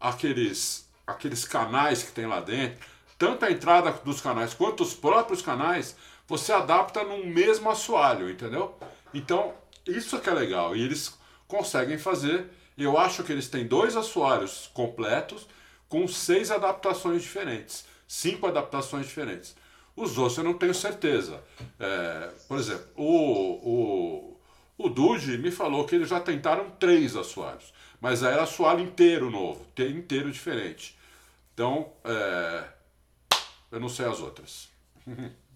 aqueles, 0.00 0.88
aqueles 1.06 1.44
canais 1.44 2.02
que 2.02 2.12
tem 2.12 2.26
lá 2.26 2.40
dentro, 2.40 2.86
tanto 3.18 3.44
a 3.44 3.50
entrada 3.50 3.90
dos 4.04 4.20
canais 4.20 4.54
quanto 4.54 4.82
os 4.82 4.94
próprios 4.94 5.42
canais, 5.42 5.96
você 6.26 6.52
adapta 6.52 7.02
no 7.02 7.24
mesmo 7.26 7.70
assoalho, 7.70 8.30
entendeu? 8.30 8.78
Então, 9.12 9.54
isso 9.86 10.20
que 10.20 10.28
é 10.28 10.34
legal. 10.34 10.76
E 10.76 10.82
eles 10.82 11.18
conseguem 11.46 11.98
fazer. 11.98 12.46
Eu 12.76 12.96
acho 12.96 13.24
que 13.24 13.32
eles 13.32 13.48
têm 13.48 13.66
dois 13.66 13.96
assoalhos 13.96 14.70
completos 14.72 15.48
com 15.88 16.06
seis 16.06 16.50
adaptações 16.50 17.22
diferentes. 17.22 17.86
Cinco 18.06 18.46
adaptações 18.46 19.06
diferentes. 19.06 19.56
Os 19.96 20.16
outros 20.16 20.38
eu 20.38 20.44
não 20.44 20.54
tenho 20.54 20.74
certeza. 20.74 21.42
É, 21.80 22.30
por 22.46 22.58
exemplo, 22.58 22.86
o, 22.94 24.32
o 24.32 24.37
o 24.78 24.88
Dude 24.88 25.36
me 25.38 25.50
falou 25.50 25.84
que 25.84 25.96
eles 25.96 26.08
já 26.08 26.20
tentaram 26.20 26.70
três 26.78 27.16
assoalhos, 27.16 27.74
mas 28.00 28.22
era 28.22 28.44
assoalho 28.44 28.80
inteiro 28.80 29.28
novo, 29.28 29.66
inteiro 29.76 30.30
diferente. 30.30 30.96
Então, 31.52 31.88
é... 32.04 32.64
eu 33.72 33.80
não 33.80 33.88
sei 33.88 34.06
as 34.06 34.20
outras. 34.20 34.68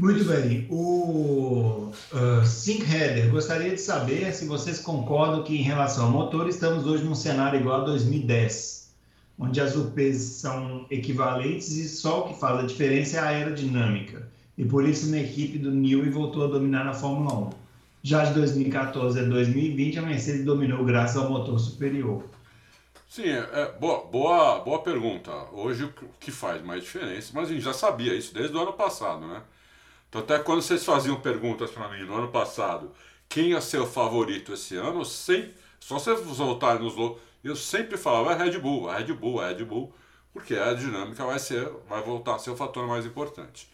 Muito 0.00 0.24
bem. 0.24 0.66
O 0.70 1.92
uh, 2.12 2.46
Sync 2.46 2.82
Header, 2.90 3.30
gostaria 3.30 3.70
de 3.70 3.80
saber 3.80 4.32
se 4.32 4.46
vocês 4.46 4.80
concordam 4.80 5.42
que, 5.42 5.54
em 5.54 5.62
relação 5.62 6.06
ao 6.06 6.10
motor, 6.10 6.48
estamos 6.48 6.86
hoje 6.86 7.04
num 7.04 7.14
cenário 7.14 7.60
igual 7.60 7.82
a 7.82 7.84
2010, 7.84 8.94
onde 9.38 9.60
as 9.60 9.76
UPs 9.76 10.16
são 10.16 10.86
equivalentes 10.90 11.72
e 11.72 11.86
só 11.86 12.20
o 12.20 12.28
que 12.28 12.40
faz 12.40 12.60
a 12.60 12.66
diferença 12.66 13.18
é 13.18 13.20
a 13.20 13.26
aerodinâmica. 13.26 14.26
E 14.56 14.64
por 14.64 14.88
isso, 14.88 15.10
na 15.10 15.18
equipe 15.18 15.58
do 15.58 15.70
Newey 15.70 16.08
voltou 16.08 16.44
a 16.44 16.48
dominar 16.48 16.84
na 16.84 16.94
Fórmula 16.94 17.34
1. 17.48 17.59
Já 18.02 18.24
de 18.24 18.32
2014 18.32 19.20
a 19.20 19.22
2020, 19.24 19.98
a 19.98 20.02
Mercedes 20.02 20.44
dominou 20.44 20.84
graças 20.84 21.16
ao 21.18 21.28
motor 21.28 21.58
superior. 21.58 22.24
Sim, 23.06 23.28
é, 23.28 23.38
é, 23.52 23.72
boa, 23.78 24.06
boa, 24.06 24.60
boa 24.60 24.82
pergunta. 24.82 25.30
Hoje 25.52 25.84
o 25.84 25.92
que 26.18 26.30
faz 26.30 26.62
mais 26.62 26.82
diferença, 26.82 27.32
mas 27.34 27.50
a 27.50 27.52
gente 27.52 27.62
já 27.62 27.74
sabia 27.74 28.14
isso 28.14 28.32
desde 28.32 28.56
o 28.56 28.60
ano 28.60 28.72
passado, 28.72 29.26
né? 29.26 29.42
Então, 30.08 30.22
até 30.22 30.38
quando 30.38 30.62
vocês 30.62 30.84
faziam 30.84 31.20
perguntas 31.20 31.70
para 31.70 31.88
mim 31.88 32.04
no 32.04 32.16
ano 32.16 32.28
passado, 32.28 32.90
quem 33.28 33.54
é 33.54 33.60
seu 33.60 33.86
favorito 33.86 34.54
esse 34.54 34.76
ano, 34.76 35.04
sem, 35.04 35.52
só 35.78 35.98
vocês 35.98 36.20
voltarem 36.20 36.82
nos 36.82 36.94
eu 37.44 37.56
sempre 37.56 37.96
falava 37.96 38.32
é 38.32 38.44
Red 38.46 38.58
Bull, 38.58 38.88
a 38.88 38.98
Red 38.98 39.12
Bull, 39.12 39.40
a 39.40 39.48
Red 39.48 39.64
Bull, 39.64 39.92
porque 40.32 40.54
a 40.54 40.72
dinâmica 40.72 41.24
vai 41.24 41.38
ser, 41.38 41.70
vai 41.88 42.02
voltar 42.02 42.36
a 42.36 42.38
ser 42.38 42.50
o 42.50 42.56
fator 42.56 42.86
mais 42.86 43.04
importante 43.04 43.68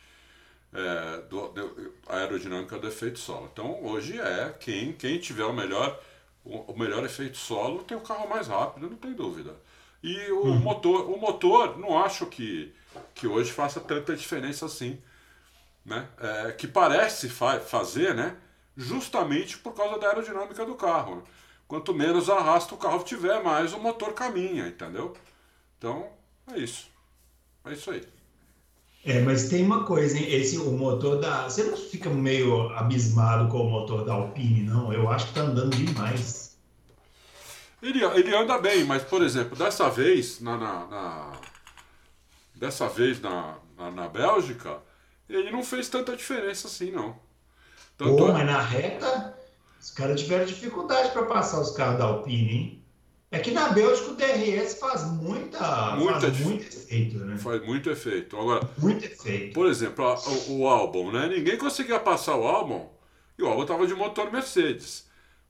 é, 0.72 1.22
do, 1.28 1.48
do, 1.48 1.94
aerodinâmica 2.08 2.78
do 2.78 2.88
efeito 2.88 3.18
solo. 3.18 3.48
Então 3.52 3.84
hoje 3.84 4.18
é 4.20 4.54
quem, 4.58 4.92
quem 4.92 5.18
tiver 5.18 5.44
o 5.44 5.52
melhor, 5.52 6.00
o, 6.44 6.72
o 6.72 6.78
melhor 6.78 7.04
efeito 7.04 7.36
solo 7.36 7.82
tem 7.84 7.96
o 7.96 8.02
carro 8.02 8.28
mais 8.28 8.48
rápido, 8.48 8.90
não 8.90 8.96
tem 8.96 9.12
dúvida. 9.12 9.54
E 10.02 10.30
o 10.30 10.44
uhum. 10.44 10.58
motor, 10.58 11.10
o 11.10 11.18
motor, 11.18 11.78
não 11.78 11.98
acho 11.98 12.26
que, 12.26 12.72
que 13.14 13.26
hoje 13.26 13.52
faça 13.52 13.80
tanta 13.80 14.14
diferença 14.14 14.66
assim. 14.66 15.00
Né? 15.84 16.08
É, 16.18 16.52
que 16.52 16.66
parece 16.66 17.28
fa 17.28 17.60
fazer, 17.60 18.14
né? 18.14 18.36
justamente 18.76 19.56
por 19.58 19.72
causa 19.72 19.98
da 19.98 20.08
aerodinâmica 20.08 20.64
do 20.64 20.74
carro. 20.74 21.24
Quanto 21.66 21.94
menos 21.94 22.28
arrasta 22.28 22.74
o 22.74 22.78
carro 22.78 23.02
tiver, 23.02 23.42
mais 23.42 23.72
o 23.72 23.80
motor 23.80 24.12
caminha, 24.12 24.68
entendeu? 24.68 25.16
Então, 25.78 26.08
é 26.52 26.58
isso. 26.58 26.88
É 27.64 27.72
isso 27.72 27.90
aí. 27.90 28.06
É, 29.06 29.20
mas 29.20 29.48
tem 29.48 29.64
uma 29.64 29.84
coisa, 29.84 30.18
hein? 30.18 30.26
Esse, 30.28 30.58
o 30.58 30.72
motor 30.72 31.20
da. 31.20 31.44
Você 31.44 31.62
não 31.62 31.76
fica 31.76 32.10
meio 32.10 32.70
abismado 32.70 33.48
com 33.48 33.60
o 33.60 33.70
motor 33.70 34.04
da 34.04 34.14
Alpine, 34.14 34.62
não? 34.62 34.92
Eu 34.92 35.08
acho 35.08 35.28
que 35.28 35.34
tá 35.34 35.42
andando 35.42 35.76
demais. 35.76 36.58
Ele, 37.80 38.04
ele 38.04 38.34
anda 38.34 38.58
bem, 38.58 38.84
mas, 38.84 39.04
por 39.04 39.22
exemplo, 39.22 39.56
dessa 39.56 39.88
vez, 39.88 40.40
na, 40.40 40.56
na, 40.56 40.86
na 40.86 41.32
dessa 42.52 42.88
vez 42.88 43.20
na, 43.20 43.58
na, 43.78 43.92
na, 43.92 44.08
Bélgica, 44.08 44.78
ele 45.28 45.52
não 45.52 45.62
fez 45.62 45.88
tanta 45.88 46.16
diferença 46.16 46.66
assim, 46.66 46.90
não. 46.90 47.16
Tanto 47.96 48.16
Pô, 48.16 48.28
é... 48.30 48.32
mas 48.32 48.46
na 48.46 48.60
reta, 48.60 49.38
os 49.80 49.92
caras 49.92 50.20
tiveram 50.20 50.46
dificuldade 50.46 51.12
para 51.12 51.26
passar 51.26 51.60
os 51.60 51.70
carros 51.70 51.98
da 51.98 52.06
Alpine, 52.06 52.50
hein? 52.50 52.84
É 53.30 53.40
que 53.40 53.50
na 53.50 53.68
Bélgica 53.70 54.10
o 54.10 54.14
DRS 54.14 54.78
faz 54.78 55.04
muita, 55.04 55.96
muita 55.96 56.20
faz 56.20 56.38
muito 56.40 56.66
efeito, 56.66 57.18
né? 57.18 57.36
Faz 57.38 57.66
muito 57.66 57.90
efeito. 57.90 58.38
Agora, 58.38 58.68
muito 58.78 59.04
efeito. 59.04 59.52
Por 59.52 59.66
exemplo, 59.66 60.06
a, 60.06 60.14
o, 60.14 60.60
o 60.60 60.68
álbum, 60.68 61.10
né? 61.10 61.26
Ninguém 61.26 61.58
conseguia 61.58 61.98
passar 61.98 62.36
o 62.36 62.46
álbum 62.46 62.88
e 63.36 63.42
o 63.42 63.48
álbum 63.48 63.62
estava 63.62 63.86
de 63.86 63.94
motor 63.94 64.30
Mercedes. 64.30 65.06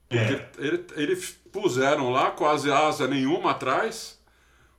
Porque 0.09 0.33
é. 0.33 0.49
ele, 0.57 0.85
ele 0.95 1.15
puseram 1.51 2.09
lá 2.09 2.31
quase 2.31 2.71
asa 2.71 3.07
nenhuma 3.07 3.51
atrás. 3.51 4.17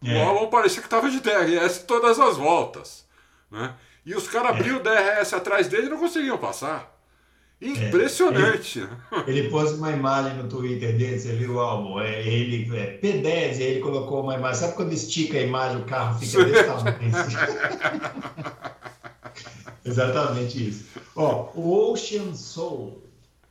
É. 0.05 0.15
O 0.15 0.29
álbum 0.29 0.51
parecia 0.51 0.81
que 0.81 0.87
estava 0.87 1.11
de 1.11 1.21
DRS 1.21 1.85
todas 1.87 2.19
as 2.19 2.37
voltas. 2.37 3.07
Né? 3.51 3.75
E 4.05 4.15
os 4.15 4.27
caras 4.27 4.53
é. 4.53 4.55
abriam 4.55 4.79
o 4.79 4.83
DRS 4.83 5.33
atrás 5.35 5.69
dele 5.69 5.87
e 5.87 5.91
não 5.91 5.99
conseguiam 5.99 6.39
passar. 6.39 6.98
Impressionante. 7.61 8.81
É, 9.11 9.21
ele, 9.27 9.41
ele, 9.41 9.51
pôs 9.51 9.73
uma 9.73 9.91
imagem 9.91 10.37
no 10.37 10.49
Twitter 10.49 10.97
dele, 10.97 11.19
você 11.19 11.33
viu 11.35 11.55
o 11.55 11.61
álbum? 11.61 12.01
É, 12.01 12.23
ele, 12.27 12.71
é, 12.77 12.99
P10, 12.99 13.61
ele 13.61 13.81
colocou 13.81 14.23
uma 14.23 14.37
imagem. 14.37 14.61
Sabe 14.61 14.75
quando 14.75 14.93
estica 14.93 15.39
a 15.39 15.43
imagem, 15.43 15.79
o 15.79 15.85
carro 15.85 16.21
fica 16.21 16.45
desse 16.45 16.65
tamanho? 16.65 16.97
Exatamente 19.85 20.69
isso. 20.69 20.85
Ó, 21.17 21.49
o 21.55 21.91
Ocean 21.91 22.33
Soul 22.35 23.03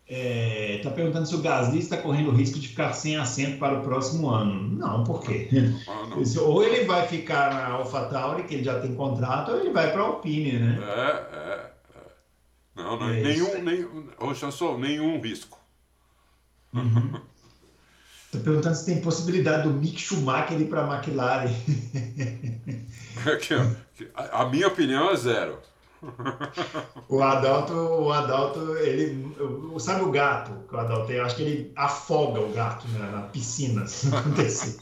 está 0.08 0.90
é, 0.90 0.94
perguntando 0.94 1.26
se 1.26 1.36
o 1.36 1.42
Gasly 1.42 1.80
está 1.80 1.98
correndo 1.98 2.30
o 2.30 2.34
risco 2.34 2.58
de 2.60 2.70
ficar 2.70 2.94
sem 2.94 3.18
assento 3.18 3.58
para 3.58 3.80
o 3.80 3.84
próximo 3.84 4.30
ano. 4.30 4.78
Não, 4.78 5.04
por 5.04 5.22
quê? 5.22 5.50
Ah, 5.88 6.08
não. 6.10 6.44
Ou 6.46 6.64
ele 6.64 6.86
vai 6.86 7.06
ficar 7.08 7.54
na 7.54 7.66
AlphaTauri, 7.72 8.44
que 8.44 8.56
ele 8.56 8.64
já 8.64 8.80
tem 8.80 8.96
contrato, 8.96 9.52
ou 9.52 9.60
ele 9.60 9.72
vai 9.72 9.92
para 9.92 10.02
a 10.02 10.06
Alpine, 10.06 10.54
né? 10.54 10.80
É, 10.82 11.36
é. 11.36 11.67
Não, 12.78 12.98
não 12.98 13.10
é 13.10 13.22
nenhum, 13.22 13.64
nenhum, 13.64 14.08
ô 14.20 14.34
Chansol, 14.34 14.78
nenhum 14.78 15.20
risco. 15.20 15.58
Uhum. 16.74 17.22
Estou 18.26 18.42
perguntando 18.42 18.76
se 18.76 18.86
tem 18.86 19.02
possibilidade 19.02 19.64
do 19.64 19.74
Mick 19.74 19.98
Schumacher 19.98 20.60
ir 20.60 20.68
para 20.68 20.84
a 20.84 20.98
McLaren. 20.98 21.50
a 24.14 24.46
minha 24.48 24.68
opinião 24.68 25.10
é 25.10 25.16
zero. 25.16 25.60
O 27.10 27.24
Adalto, 27.24 27.74
o 27.74 28.12
Adalto, 28.12 28.76
ele. 28.78 29.34
Sabe 29.80 30.04
o 30.04 30.12
gato 30.12 30.52
que 30.68 30.76
o 30.76 30.78
Adalto 30.78 31.08
tem? 31.08 31.16
Eu 31.16 31.26
acho 31.26 31.38
que 31.38 31.42
ele 31.44 31.72
afoga 31.76 32.42
o 32.42 32.52
gato 32.52 32.86
na, 32.90 33.12
na 33.12 33.22
piscina, 33.24 33.88
se 33.88 34.14
acontecer. 34.14 34.78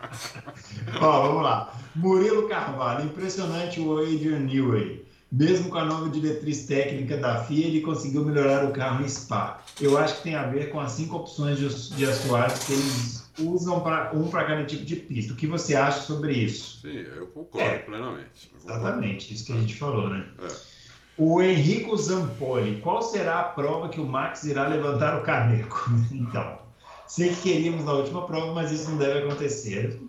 Ó, 1.00 1.22
vamos 1.28 1.42
lá. 1.42 1.72
Murilo 1.94 2.48
Carvalho, 2.48 3.04
impressionante 3.04 3.80
o 3.80 3.98
Adrian 3.98 4.40
Newey. 4.40 5.09
Mesmo 5.32 5.70
com 5.70 5.78
a 5.78 5.84
nova 5.84 6.08
diretriz 6.08 6.66
técnica 6.66 7.16
da 7.16 7.44
FIA, 7.44 7.66
ele 7.66 7.80
conseguiu 7.82 8.24
melhorar 8.24 8.64
o 8.64 8.72
carro 8.72 9.04
em 9.04 9.08
Spa. 9.08 9.62
Eu 9.80 9.96
acho 9.96 10.16
que 10.16 10.22
tem 10.24 10.34
a 10.34 10.46
ver 10.46 10.70
com 10.70 10.80
as 10.80 10.92
cinco 10.92 11.16
opções 11.16 11.56
de, 11.56 11.96
de 11.96 12.04
assoalhos 12.04 12.58
que 12.64 12.72
eles 12.72 13.30
usam 13.38 13.80
para 13.80 14.10
um 14.12 14.28
para 14.28 14.44
cada 14.44 14.64
tipo 14.64 14.84
de 14.84 14.96
pista. 14.96 15.32
O 15.32 15.36
que 15.36 15.46
você 15.46 15.76
acha 15.76 16.00
sobre 16.00 16.32
isso? 16.32 16.80
Sim, 16.80 16.96
eu 17.16 17.28
concordo 17.28 17.68
é, 17.68 17.78
plenamente. 17.78 18.50
Eu 18.52 18.58
exatamente, 18.60 19.32
isso 19.32 19.46
que 19.46 19.52
a 19.52 19.56
gente 19.56 19.76
falou, 19.76 20.08
né? 20.10 20.26
É. 20.42 20.48
O 21.16 21.40
Henrico 21.40 21.96
Zampoli, 21.96 22.80
qual 22.80 23.00
será 23.02 23.40
a 23.40 23.44
prova 23.44 23.88
que 23.88 24.00
o 24.00 24.06
Max 24.06 24.44
irá 24.44 24.66
levantar 24.66 25.18
o 25.18 25.22
caneco? 25.22 25.90
então, 26.10 26.58
sei 27.06 27.28
que 27.28 27.42
queríamos 27.42 27.84
na 27.84 27.92
última 27.92 28.26
prova, 28.26 28.52
mas 28.52 28.72
isso 28.72 28.90
não 28.90 28.98
deve 28.98 29.20
acontecer. 29.20 30.00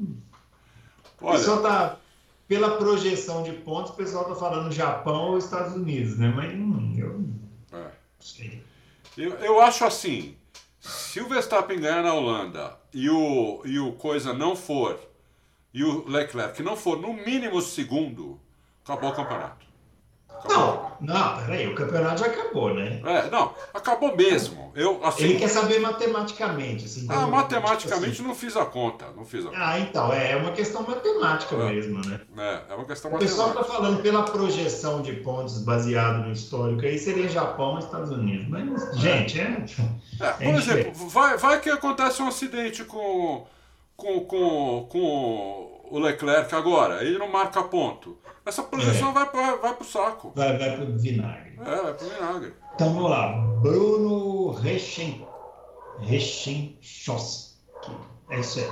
Olha, 1.22 1.36
o 1.36 1.38
pessoal 1.38 1.58
está 1.58 1.98
pela 2.52 2.76
projeção 2.76 3.44
de 3.44 3.54
pontos, 3.54 3.94
o 3.94 3.96
pessoal 3.96 4.24
está 4.24 4.36
falando 4.36 4.74
Japão 4.74 5.30
ou 5.30 5.38
Estados 5.38 5.74
Unidos, 5.74 6.18
né? 6.18 6.28
Mas 6.36 6.54
hum, 6.54 6.94
eu 6.98 7.80
é. 7.80 7.92
sei. 8.20 8.62
Eu, 9.18 9.36
eu 9.36 9.62
acho 9.62 9.86
assim, 9.86 10.36
Se 10.78 11.22
o 11.22 11.30
Verstappen 11.30 11.80
ganhar 11.80 12.04
na 12.04 12.14
Holanda 12.14 12.78
e 12.94 13.10
o, 13.10 13.62
e 13.64 13.80
o 13.80 13.94
Coisa 13.94 14.34
não 14.34 14.54
for, 14.54 15.00
e 15.74 15.82
o 15.82 16.06
Leclerc 16.06 16.62
não 16.62 16.76
for 16.76 17.00
no 17.00 17.14
mínimo 17.14 17.62
segundo, 17.62 18.38
acabou 18.84 19.12
o 19.12 19.16
campeonato. 19.16 19.66
Não, 20.48 20.92
não, 21.02 21.38
peraí, 21.38 21.68
o 21.68 21.76
campeonato 21.76 22.20
já 22.20 22.28
acabou, 22.28 22.74
né? 22.74 23.02
É, 23.04 23.30
não, 23.30 23.54
acabou 23.74 24.16
mesmo. 24.16 24.72
Eu, 24.76 25.04
assim, 25.04 25.24
Ele 25.24 25.40
quer 25.40 25.48
saber 25.48 25.80
matematicamente. 25.80 26.86
Assim, 26.86 27.08
ah, 27.10 27.26
matematicamente 27.28 28.14
assim. 28.14 28.24
não 28.24 28.36
fiz 28.36 28.56
a 28.56 28.66
conta, 28.66 29.08
não 29.16 29.26
fiz 29.26 29.46
a 29.46 29.50
conta. 29.50 29.60
Ah, 29.60 29.80
então, 29.80 30.14
é, 30.14 30.32
é 30.32 30.36
uma 30.36 30.52
questão 30.52 30.84
matemática 30.84 31.56
é. 31.56 31.70
mesmo, 31.72 32.02
né? 32.08 32.22
É, 32.38 32.62
é 32.70 32.76
uma 32.76 32.86
questão 32.86 33.10
o 33.10 33.14
matemática. 33.16 33.16
O 33.16 33.20
pessoal 33.20 33.50
está 33.50 33.64
falando 33.64 34.02
pela 34.02 34.24
projeção 34.24 35.02
de 35.02 35.14
pontos 35.14 35.60
baseado 35.64 36.26
no 36.26 36.32
histórico, 36.32 36.82
aí 36.82 37.00
seria 37.00 37.28
Japão 37.28 37.78
e 37.78 37.80
Estados 37.80 38.12
Unidos. 38.12 38.48
Mas, 38.48 38.98
gente, 38.98 39.40
é... 39.40 39.66
é 40.20 40.32
por 40.52 40.60
exemplo, 40.60 41.10
vai, 41.10 41.38
vai 41.38 41.60
que 41.60 41.70
acontece 41.70 42.22
um 42.22 42.28
acidente 42.28 42.84
com, 42.84 43.46
com, 43.96 44.20
com, 44.22 44.88
com 44.90 45.71
o 45.92 46.00
Leclerc 46.00 46.56
agora, 46.56 47.04
ele 47.04 47.18
não 47.18 47.28
marca 47.28 47.62
ponto. 47.64 48.18
Essa 48.46 48.64
projeção 48.64 49.10
é. 49.10 49.14
vai, 49.14 49.26
vai, 49.30 49.58
vai 49.58 49.74
pro 49.76 49.86
saco. 49.86 50.32
Vai, 50.34 50.58
vai 50.58 50.78
pro 50.78 50.98
vinagre. 50.98 51.60
É, 51.60 51.82
vai 51.82 51.94
pro 51.94 52.10
vinagre. 52.10 52.54
Então 52.74 52.94
vamos 52.94 53.12
lá. 53.12 53.34
Bruno 53.62 54.52
Rechen... 54.52 55.28
Rechenchos. 56.00 57.60
É 58.30 58.40
isso 58.40 58.60
aí. 58.60 58.72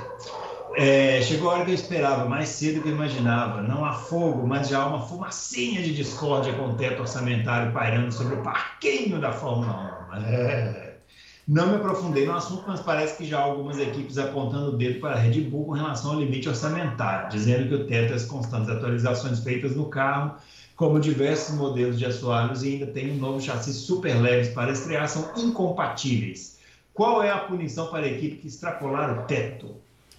É, 0.76 1.20
chegou 1.20 1.50
a 1.50 1.54
hora 1.54 1.64
que 1.64 1.72
eu 1.72 1.74
esperava, 1.74 2.24
mais 2.24 2.48
cedo 2.48 2.80
que 2.80 2.88
eu 2.88 2.94
imaginava. 2.94 3.60
Não 3.60 3.84
há 3.84 3.92
fogo, 3.92 4.46
mas 4.46 4.68
já 4.68 4.82
há 4.82 4.86
uma 4.86 5.06
fumacinha 5.06 5.82
de 5.82 5.94
discórdia 5.94 6.54
com 6.54 6.70
o 6.70 6.74
teto 6.74 7.02
orçamentário 7.02 7.72
pairando 7.72 8.10
sobre 8.10 8.36
o 8.36 8.42
parquinho 8.42 9.20
da 9.20 9.30
Fórmula 9.30 10.08
1. 10.12 10.24
É. 10.24 10.89
Não 11.50 11.66
me 11.66 11.74
aprofundei 11.74 12.26
no 12.26 12.34
assunto, 12.34 12.62
mas 12.64 12.78
parece 12.78 13.16
que 13.16 13.24
já 13.24 13.40
há 13.40 13.42
algumas 13.42 13.76
equipes 13.76 14.16
apontando 14.16 14.68
o 14.68 14.76
dedo 14.76 15.00
para 15.00 15.16
a 15.16 15.18
Red 15.18 15.40
Bull 15.40 15.64
com 15.66 15.72
relação 15.72 16.12
ao 16.12 16.20
limite 16.20 16.48
orçamentário, 16.48 17.28
dizendo 17.28 17.68
que 17.68 17.74
o 17.74 17.86
teto 17.88 18.12
e 18.12 18.14
as 18.14 18.24
constantes 18.24 18.70
atualizações 18.70 19.40
feitas 19.40 19.74
no 19.74 19.86
carro, 19.86 20.36
como 20.76 21.00
diversos 21.00 21.56
modelos 21.56 21.98
de 21.98 22.06
assoalhos 22.06 22.62
e 22.62 22.74
ainda 22.74 22.86
tem 22.86 23.10
um 23.10 23.16
novo 23.16 23.40
chassi 23.40 23.72
super 23.72 24.14
leves 24.22 24.50
para 24.50 24.70
estrear, 24.70 25.08
são 25.08 25.32
incompatíveis. 25.36 26.60
Qual 26.94 27.20
é 27.20 27.32
a 27.32 27.38
punição 27.38 27.88
para 27.88 28.06
a 28.06 28.08
equipe 28.08 28.36
que 28.36 28.46
extrapolar 28.46 29.18
o 29.18 29.22
teto? 29.24 29.74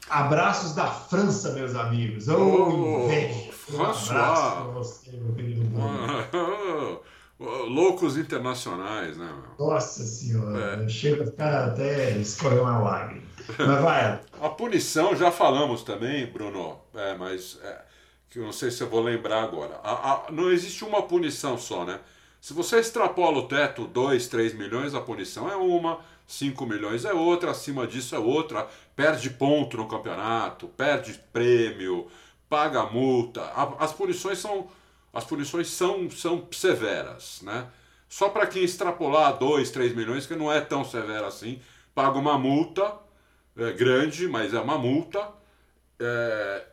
Abraços 0.09 0.75
da 0.75 0.87
França, 0.87 1.53
meus 1.53 1.75
amigos. 1.75 2.27
Oh, 2.27 3.05
inveja! 3.05 3.51
Um 3.71 3.81
abraço 3.81 4.07
para 4.09 4.63
você, 4.73 5.11
meu 5.11 5.33
querido. 5.33 5.61
Loucos 7.41 8.17
internacionais, 8.17 9.17
né? 9.17 9.25
Meu? 9.57 9.67
Nossa 9.67 10.03
senhora, 10.03 10.83
é. 10.83 10.87
chega 10.87 11.23
a 11.23 11.25
ficar 11.25 11.65
até 11.69 12.15
escorrer 12.17 12.61
uma 12.61 12.77
lágrima. 12.77 13.23
Mas 13.57 13.81
vai. 13.81 14.21
a 14.39 14.49
punição 14.49 15.15
já 15.15 15.31
falamos 15.31 15.81
também, 15.81 16.27
Bruno, 16.27 16.77
é, 16.93 17.15
mas 17.15 17.59
é, 17.63 17.81
que 18.29 18.37
eu 18.37 18.43
não 18.43 18.53
sei 18.53 18.69
se 18.69 18.83
eu 18.83 18.89
vou 18.89 19.01
lembrar 19.01 19.41
agora. 19.41 19.79
A, 19.83 20.11
a, 20.11 20.31
não 20.31 20.51
existe 20.51 20.85
uma 20.85 21.01
punição 21.01 21.57
só, 21.57 21.83
né? 21.83 21.99
Se 22.39 22.53
você 22.53 22.79
extrapola 22.79 23.39
o 23.39 23.47
teto 23.47 23.87
2, 23.87 24.27
3 24.27 24.53
milhões, 24.53 24.93
a 24.93 25.01
punição 25.01 25.49
é 25.49 25.55
uma, 25.55 25.99
5 26.27 26.63
milhões 26.67 27.05
é 27.05 27.13
outra, 27.13 27.51
acima 27.51 27.87
disso 27.87 28.15
é 28.15 28.19
outra, 28.19 28.67
perde 28.95 29.31
ponto 29.31 29.77
no 29.77 29.87
campeonato, 29.87 30.67
perde 30.67 31.19
prêmio, 31.33 32.07
paga 32.47 32.85
multa. 32.85 33.41
A, 33.41 33.83
as 33.83 33.93
punições 33.93 34.37
são 34.37 34.69
as 35.13 35.23
punições 35.23 35.67
são, 35.67 36.09
são 36.09 36.47
severas, 36.51 37.41
né? 37.41 37.67
Só 38.07 38.29
para 38.29 38.45
quem 38.45 38.63
extrapolar 38.63 39.37
2, 39.37 39.71
3 39.71 39.95
milhões, 39.95 40.25
que 40.25 40.35
não 40.35 40.51
é 40.51 40.59
tão 40.59 40.83
severo 40.83 41.25
assim, 41.25 41.61
paga 41.95 42.17
uma 42.17 42.37
multa 42.37 42.93
é, 43.55 43.71
grande, 43.71 44.27
mas 44.27 44.53
é 44.53 44.59
uma 44.59 44.77
multa 44.77 45.29
é, 45.99 46.65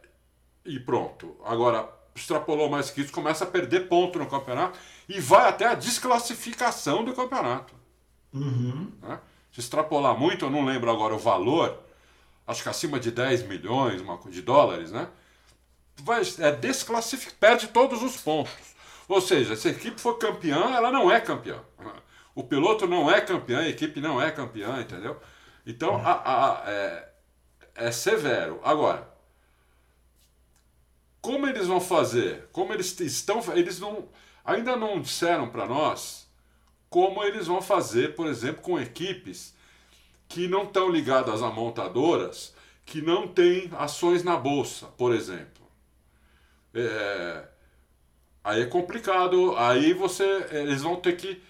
e 0.64 0.80
pronto. 0.80 1.36
Agora, 1.44 1.88
extrapolou 2.14 2.68
mais 2.68 2.90
que 2.90 3.00
isso, 3.00 3.12
começa 3.12 3.44
a 3.44 3.46
perder 3.46 3.88
ponto 3.88 4.18
no 4.18 4.26
campeonato 4.26 4.78
e 5.08 5.20
vai 5.20 5.48
até 5.48 5.66
a 5.66 5.74
desclassificação 5.74 7.04
do 7.04 7.14
campeonato. 7.14 7.74
Uhum. 8.32 8.92
Né? 9.00 9.20
Se 9.52 9.60
extrapolar 9.60 10.18
muito, 10.18 10.44
eu 10.44 10.50
não 10.50 10.64
lembro 10.64 10.90
agora 10.90 11.14
o 11.14 11.18
valor, 11.18 11.78
acho 12.46 12.62
que 12.62 12.68
acima 12.68 12.98
de 12.98 13.10
10 13.10 13.46
milhões 13.46 14.02
de 14.28 14.42
dólares, 14.42 14.90
né? 14.92 15.08
Vai, 16.02 16.22
é, 16.38 16.52
desclassifica, 16.52 17.34
perde 17.38 17.68
todos 17.68 18.02
os 18.02 18.16
pontos. 18.16 18.52
Ou 19.08 19.20
seja, 19.20 19.56
se 19.56 19.68
a 19.68 19.70
equipe 19.70 20.00
for 20.00 20.14
campeã, 20.14 20.74
ela 20.74 20.90
não 20.90 21.10
é 21.10 21.20
campeã. 21.20 21.62
O 22.34 22.44
piloto 22.44 22.86
não 22.86 23.10
é 23.10 23.20
campeão, 23.20 23.60
a 23.60 23.68
equipe 23.68 24.00
não 24.00 24.20
é 24.20 24.30
campeã, 24.30 24.80
entendeu? 24.80 25.20
Então 25.66 25.96
a, 25.96 26.12
a, 26.12 26.70
é, 26.70 27.08
é 27.74 27.90
severo. 27.90 28.60
Agora, 28.62 29.08
como 31.20 31.46
eles 31.46 31.66
vão 31.66 31.80
fazer? 31.80 32.48
Como 32.52 32.72
eles 32.72 32.98
estão. 33.00 33.42
Eles 33.54 33.80
não, 33.80 34.08
ainda 34.44 34.76
não 34.76 35.00
disseram 35.00 35.48
para 35.48 35.66
nós 35.66 36.28
como 36.88 37.22
eles 37.22 37.46
vão 37.46 37.60
fazer, 37.60 38.14
por 38.14 38.26
exemplo, 38.26 38.62
com 38.62 38.80
equipes 38.80 39.54
que 40.28 40.48
não 40.48 40.64
estão 40.64 40.88
ligadas 40.88 41.42
a 41.42 41.50
montadoras, 41.50 42.54
que 42.84 43.02
não 43.02 43.28
têm 43.28 43.70
ações 43.78 44.22
na 44.22 44.36
bolsa, 44.36 44.86
por 44.96 45.14
exemplo. 45.14 45.57
É, 46.74 47.44
aí 48.44 48.62
é 48.62 48.66
complicado. 48.66 49.56
Aí 49.56 49.92
você, 49.92 50.46
eles 50.50 50.82
vão 50.82 50.96
ter 50.96 51.16
que 51.16 51.42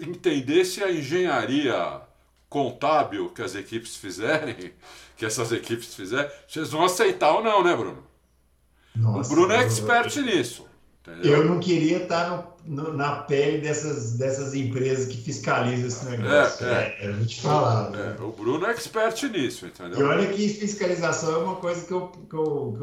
entender 0.00 0.64
se 0.64 0.82
a 0.82 0.90
engenharia 0.90 2.00
contábil 2.48 3.30
que 3.30 3.42
as 3.42 3.54
equipes 3.54 3.96
fizerem, 3.96 4.72
que 5.16 5.24
essas 5.24 5.52
equipes 5.52 5.94
fizerem, 5.94 6.30
vocês 6.46 6.70
vão 6.70 6.84
aceitar 6.84 7.32
ou 7.32 7.42
não, 7.42 7.62
né, 7.62 7.74
Bruno? 7.74 8.06
Nossa, 8.94 9.30
o 9.30 9.34
Bruno 9.34 9.52
é 9.52 9.64
expert 9.64 10.14
eu, 10.16 10.22
nisso. 10.22 10.66
Entendeu? 11.06 11.38
Eu 11.38 11.44
não 11.46 11.58
queria 11.58 12.04
estar 12.04 12.54
no, 12.64 12.82
no, 12.84 12.92
na 12.96 13.16
pele 13.16 13.58
dessas, 13.58 14.12
dessas 14.12 14.54
empresas 14.54 15.06
que 15.06 15.16
fiscalizam 15.16 15.88
esse 15.88 16.04
negócio. 16.08 16.64
É, 16.64 16.70
é. 16.70 16.96
é 17.00 17.08
eu 17.08 17.14
vou 17.14 17.26
te 17.26 17.40
falar. 17.40 17.90
Né? 17.90 18.16
É, 18.16 18.22
o 18.22 18.30
Bruno 18.30 18.64
é 18.66 18.70
expert 18.70 19.20
nisso, 19.24 19.66
entendeu? 19.66 19.98
E 19.98 20.02
olha 20.04 20.28
que 20.28 20.48
fiscalização 20.48 21.34
é 21.34 21.38
uma 21.38 21.56
coisa 21.56 21.84
que 21.84 21.92
eu, 21.92 22.06
que 22.06 22.36
eu, 22.36 22.76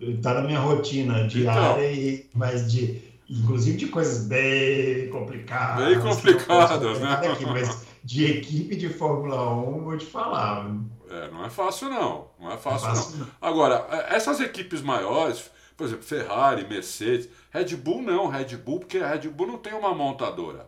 que 0.00 0.04
eu 0.04 0.20
tá 0.20 0.34
na 0.34 0.42
minha 0.42 0.58
rotina 0.58 1.28
diária, 1.28 1.92
então, 1.92 2.02
e, 2.02 2.28
mas 2.34 2.70
de 2.70 3.08
inclusive 3.30 3.76
de 3.76 3.86
coisas 3.86 4.24
bem 4.24 5.08
complicadas. 5.08 5.86
Bem 5.86 6.00
complicadas, 6.00 6.98
né? 6.98 7.12
Aqui, 7.32 7.46
mas 7.46 7.86
de 8.02 8.24
equipe 8.24 8.74
de 8.74 8.88
Fórmula 8.88 9.54
1, 9.54 9.84
vou 9.84 9.96
te 9.96 10.06
falar. 10.06 10.68
É, 11.08 11.30
não 11.30 11.44
é 11.44 11.50
fácil 11.50 11.88
não, 11.88 12.26
não 12.40 12.50
é 12.50 12.56
fácil, 12.56 12.88
não, 12.88 12.94
é 12.94 13.18
não. 13.18 13.26
Agora, 13.40 13.86
é, 13.90 14.16
essas 14.16 14.40
equipes 14.40 14.82
maiores, 14.82 15.50
por 15.80 15.86
exemplo, 15.86 16.04
Ferrari, 16.04 16.68
Mercedes, 16.68 17.26
Red 17.50 17.74
Bull 17.76 18.02
não, 18.02 18.26
Red 18.26 18.54
Bull, 18.58 18.80
porque 18.80 18.98
a 18.98 19.08
Red 19.08 19.30
Bull 19.30 19.46
não 19.46 19.56
tem 19.56 19.72
uma 19.72 19.94
montadora. 19.94 20.66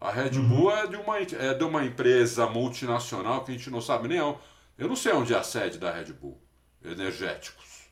A 0.00 0.12
Red 0.12 0.38
uhum. 0.38 0.48
Bull 0.48 0.70
é 0.70 0.86
de, 0.86 0.94
uma, 0.94 1.18
é 1.18 1.54
de 1.54 1.64
uma 1.64 1.84
empresa 1.84 2.46
multinacional 2.46 3.42
que 3.42 3.50
a 3.50 3.54
gente 3.56 3.68
não 3.68 3.80
sabe 3.80 4.06
nem 4.06 4.20
onde. 4.20 4.38
Eu 4.78 4.86
não 4.86 4.94
sei 4.94 5.12
onde 5.12 5.34
é 5.34 5.36
a 5.36 5.42
sede 5.42 5.76
da 5.76 5.90
Red 5.90 6.12
Bull. 6.12 6.40
Energéticos. 6.84 7.88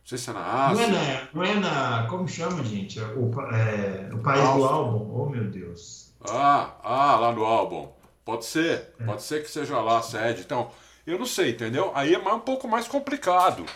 Não 0.00 0.06
sei 0.06 0.16
se 0.16 0.30
é 0.30 0.32
na 0.32 0.68
Ásia. 0.68 0.86
Não 0.86 0.96
é 0.96 1.04
na. 1.04 1.28
Não 1.34 1.44
é 1.44 1.54
na 1.54 2.06
como 2.08 2.26
chama, 2.26 2.64
gente? 2.64 2.98
O, 2.98 3.30
é, 3.52 4.08
o 4.14 4.18
país 4.20 4.40
Alfa. 4.40 4.58
do 4.58 4.64
álbum. 4.64 5.20
Oh, 5.20 5.28
meu 5.28 5.50
Deus. 5.50 6.14
Ah, 6.30 6.76
ah, 6.82 7.16
lá 7.16 7.32
no 7.32 7.44
álbum. 7.44 7.92
Pode 8.24 8.46
ser. 8.46 8.94
É. 8.98 9.04
Pode 9.04 9.22
ser 9.22 9.42
que 9.42 9.50
seja 9.50 9.78
lá 9.80 9.98
a 9.98 10.02
sede. 10.02 10.40
Então, 10.40 10.70
eu 11.06 11.18
não 11.18 11.26
sei, 11.26 11.50
entendeu? 11.50 11.92
Aí 11.94 12.14
é 12.14 12.18
um 12.18 12.40
pouco 12.40 12.66
mais 12.66 12.88
complicado. 12.88 13.66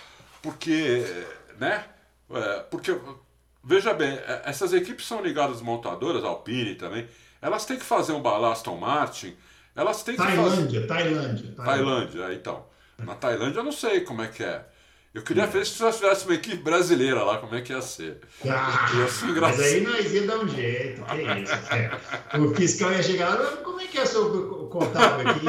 Porque, 0.40 1.04
né? 1.58 1.84
É, 2.32 2.60
porque 2.70 2.96
Veja 3.62 3.92
bem, 3.92 4.12
é, 4.12 4.42
essas 4.46 4.72
equipes 4.72 5.06
são 5.06 5.22
ligadas 5.22 5.60
montadoras, 5.60 6.24
Alpine 6.24 6.74
também, 6.74 7.06
elas 7.42 7.66
têm 7.66 7.78
que 7.78 7.84
fazer 7.84 8.12
um 8.12 8.22
balasto 8.22 8.74
Martin, 8.74 9.36
elas 9.76 10.02
têm 10.02 10.16
que 10.16 10.22
Tailândia, 10.22 10.80
fazer... 10.80 10.86
Tailândia, 10.86 11.54
Tailândia. 11.56 11.64
Tailândia, 11.64 12.34
então. 12.34 12.64
Na 12.98 13.14
Tailândia 13.14 13.60
eu 13.60 13.64
não 13.64 13.72
sei 13.72 14.00
como 14.00 14.22
é 14.22 14.28
que 14.28 14.42
é. 14.42 14.64
Eu 15.12 15.22
queria 15.22 15.46
ver 15.46 15.66
se 15.66 15.82
nós 15.82 15.96
tivesse 15.96 16.24
uma 16.24 16.34
equipe 16.34 16.58
brasileira 16.58 17.22
lá, 17.24 17.38
como 17.38 17.54
é 17.54 17.60
que 17.60 17.72
ia 17.72 17.82
ser. 17.82 18.20
Ah, 18.48 18.90
ia 18.94 19.08
ser 19.08 19.40
mas 19.40 19.60
aí 19.60 19.80
nós 19.80 20.12
ia 20.12 20.26
dar 20.26 20.38
um 20.38 20.48
jeito, 20.48 21.02
que 21.02 21.42
isso. 21.42 21.54
É. 21.74 22.38
O 22.38 22.54
fiscal 22.54 22.92
ia 22.92 23.02
chegar 23.02 23.34
lá, 23.38 23.56
como 23.58 23.80
é 23.80 23.86
que 23.86 23.98
é 23.98 24.06
seu 24.06 24.68
contábil 24.70 25.28
aqui? 25.28 25.46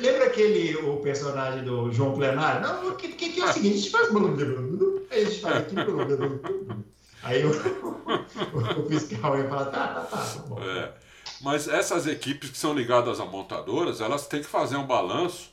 Lembra 0.00 0.26
aquele 0.26 0.76
o 0.76 0.96
personagem 0.96 1.64
do 1.64 1.92
João 1.92 2.14
Plenário? 2.14 2.60
Não, 2.60 2.96
que, 2.96 3.08
que, 3.08 3.30
que 3.30 3.40
é 3.40 3.44
o 3.44 3.52
seguinte, 3.52 3.74
a 3.74 3.78
gente 3.78 3.90
faz... 3.90 4.08
Gente 5.24 5.40
faz 5.40 5.56
aqui... 5.56 5.74
Aí 7.22 7.44
o, 7.44 7.50
o, 7.50 8.88
fiscal 8.88 9.36
ia 9.36 9.48
falar, 9.48 9.66
tá, 9.66 9.88
tá, 9.88 10.00
tá, 10.02 10.16
tá 10.16 10.40
bom. 10.42 10.62
É. 10.62 10.92
Mas 11.40 11.68
essas 11.68 12.06
equipes 12.06 12.50
que 12.50 12.58
são 12.58 12.72
ligadas 12.72 13.20
a 13.20 13.24
montadoras, 13.24 14.00
elas 14.00 14.26
têm 14.26 14.40
que 14.40 14.46
fazer 14.46 14.76
um 14.76 14.86
balanço 14.86 15.52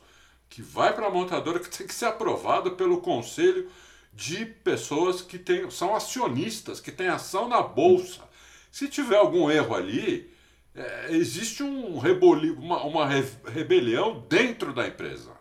que 0.49 0.61
vai 0.61 0.93
para 0.93 1.07
a 1.07 1.11
montadora, 1.11 1.59
que 1.59 1.69
tem 1.69 1.87
que 1.87 1.93
ser 1.93 2.05
aprovado 2.05 2.71
pelo 2.71 3.01
conselho 3.01 3.69
de 4.13 4.45
pessoas 4.45 5.21
que 5.21 5.37
tem, 5.37 5.69
são 5.69 5.95
acionistas, 5.95 6.79
que 6.79 6.91
têm 6.91 7.07
ação 7.07 7.49
na 7.49 7.61
bolsa. 7.61 8.21
Se 8.71 8.87
tiver 8.87 9.17
algum 9.17 9.51
erro 9.51 9.75
ali, 9.75 10.31
é, 10.73 11.07
existe 11.09 11.61
um 11.63 11.97
reboli, 11.97 12.51
uma, 12.51 12.83
uma 12.83 13.05
rebelião 13.05 14.25
dentro 14.29 14.73
da 14.73 14.87
empresa. 14.87 15.31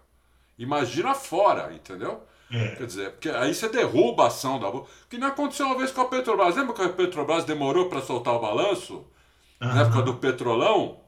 Imagina 0.59 1.15
fora, 1.15 1.73
entendeu? 1.73 2.23
É. 2.55 2.77
Quer 2.77 2.87
dizer, 2.87 3.11
porque 3.11 3.29
aí 3.31 3.53
você 3.53 3.69
derruba 3.69 4.25
a 4.25 4.27
ação 4.29 4.61
da 4.61 4.71
bolsa. 4.71 4.89
Que 5.11 5.19
nem 5.19 5.29
aconteceu 5.29 5.67
uma 5.67 5.77
vez 5.77 5.91
com 5.91 6.03
a 6.03 6.05
Petrobras. 6.05 6.55
Lembra 6.55 6.73
que 6.73 6.83
a 6.83 6.89
Petrobras 6.89 7.45
demorou 7.45 7.89
para 7.89 8.01
soltar 8.01 8.35
o 8.35 8.39
balanço? 8.39 9.05
Uhum. 9.61 9.69
Na 9.75 9.83
época 9.83 10.03
do 10.03 10.15
petrolão? 10.15 11.01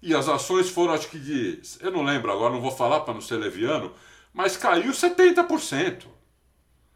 E 0.00 0.14
as 0.14 0.26
ações 0.28 0.70
foram, 0.70 0.94
acho 0.94 1.08
que 1.08 1.18
de. 1.18 1.60
Eu 1.80 1.90
não 1.90 2.02
lembro 2.02 2.32
agora, 2.32 2.54
não 2.54 2.62
vou 2.62 2.70
falar 2.70 3.00
para 3.00 3.12
não 3.12 3.20
ser 3.20 3.36
leviano, 3.36 3.92
mas 4.32 4.56
caiu 4.56 4.92
70%. 4.92 6.06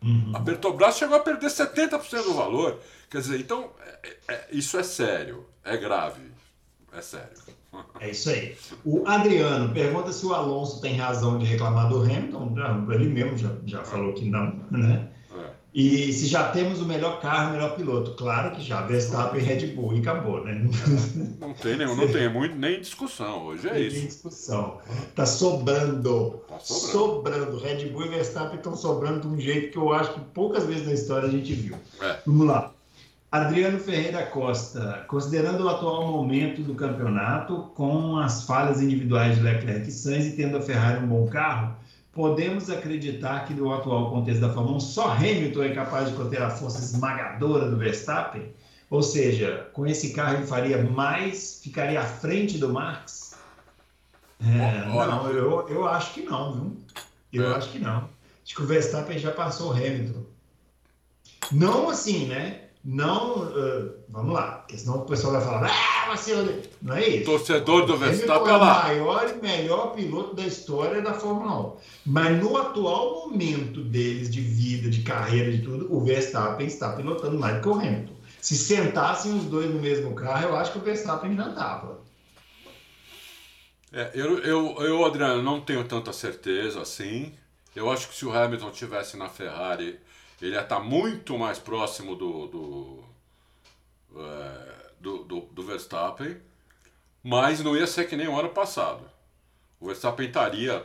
Uhum. 0.03 0.33
A 0.35 0.41
Petrobras 0.41 0.97
chegou 0.97 1.17
a 1.17 1.21
perder 1.21 1.49
70% 1.49 2.23
do 2.23 2.35
valor. 2.35 2.81
Quer 3.11 3.19
dizer, 3.19 3.39
então, 3.39 3.71
é, 4.03 4.17
é, 4.29 4.49
isso 4.51 4.79
é 4.79 4.83
sério, 4.83 5.47
é 5.63 5.77
grave, 5.77 6.23
é 6.93 7.03
sério. 7.03 7.44
É 8.01 8.11
isso 8.11 8.31
aí. 8.31 8.57
O 8.85 9.07
Adriano 9.07 9.73
pergunta 9.73 10.13
se 10.13 10.25
o 10.27 10.35
Alonso 10.35 10.81
tem 10.81 10.97
razão 10.97 11.39
de 11.39 11.47
reclamar 11.47 11.89
do 11.89 12.03
Hamilton. 12.03 12.55
Ele 12.91 13.09
mesmo 13.09 13.39
já, 13.39 13.51
já 13.65 13.85
falou 13.85 14.13
que 14.13 14.29
não, 14.29 14.53
né? 14.71 15.09
É. 15.11 15.15
E 15.75 16.13
se 16.13 16.27
já 16.27 16.51
temos 16.51 16.81
o 16.81 16.85
melhor 16.85 17.21
carro, 17.21 17.49
o 17.49 17.53
melhor 17.55 17.75
piloto. 17.75 18.13
Claro 18.13 18.55
que 18.55 18.63
já, 18.63 18.83
Verstappen 18.83 19.41
e 19.41 19.45
Red 19.45 19.67
Bull, 19.75 19.95
e 19.95 19.99
acabou, 19.99 20.45
né? 20.45 20.55
Não 21.41 21.53
tem, 21.55 21.77
nem, 21.77 21.97
não 21.97 22.07
tem 22.07 22.33
muito, 22.33 22.55
nem 22.55 22.81
discussão 22.81 23.47
hoje, 23.47 23.69
é 23.69 23.81
isso. 23.81 23.97
Tem 23.97 24.07
discussão. 24.07 24.79
Tá 25.17 25.27
sobrando. 25.27 26.43
Tá 26.49 26.61
sobrando. 26.61 26.93
sobrando. 26.93 27.59
Red 27.59 27.87
Bull 27.87 28.07
e 28.07 28.09
Verstappen 28.11 28.57
estão 28.57 28.77
sobrando 28.77 29.23
de 29.23 29.27
um 29.27 29.41
jeito 29.41 29.73
que 29.73 29.79
eu 29.79 29.93
acho 29.93 30.15
que 30.15 30.21
poucas 30.21 30.65
vezes 30.65 30.87
na 30.87 30.93
história 30.93 31.29
a 31.29 31.33
gente 31.33 31.53
viu. 31.53 31.77
É. 32.01 32.19
Vamos 32.25 32.47
lá. 32.47 32.74
Adriano 33.35 33.81
Ferreira 33.81 34.25
Costa, 34.27 35.05
considerando 35.09 35.65
o 35.65 35.69
atual 35.69 36.07
momento 36.07 36.63
do 36.63 36.73
campeonato, 36.77 37.65
com 37.75 38.17
as 38.17 38.45
falhas 38.45 38.81
individuais 38.81 39.35
de 39.35 39.43
Leclerc 39.43 39.89
e 39.89 39.91
Sainz 39.91 40.27
e 40.27 40.37
tendo 40.37 40.57
a 40.57 40.61
Ferrari 40.61 41.03
um 41.03 41.09
bom 41.09 41.27
carro, 41.27 41.75
podemos 42.13 42.71
acreditar 42.71 43.45
que 43.45 43.53
no 43.53 43.75
atual 43.75 44.13
contexto 44.13 44.41
da 44.41 44.53
Fórmula 44.53 44.77
1 44.77 44.81
só 44.81 45.11
Hamilton 45.15 45.65
é 45.65 45.75
capaz 45.75 46.11
de 46.11 46.15
conter 46.15 46.41
a 46.41 46.49
força 46.49 46.79
esmagadora 46.79 47.69
do 47.69 47.77
Verstappen? 47.77 48.55
Ou 48.89 49.03
seja, 49.03 49.69
com 49.73 49.85
esse 49.85 50.13
carro 50.13 50.37
ele 50.37 50.47
faria 50.47 50.81
mais, 50.85 51.59
ficaria 51.61 52.03
à 52.03 52.05
frente 52.05 52.57
do 52.57 52.73
Max? 52.73 53.37
É, 54.41 54.87
não, 54.87 55.29
eu, 55.33 55.69
eu 55.69 55.89
acho 55.89 56.15
que 56.15 56.23
não, 56.23 56.53
viu? 56.53 56.77
Eu 57.33 57.51
é. 57.51 57.57
acho 57.57 57.69
que 57.71 57.81
não. 57.81 58.09
Acho 58.45 58.55
que 58.55 58.63
o 58.63 58.67
Verstappen 58.67 59.19
já 59.19 59.33
passou 59.33 59.71
o 59.71 59.73
Hamilton. 59.73 60.23
Não 61.51 61.91
assim, 61.91 62.27
né? 62.27 62.64
Não. 62.85 63.45
Uh, 63.45 63.95
vamos 64.09 64.35
lá, 64.35 64.53
porque 64.59 64.77
senão 64.77 64.99
o 64.99 65.07
pessoal 65.07 65.33
vai 65.33 65.43
falar, 65.43 65.71
ah, 65.71 66.11
vacilo. 66.11 66.63
Não 66.83 66.95
é 66.95 67.09
isso. 67.09 67.25
Torcedor 67.25 67.87
do 67.87 67.97
Verstappen 67.97 68.53
é 68.53 68.57
o 68.57 68.61
maior 68.61 69.31
e 69.31 69.43
melhor 69.43 69.95
piloto 69.95 70.37
da 70.37 70.47
história 70.47 71.01
da 71.01 71.15
Fórmula 71.15 71.75
1. 71.75 71.77
Mas 72.07 72.43
no 72.43 72.57
atual 72.57 73.29
momento 73.29 73.83
deles 73.83 74.31
de 74.31 74.41
vida, 74.41 74.91
de 74.91 75.03
carreira, 75.03 75.51
de 75.51 75.63
tudo, 75.63 75.95
o 75.95 76.05
Verstappen 76.05 76.67
está 76.67 76.93
pilotando 76.93 77.39
mais 77.39 77.57
do 77.57 77.63
que 77.63 77.69
o 77.69 77.75
Hamilton. 77.75 78.15
Se 78.41 78.57
sentassem 78.59 79.33
os 79.33 79.45
dois 79.45 79.71
no 79.71 79.81
mesmo 79.81 80.15
carro, 80.15 80.49
eu 80.49 80.57
acho 80.57 80.73
que 80.73 80.79
o 80.79 80.83
Verstappen 80.83 81.35
já 81.35 81.49
estava. 81.49 82.05
É, 83.91 84.11
eu, 84.13 84.39
eu, 84.41 84.77
eu, 84.81 85.05
Adriano, 85.05 85.43
não 85.43 85.61
tenho 85.61 85.85
tanta 85.85 86.13
certeza 86.13 86.83
assim. 86.83 87.33
Eu 87.75 87.91
acho 87.91 88.09
que 88.09 88.15
se 88.15 88.27
o 88.27 88.37
Hamilton 88.37 88.71
tivesse 88.71 89.17
na 89.17 89.29
Ferrari, 89.29 89.99
ele 90.41 90.55
ia 90.55 90.63
estar 90.63 90.81
muito 90.81 91.39
mais 91.39 91.59
próximo 91.59 92.15
do, 92.15 92.47
do, 92.47 93.05
é, 94.17 94.77
do, 95.01 95.25
do, 95.25 95.41
do, 95.41 95.63
Verstappen, 95.63 96.37
mas 97.23 97.61
não 97.61 97.77
ia 97.77 97.87
ser 97.87 98.07
que 98.07 98.17
nem 98.17 98.29
o 98.29 98.39
ano 98.39 98.51
passado. 98.51 99.05
O 99.81 99.87
Verstappen 99.87 100.27
estaria, 100.27 100.85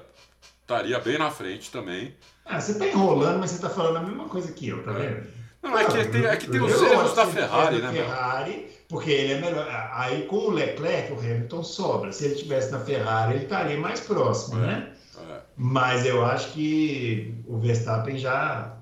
estaria 0.61 0.99
bem 0.99 1.17
na 1.17 1.31
frente 1.31 1.71
também. 1.71 2.15
Ah, 2.45 2.59
você 2.59 2.73
está 2.73 2.87
enrolando, 2.87 3.39
mas 3.39 3.51
você 3.51 3.57
está 3.57 3.69
falando 3.69 3.97
a 3.97 4.01
mesma 4.01 4.27
coisa 4.27 4.51
que 4.51 4.67
eu, 4.67 4.83
tá 4.83 4.91
é. 4.91 4.95
vendo? 4.95 5.39
Não, 5.61 5.77
é 5.77 5.85
que 5.85 6.05
tem, 6.05 6.25
é 6.25 6.37
que 6.37 6.49
tem 6.49 6.61
os 6.61 6.81
erros 6.81 7.13
da 7.13 7.27
Ferrari, 7.27 7.81
né? 7.81 7.91
Ferrari, 7.91 8.67
porque 8.87 9.11
ele 9.11 9.33
é 9.33 9.41
melhor. 9.41 9.67
Aí 9.93 10.25
com 10.25 10.37
o 10.37 10.49
Leclerc, 10.51 11.11
o 11.11 11.19
Hamilton 11.19 11.63
sobra. 11.63 12.13
Se 12.13 12.25
ele 12.25 12.35
estivesse 12.35 12.71
na 12.71 12.79
Ferrari, 12.79 13.35
ele 13.35 13.43
estaria 13.43 13.77
mais 13.77 13.99
próximo, 13.99 14.63
é, 14.63 14.67
né? 14.67 14.93
É. 15.29 15.39
Mas 15.57 16.05
eu 16.05 16.23
acho 16.23 16.53
que 16.53 17.35
o 17.45 17.57
Verstappen 17.57 18.17
já 18.17 18.78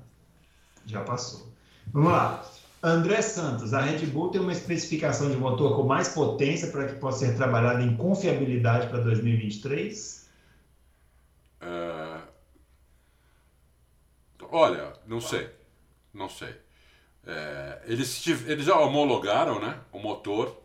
já 0.87 1.01
passou. 1.01 1.47
Vamos 1.93 2.11
lá. 2.11 2.43
André 2.81 3.21
Santos, 3.21 3.73
a 3.73 3.81
Red 3.81 4.05
Bull 4.07 4.29
tem 4.29 4.39
uma 4.39 4.51
especificação 4.51 5.29
de 5.29 5.35
motor 5.35 5.75
com 5.75 5.83
mais 5.83 6.09
potência 6.09 6.71
para 6.71 6.87
que 6.87 6.95
possa 6.95 7.25
ser 7.25 7.35
trabalhada 7.35 7.81
em 7.83 7.95
confiabilidade 7.97 8.87
para 8.87 8.99
2023? 8.99 10.29
É... 11.61 12.17
Olha, 14.49 14.93
não 15.05 15.19
sei. 15.19 15.49
Não 16.13 16.29
sei. 16.29 16.55
É, 17.25 17.81
eles, 17.85 18.25
eles 18.47 18.65
já 18.65 18.79
homologaram 18.79 19.59
né, 19.59 19.77
o 19.91 19.99
motor, 19.99 20.55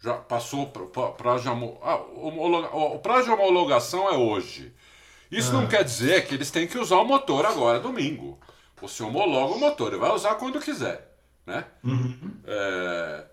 já 0.00 0.14
passou 0.14 0.66
para 0.68 1.36
de 1.36 1.48
ah, 1.48 1.96
o 1.96 2.98
prazo 2.98 3.24
de 3.24 3.30
homologação 3.30 4.08
é 4.08 4.16
hoje. 4.16 4.72
Isso 5.30 5.50
ah. 5.50 5.60
não 5.60 5.66
quer 5.66 5.84
dizer 5.84 6.26
que 6.26 6.34
eles 6.34 6.50
têm 6.50 6.66
que 6.66 6.78
usar 6.78 6.96
o 6.96 7.04
motor 7.04 7.44
agora, 7.44 7.78
domingo. 7.78 8.38
Você 8.82 9.04
homologa 9.04 9.54
o 9.54 9.60
motor 9.60 9.94
e 9.94 9.96
vai 9.96 10.10
usar 10.10 10.34
quando 10.34 10.60
quiser. 10.60 11.16
Né? 11.46 11.64
Uhum. 11.84 12.32
É... 12.44 13.24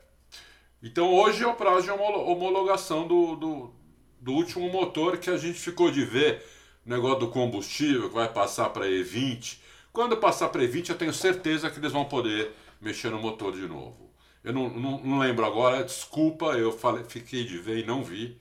Então 0.82 1.12
hoje 1.14 1.44
é 1.44 1.48
o 1.48 1.56
prazo 1.56 1.84
de 1.84 1.92
homologação 1.92 3.08
do, 3.08 3.36
do, 3.36 3.74
do, 4.22 4.32
último 4.32 4.70
motor 4.70 5.18
que 5.18 5.30
a 5.30 5.38
gente 5.38 5.60
ficou 5.60 5.92
de 5.92 6.06
ver, 6.06 6.46
o 6.86 6.90
negócio 6.90 7.20
do 7.20 7.28
combustível 7.30 8.10
que 8.10 8.16
vai 8.16 8.32
passar 8.32 8.70
para 8.70 8.86
E20. 8.86 9.58
Quando 9.92 10.16
passar 10.18 10.50
para 10.50 10.62
E20, 10.62 10.90
eu 10.90 10.98
tenho 10.98 11.14
certeza 11.14 11.70
que 11.70 11.80
eles 11.80 11.92
vão 11.92 12.06
poder 12.06 12.52
mexer 12.80 13.10
no 13.10 13.20
motor 13.20 13.52
de 13.52 13.68
novo. 13.68 14.10
Eu 14.44 14.54
não, 14.54 14.70
não, 14.70 15.00
não 15.00 15.20
lembro 15.20 15.46
agora, 15.46 15.84
desculpa, 15.84 16.58
eu 16.58 16.72
falei, 16.72 17.04
fiquei 17.04 17.44
de 17.44 17.58
ver 17.58 17.80
e 17.80 17.86
não 17.86 18.04
vi, 18.04 18.40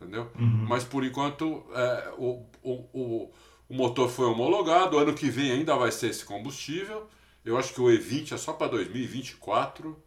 entendeu? 0.00 0.30
Uhum. 0.38 0.66
Mas 0.68 0.82
por 0.84 1.04
enquanto 1.04 1.64
é, 1.72 2.12
o, 2.18 2.44
o, 2.62 2.72
o 2.92 3.32
o 3.68 3.74
motor 3.74 4.08
foi 4.08 4.26
homologado, 4.26 4.98
ano 4.98 5.14
que 5.14 5.28
vem 5.28 5.50
ainda 5.50 5.74
vai 5.74 5.90
ser 5.90 6.10
esse 6.10 6.24
combustível. 6.24 7.08
Eu 7.44 7.56
acho 7.56 7.72
que 7.72 7.80
o 7.80 7.84
E20 7.84 8.32
é 8.32 8.36
só 8.36 8.52
para 8.52 8.68
2024. 8.68 10.00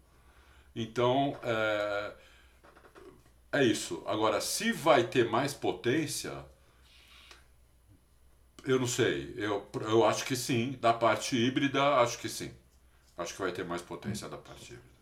Então, 0.76 1.38
é, 1.44 2.14
é 3.54 3.64
isso. 3.64 4.04
Agora, 4.06 4.40
se 4.42 4.72
vai 4.72 5.08
ter 5.08 5.30
mais 5.30 5.54
potência, 5.54 6.34
eu 8.66 8.80
não 8.80 8.88
sei. 8.88 9.34
Eu, 9.38 9.68
eu 9.82 10.06
acho 10.06 10.26
que 10.26 10.36
sim. 10.36 10.78
Da 10.80 10.94
parte 10.94 11.36
híbrida, 11.36 11.96
acho 12.02 12.18
que 12.20 12.30
sim. 12.30 12.52
Acho 13.18 13.34
que 13.34 13.42
vai 13.42 13.52
ter 13.52 13.66
mais 13.66 13.82
potência 13.82 14.30
da 14.30 14.38
parte 14.38 14.74
híbrida. 14.74 14.99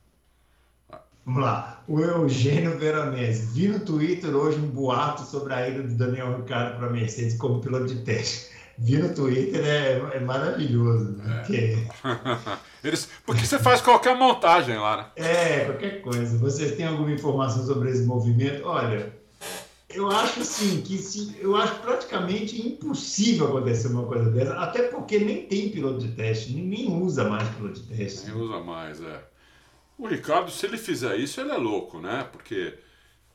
Vamos 1.27 1.43
lá. 1.43 1.83
O 1.89 1.99
Eugênio 1.99 2.79
Veronese. 2.79 3.47
Vi 3.47 3.67
no 3.67 3.81
Twitter 3.81 4.33
hoje 4.33 4.59
um 4.59 4.69
boato 4.69 5.23
sobre 5.23 5.53
a 5.53 5.67
ida 5.67 5.83
do 5.83 5.93
Daniel 5.93 6.37
Ricciardo 6.37 6.77
para 6.77 6.87
a 6.87 6.89
Mercedes 6.89 7.37
como 7.37 7.59
piloto 7.59 7.87
de 7.87 8.01
teste. 8.03 8.47
Vi 8.77 8.97
no 8.97 9.13
Twitter, 9.13 9.61
é, 9.61 9.99
é 10.13 10.19
maravilhoso. 10.21 11.17
Né? 11.17 11.33
É. 11.33 11.39
Porque... 11.41 11.77
Eles, 12.81 13.09
porque 13.25 13.45
você 13.45 13.59
faz 13.59 13.81
qualquer 13.81 14.15
montagem 14.15 14.77
lá, 14.77 14.97
né? 14.97 15.05
É, 15.17 15.65
qualquer 15.65 16.01
coisa. 16.01 16.37
Vocês 16.37 16.77
têm 16.77 16.87
alguma 16.87 17.11
informação 17.11 17.65
sobre 17.65 17.89
esse 17.89 18.03
movimento? 18.03 18.65
Olha, 18.65 19.11
eu 19.89 20.09
acho 20.09 20.39
assim, 20.39 20.79
que 20.79 20.97
se, 20.97 21.35
eu 21.41 21.57
acho 21.57 21.75
praticamente 21.81 22.65
impossível 22.65 23.47
acontecer 23.47 23.89
uma 23.89 24.03
coisa 24.03 24.29
dessa, 24.31 24.53
até 24.53 24.83
porque 24.83 25.19
nem 25.19 25.45
tem 25.45 25.71
piloto 25.71 25.99
de 25.99 26.13
teste, 26.13 26.53
nem 26.53 26.89
usa 26.89 27.27
mais 27.27 27.49
piloto 27.49 27.81
de 27.81 27.97
teste. 27.97 28.27
Nem 28.27 28.41
usa 28.41 28.59
mais, 28.61 29.01
é. 29.01 29.19
O 29.97 30.07
Ricardo, 30.07 30.51
se 30.51 30.65
ele 30.65 30.77
fizer 30.77 31.17
isso, 31.17 31.41
ele 31.41 31.51
é 31.51 31.57
louco, 31.57 31.99
né? 31.99 32.27
Porque 32.31 32.77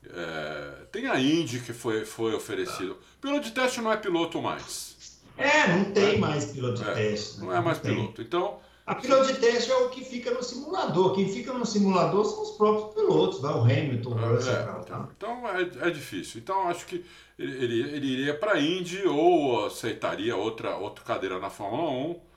é, 0.09 0.85
tem 0.91 1.07
a 1.07 1.19
Indy 1.19 1.59
que 1.59 1.73
foi, 1.73 2.05
foi 2.05 2.33
oferecido. 2.33 2.97
Piloto 3.21 3.45
de 3.45 3.51
teste 3.51 3.81
não 3.81 3.91
é 3.91 3.97
piloto 3.97 4.41
mais. 4.41 5.21
É, 5.37 5.67
não 5.67 5.91
tem 5.91 6.17
mais 6.17 6.45
piloto 6.45 6.81
de 6.83 6.89
é, 6.89 6.93
teste. 6.93 7.39
Né? 7.39 7.45
Não 7.45 7.53
é 7.53 7.61
mais 7.61 7.81
não 7.81 7.83
piloto. 7.83 8.13
Tem. 8.13 8.25
Então. 8.25 8.59
A 8.85 8.95
piloto 8.95 9.27
de 9.27 9.39
teste 9.39 9.71
é 9.71 9.75
o 9.75 9.89
que 9.89 10.03
fica 10.03 10.31
no 10.31 10.43
simulador. 10.43 11.15
Quem 11.15 11.29
fica 11.29 11.53
no 11.53 11.65
simulador 11.65 12.25
são 12.25 12.43
os 12.43 12.51
próprios 12.51 12.93
pilotos, 12.93 13.39
vai 13.39 13.53
o 13.53 13.61
Hamilton, 13.61 14.09
o 14.09 14.13
Russell. 14.13 14.53
É, 14.53 14.63
tal, 14.63 14.81
então, 14.81 15.09
então 15.15 15.47
é, 15.47 15.87
é, 15.87 15.89
difícil. 15.89 16.41
Então 16.41 16.67
acho 16.67 16.85
que 16.85 17.03
ele, 17.39 17.63
ele, 17.63 17.95
ele 17.95 18.07
iria 18.07 18.33
para 18.33 18.53
a 18.53 18.61
Indy 18.61 19.03
ou 19.07 19.65
aceitaria 19.65 20.35
outra, 20.35 20.75
outra 20.75 21.03
cadeira 21.03 21.39
na 21.39 21.49
Fórmula 21.49 21.89
1 21.89 22.32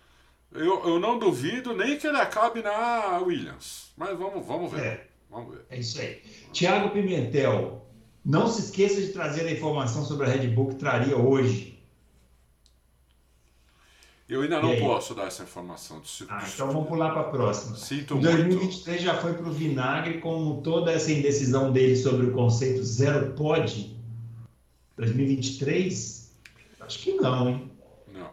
eu, 0.52 0.88
eu 0.88 1.00
não 1.00 1.18
duvido 1.18 1.74
nem 1.74 1.98
que 1.98 2.06
ele 2.06 2.16
acabe 2.16 2.62
na 2.62 3.18
Williams. 3.18 3.92
Mas 3.96 4.16
vamos, 4.18 4.46
vamos 4.46 4.70
ver. 4.72 4.80
É, 4.80 5.06
vamos 5.30 5.54
ver. 5.54 5.66
É 5.70 5.78
isso 5.78 6.00
aí. 6.00 6.22
Tiago 6.52 6.90
Pimentel, 6.90 7.86
não 8.24 8.48
se 8.48 8.62
esqueça 8.62 9.00
de 9.00 9.08
trazer 9.08 9.46
a 9.46 9.50
informação 9.50 10.04
sobre 10.04 10.26
a 10.26 10.30
Red 10.30 10.48
Bull 10.48 10.68
que 10.68 10.74
traria 10.76 11.16
hoje. 11.16 11.76
Eu 14.28 14.42
ainda 14.42 14.60
não 14.60 14.76
posso 14.76 15.14
dar 15.14 15.28
essa 15.28 15.44
informação. 15.44 16.00
De... 16.00 16.08
Ah, 16.28 16.44
então 16.52 16.66
vamos 16.66 16.88
pular 16.88 17.10
para 17.10 17.20
a 17.20 17.30
próxima. 17.30 17.76
Sinto 17.76 18.16
em 18.16 18.20
2023 18.20 18.86
muito. 18.86 19.02
já 19.04 19.20
foi 19.20 19.34
para 19.34 19.48
o 19.48 19.52
vinagre 19.52 20.18
com 20.20 20.60
toda 20.62 20.90
essa 20.90 21.12
indecisão 21.12 21.70
dele 21.70 21.94
sobre 21.94 22.26
o 22.26 22.32
conceito 22.32 22.82
zero 22.82 23.34
pod. 23.34 23.96
2023? 24.96 26.32
Acho 26.80 26.98
que 26.98 27.12
não, 27.12 27.48
hein? 27.48 27.70
Não. 28.12 28.30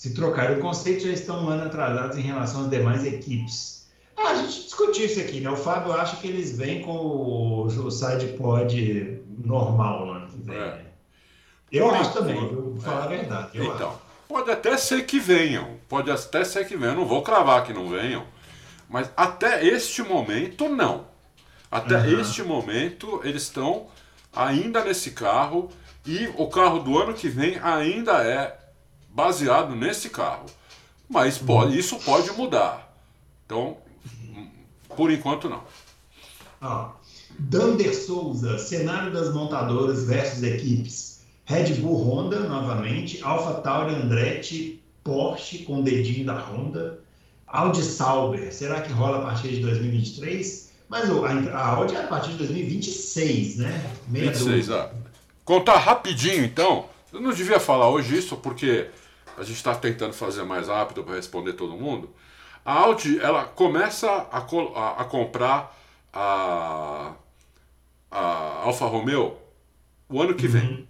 Se 0.00 0.14
trocar 0.14 0.50
o 0.52 0.60
conceito, 0.60 1.04
já 1.04 1.12
estão 1.12 1.44
um 1.44 1.50
ano 1.50 1.64
atrasados 1.64 2.16
em 2.16 2.22
relação 2.22 2.62
às 2.62 2.70
demais 2.70 3.04
equipes. 3.04 3.86
Ah, 4.16 4.30
a 4.30 4.34
gente 4.34 4.62
discutiu 4.62 5.04
isso 5.04 5.20
aqui, 5.20 5.42
né? 5.42 5.50
O 5.50 5.56
Fábio 5.58 5.92
acha 5.92 6.16
que 6.16 6.26
eles 6.26 6.56
vêm 6.56 6.80
com 6.80 6.96
o, 6.96 7.66
o 7.66 7.90
side 7.90 8.28
pod 8.28 9.22
normal 9.44 10.06
no 10.06 10.12
ano 10.12 10.26
que 10.28 10.38
vem. 10.38 10.56
É. 10.56 10.58
Né? 10.58 10.84
Eu 11.70 11.88
Por 11.90 11.96
acho 11.96 12.14
também, 12.14 12.34
vou 12.34 12.80
falar 12.80 13.02
é. 13.02 13.04
a 13.04 13.08
verdade. 13.08 13.50
então. 13.52 13.90
Acho. 13.90 13.98
Pode 14.26 14.50
até 14.50 14.74
ser 14.78 15.04
que 15.04 15.20
venham, 15.20 15.76
pode 15.86 16.10
até 16.10 16.44
ser 16.44 16.66
que 16.66 16.78
venham, 16.78 16.94
eu 16.94 17.00
não 17.00 17.06
vou 17.06 17.20
cravar 17.20 17.62
que 17.64 17.74
não 17.74 17.86
venham, 17.90 18.24
mas 18.88 19.10
até 19.14 19.66
este 19.66 20.02
momento 20.02 20.66
não. 20.66 21.08
Até 21.70 21.98
uhum. 21.98 22.20
este 22.22 22.42
momento 22.42 23.20
eles 23.22 23.42
estão 23.42 23.88
ainda 24.34 24.82
nesse 24.82 25.10
carro 25.10 25.68
e 26.06 26.26
o 26.38 26.46
carro 26.46 26.78
do 26.78 26.98
ano 26.98 27.12
que 27.12 27.28
vem 27.28 27.58
ainda 27.62 28.24
é 28.24 28.59
baseado 29.14 29.74
nesse 29.74 30.10
carro. 30.10 30.46
Mas 31.08 31.38
pode, 31.38 31.78
isso 31.78 31.96
pode 31.96 32.30
mudar. 32.32 32.94
Então, 33.44 33.76
por 34.96 35.10
enquanto 35.10 35.48
não. 35.48 35.62
Ah, 36.60 36.92
Dander 37.38 37.94
Souza, 37.94 38.58
cenário 38.58 39.12
das 39.12 39.32
montadoras 39.32 40.04
versus 40.04 40.42
equipes. 40.42 41.20
Red 41.44 41.74
Bull 41.74 42.04
Honda 42.04 42.40
novamente, 42.40 43.20
Alpha 43.24 43.60
Tauri 43.60 43.94
Andretti, 43.94 44.80
Porsche 45.02 45.64
com 45.64 45.80
o 45.80 45.82
dedinho 45.82 46.24
da 46.24 46.38
Honda, 46.38 47.00
Audi 47.46 47.82
Sauber, 47.82 48.54
será 48.54 48.80
que 48.80 48.92
rola 48.92 49.18
a 49.18 49.22
partir 49.22 49.48
de 49.48 49.60
2023? 49.62 50.70
Mas 50.88 51.10
a, 51.10 51.66
Audi 51.66 51.96
é 51.96 52.04
a 52.04 52.06
partir 52.06 52.32
de 52.32 52.38
2026, 52.38 53.56
né? 53.56 53.92
Meia 54.06 54.30
26, 54.30 54.70
ah. 54.70 54.90
Contar 55.44 55.78
rapidinho 55.78 56.44
então, 56.44 56.86
eu 57.12 57.20
não 57.20 57.32
devia 57.32 57.58
falar 57.58 57.88
hoje 57.88 58.16
isso 58.16 58.36
porque 58.36 58.88
a 59.40 59.42
gente 59.42 59.56
está 59.56 59.74
tentando 59.74 60.12
fazer 60.12 60.42
mais 60.42 60.68
rápido 60.68 61.02
para 61.02 61.14
responder 61.14 61.54
todo 61.54 61.72
mundo. 61.74 62.10
A 62.62 62.74
Audi 62.74 63.18
ela 63.20 63.44
começa 63.44 64.06
a, 64.06 64.38
a, 64.38 65.00
a 65.00 65.04
comprar 65.06 65.74
a, 66.12 67.14
a 68.10 68.20
Alfa 68.64 68.84
Romeo 68.84 69.38
o 70.10 70.20
ano 70.20 70.34
que 70.34 70.46
vem. 70.46 70.86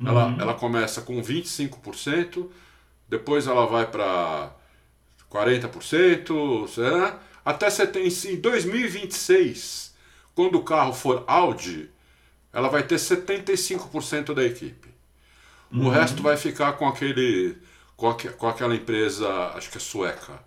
Uhum. 0.00 0.08
Ela, 0.08 0.26
uhum. 0.26 0.40
ela 0.40 0.54
começa 0.54 1.02
com 1.02 1.22
25%, 1.22 2.48
depois 3.08 3.46
ela 3.46 3.64
vai 3.64 3.86
para 3.86 4.50
40%, 5.30 6.66
será? 6.66 7.20
até 7.44 7.70
você 7.70 7.86
tem 7.86 8.08
em 8.08 8.40
2026, 8.40 9.94
quando 10.34 10.56
o 10.58 10.64
carro 10.64 10.92
for 10.92 11.22
Audi, 11.28 11.88
ela 12.52 12.68
vai 12.68 12.82
ter 12.82 12.96
75% 12.96 14.34
da 14.34 14.42
equipe. 14.42 14.88
Uhum. 15.70 15.86
O 15.86 15.90
resto 15.90 16.24
vai 16.24 16.36
ficar 16.36 16.72
com 16.72 16.88
aquele 16.88 17.56
com, 17.96 18.08
a, 18.08 18.14
com 18.14 18.48
aquela 18.48 18.74
empresa, 18.74 19.28
acho 19.54 19.70
que 19.70 19.78
é 19.78 19.80
sueca, 19.80 20.42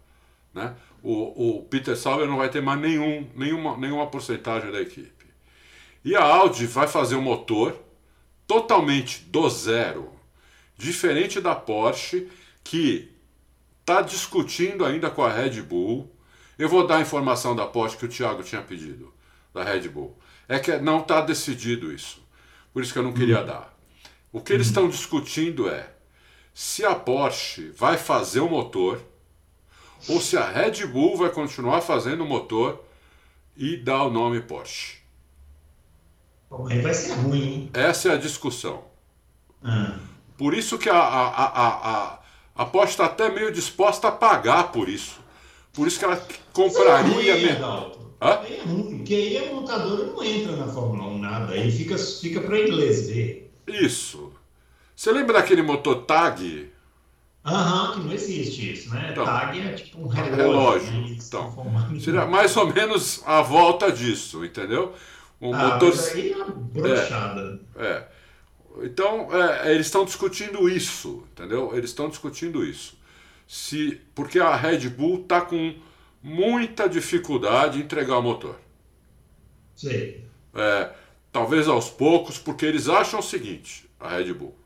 né? 0.54 0.76
O, 1.02 1.60
o 1.60 1.64
Peter 1.64 1.96
Sauber 1.96 2.28
não 2.28 2.38
vai 2.38 2.50
ter 2.50 2.62
mais 2.62 2.80
nenhum, 2.80 3.30
nenhuma, 3.36 3.78
nenhuma 3.78 4.08
porcentagem 4.08 4.72
da 4.72 4.82
equipe. 4.82 5.26
E 6.04 6.16
a 6.16 6.24
Audi 6.24 6.66
vai 6.66 6.88
fazer 6.88 7.16
o 7.16 7.22
motor, 7.22 7.78
totalmente 8.46 9.24
do 9.26 9.50
zero, 9.50 10.12
diferente 10.78 11.40
da 11.40 11.56
Porsche, 11.56 12.30
que 12.64 13.12
está 13.82 14.02
discutindo 14.02 14.84
ainda 14.84 15.10
com 15.10 15.24
a 15.24 15.32
Red 15.32 15.62
Bull. 15.62 16.12
Eu 16.58 16.68
vou 16.68 16.86
dar 16.86 16.98
a 16.98 17.02
informação 17.02 17.56
da 17.56 17.66
Porsche 17.66 17.98
que 17.98 18.06
o 18.06 18.10
Thiago 18.10 18.44
tinha 18.44 18.62
pedido, 18.62 19.14
da 19.54 19.64
Red 19.64 19.88
Bull. 19.90 20.18
É 20.48 20.60
que 20.60 20.76
não 20.78 21.00
está 21.00 21.22
decidido 21.22 21.92
isso. 21.92 22.26
Por 22.74 22.82
isso 22.82 22.94
que 22.94 23.00
eu 23.00 23.04
não 23.04 23.14
queria 23.14 23.42
uhum. 23.42 23.46
dar. 23.46 23.78
O 24.32 24.42
que 24.42 24.54
eles 24.54 24.68
estão 24.68 24.90
discutindo 24.90 25.70
é 25.70 25.97
se 26.58 26.84
a 26.84 26.96
Porsche 26.96 27.70
vai 27.70 27.98
fazer 27.98 28.40
o 28.40 28.50
motor 28.50 29.00
ou 30.10 30.20
se 30.20 30.36
a 30.36 30.50
Red 30.50 30.88
Bull 30.88 31.16
vai 31.16 31.30
continuar 31.30 31.82
fazendo 31.82 32.24
o 32.24 32.28
motor 32.28 32.84
e 33.56 33.78
dar 33.78 34.06
o 34.06 34.10
nome 34.10 34.42
Porsche. 34.42 34.98
Bom, 36.50 36.68
aí 36.68 36.82
vai 36.82 36.96
ser 36.96 37.14
ruim, 37.14 37.44
hein? 37.44 37.70
Essa 37.76 38.10
é 38.10 38.14
a 38.14 38.18
discussão. 38.18 38.86
Ah. 39.64 40.00
Por 40.36 40.56
isso 40.56 40.80
que 40.80 40.90
a, 40.90 40.98
a, 40.98 41.28
a, 41.28 41.68
a, 41.68 42.20
a 42.56 42.66
Porsche 42.66 42.94
está 42.94 43.06
até 43.06 43.30
meio 43.30 43.52
disposta 43.52 44.08
a 44.08 44.12
pagar 44.12 44.72
por 44.72 44.90
isso. 44.90 45.20
Por 45.72 45.88
isso 45.88 46.00
que 46.00 46.06
ela 46.06 46.28
compraria 46.54 47.38
é 47.38 47.40
mesmo. 47.40 48.18
É 48.20 48.62
ruim, 48.64 48.98
porque 48.98 49.14
aí 49.14 49.48
a 49.48 49.54
montadora 49.54 50.08
não 50.08 50.24
entra 50.24 50.56
na 50.56 50.68
Fórmula 50.68 51.08
1 51.08 51.20
nada, 51.20 51.54
aí 51.54 51.72
fica, 51.72 51.96
fica 52.00 52.42
para 52.42 52.60
inglês 52.60 53.08
ver. 53.12 53.54
Isso. 53.68 54.34
Você 54.98 55.12
lembra 55.12 55.34
daquele 55.34 55.62
motor 55.62 56.06
TAG? 56.06 56.72
Aham, 57.46 57.94
que 57.94 58.00
não 58.00 58.12
existe 58.12 58.74
isso, 58.74 58.90
né? 58.90 59.10
Então, 59.12 59.24
TAG 59.24 59.60
é 59.60 59.74
tipo 59.74 60.02
um 60.02 60.08
relógio. 60.08 60.36
relógio. 60.36 60.92
Né? 60.92 61.18
Então, 61.24 62.00
seria 62.00 62.26
mais 62.26 62.58
ou 62.58 62.74
menos 62.74 63.22
a 63.24 63.44
volta 63.44 63.92
disso, 63.92 64.44
entendeu? 64.44 64.96
Um 65.40 65.54
ah, 65.54 65.76
motor. 65.76 65.90
Mas 65.90 66.16
aí 66.16 66.32
é 66.32 66.46
brochada. 66.46 67.62
É, 67.76 67.86
é. 67.86 68.08
Então, 68.86 69.30
é, 69.32 69.72
eles 69.72 69.86
estão 69.86 70.04
discutindo 70.04 70.68
isso, 70.68 71.24
entendeu? 71.32 71.78
Eles 71.78 71.92
estão 71.92 72.10
discutindo 72.10 72.66
isso. 72.66 72.98
Se, 73.48 74.02
porque 74.16 74.40
a 74.40 74.56
Red 74.56 74.90
Bull 74.90 75.22
está 75.22 75.42
com 75.42 75.76
muita 76.24 76.90
dificuldade 76.90 77.78
em 77.78 77.84
entregar 77.84 78.18
o 78.18 78.24
motor. 78.24 78.60
Sim. 79.76 80.24
É, 80.56 80.90
talvez 81.32 81.68
aos 81.68 81.88
poucos, 81.88 82.40
porque 82.40 82.66
eles 82.66 82.90
acham 82.90 83.20
o 83.20 83.24
seguinte, 83.24 83.88
a 84.00 84.10
Red 84.10 84.34
Bull. 84.34 84.57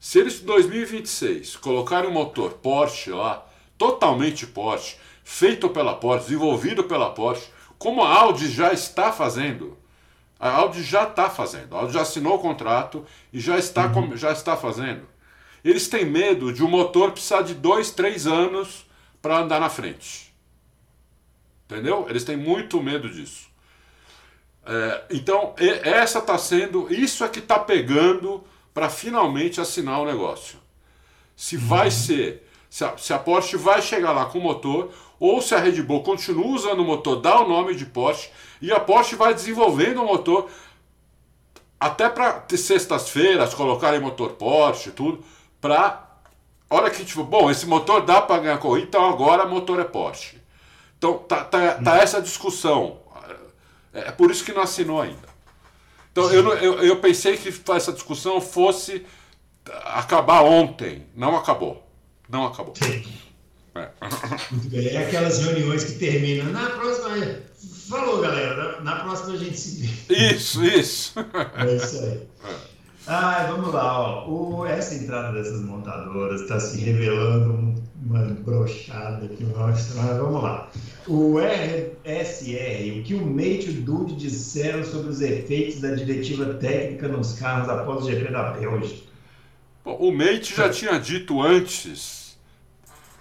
Se 0.00 0.18
eles 0.18 0.40
em 0.40 0.44
2026 0.44 1.56
colocarem 1.56 2.08
um 2.08 2.12
motor 2.12 2.52
Porsche 2.54 3.10
lá, 3.10 3.46
totalmente 3.76 4.46
Porsche, 4.46 4.96
feito 5.24 5.68
pela 5.70 5.94
Porsche, 5.94 6.26
desenvolvido 6.26 6.84
pela 6.84 7.10
Porsche, 7.10 7.50
como 7.78 8.02
a 8.02 8.12
Audi 8.12 8.50
já 8.50 8.72
está 8.72 9.12
fazendo, 9.12 9.76
a 10.38 10.50
Audi 10.50 10.82
já 10.82 11.04
está 11.04 11.28
fazendo. 11.28 11.74
A 11.74 11.80
Audi 11.80 11.94
já 11.94 12.02
assinou 12.02 12.36
o 12.36 12.38
contrato 12.38 13.04
e 13.32 13.40
já 13.40 13.58
está, 13.58 13.86
uhum. 13.86 14.16
já 14.16 14.32
está 14.32 14.56
fazendo. 14.56 15.06
Eles 15.64 15.88
têm 15.88 16.04
medo 16.04 16.52
de 16.52 16.62
um 16.62 16.68
motor 16.68 17.10
precisar 17.10 17.42
de 17.42 17.54
dois, 17.54 17.90
três 17.90 18.26
anos 18.26 18.86
para 19.20 19.38
andar 19.38 19.60
na 19.60 19.68
frente. 19.68 20.32
Entendeu? 21.64 22.06
Eles 22.08 22.24
têm 22.24 22.36
muito 22.36 22.80
medo 22.80 23.10
disso. 23.10 23.48
É, 24.64 25.04
então, 25.10 25.54
essa 25.58 26.20
está 26.20 26.38
sendo. 26.38 26.92
Isso 26.92 27.24
é 27.24 27.28
que 27.28 27.40
está 27.40 27.58
pegando 27.58 28.44
para 28.72 28.88
finalmente 28.88 29.60
assinar 29.60 30.00
o 30.00 30.06
negócio. 30.06 30.58
Se 31.36 31.56
vai 31.56 31.86
uhum. 31.86 31.90
ser. 31.90 32.48
Se 32.70 32.84
a, 32.84 32.98
se 32.98 33.12
a 33.12 33.18
Porsche 33.18 33.56
vai 33.56 33.80
chegar 33.80 34.12
lá 34.12 34.26
com 34.26 34.38
o 34.38 34.42
motor, 34.42 34.90
ou 35.18 35.40
se 35.40 35.54
a 35.54 35.58
Red 35.58 35.82
Bull 35.82 36.02
continua 36.02 36.46
usando 36.46 36.80
o 36.80 36.84
motor, 36.84 37.16
dá 37.16 37.40
o 37.40 37.48
nome 37.48 37.74
de 37.74 37.86
Porsche, 37.86 38.30
e 38.60 38.70
a 38.70 38.78
Porsche 38.78 39.16
vai 39.16 39.32
desenvolvendo 39.32 40.02
o 40.02 40.06
motor 40.06 40.50
até 41.80 42.08
para 42.08 42.44
sextas-feiras 42.56 43.54
colocarem 43.54 44.00
motor 44.00 44.30
Porsche 44.32 44.90
tudo, 44.90 45.24
para 45.60 46.08
hora 46.68 46.90
que 46.90 47.04
tipo, 47.04 47.24
bom, 47.24 47.50
esse 47.50 47.66
motor 47.66 48.04
dá 48.04 48.20
para 48.20 48.42
ganhar 48.42 48.58
corrida, 48.58 48.88
então 48.88 49.08
agora 49.08 49.46
motor 49.46 49.80
é 49.80 49.84
Porsche. 49.84 50.38
Então 50.98 51.18
tá, 51.18 51.44
tá, 51.44 51.74
tá 51.74 51.94
hum. 51.94 51.96
essa 51.96 52.20
discussão. 52.20 52.98
É, 53.94 54.08
é 54.08 54.12
por 54.12 54.30
isso 54.30 54.44
que 54.44 54.52
não 54.52 54.62
assinou 54.62 55.00
ainda. 55.00 55.27
Então 56.26 56.32
eu, 56.32 56.54
eu, 56.54 56.82
eu 56.82 56.96
pensei 56.96 57.36
que 57.36 57.52
essa 57.72 57.92
discussão 57.92 58.40
fosse 58.40 59.04
acabar 59.84 60.42
ontem. 60.42 61.06
Não 61.14 61.36
acabou. 61.36 61.86
Não 62.28 62.46
acabou. 62.46 62.74
É. 63.74 63.88
Muito 64.50 64.68
bem. 64.68 64.88
É 64.88 65.06
aquelas 65.06 65.38
reuniões 65.38 65.84
que 65.84 65.92
terminam. 65.92 66.46
Na 66.52 66.70
próxima. 66.70 67.08
Falou, 67.88 68.20
galera. 68.20 68.80
Na 68.80 68.96
próxima 68.96 69.34
a 69.34 69.36
gente 69.36 69.58
se 69.58 69.86
vê. 69.86 70.14
Isso, 70.34 70.64
isso. 70.64 71.14
É 71.56 71.76
isso 71.76 71.98
aí. 72.04 72.20
Ah, 73.08 73.46
vamos 73.50 73.72
lá. 73.72 74.00
Ó. 74.00 74.28
O, 74.28 74.66
essa 74.66 74.94
entrada 74.94 75.32
dessas 75.32 75.62
montadoras 75.62 76.42
está 76.42 76.60
se 76.60 76.78
revelando 76.78 77.74
uma 78.04 78.20
brochada 78.44 79.24
aqui. 79.24 79.44
Mas 79.56 79.88
vamos 79.94 80.42
lá. 80.42 80.70
O 81.06 81.38
RSR, 81.38 83.00
o 83.00 83.02
que 83.02 83.14
o 83.14 83.26
Mate 83.26 83.70
e 83.70 83.78
o 83.78 83.82
Dude 83.82 84.14
disseram 84.14 84.84
sobre 84.84 85.08
os 85.08 85.22
efeitos 85.22 85.80
da 85.80 85.94
diretiva 85.94 86.54
técnica 86.54 87.08
nos 87.08 87.32
carros 87.32 87.68
após 87.68 88.04
o 88.04 88.10
GP 88.10 88.30
da 88.30 88.50
Bélgica? 88.50 89.08
Bom, 89.84 89.96
o 89.96 90.12
Mate 90.12 90.54
já 90.54 90.68
tinha 90.68 90.98
dito 90.98 91.40
antes 91.42 92.18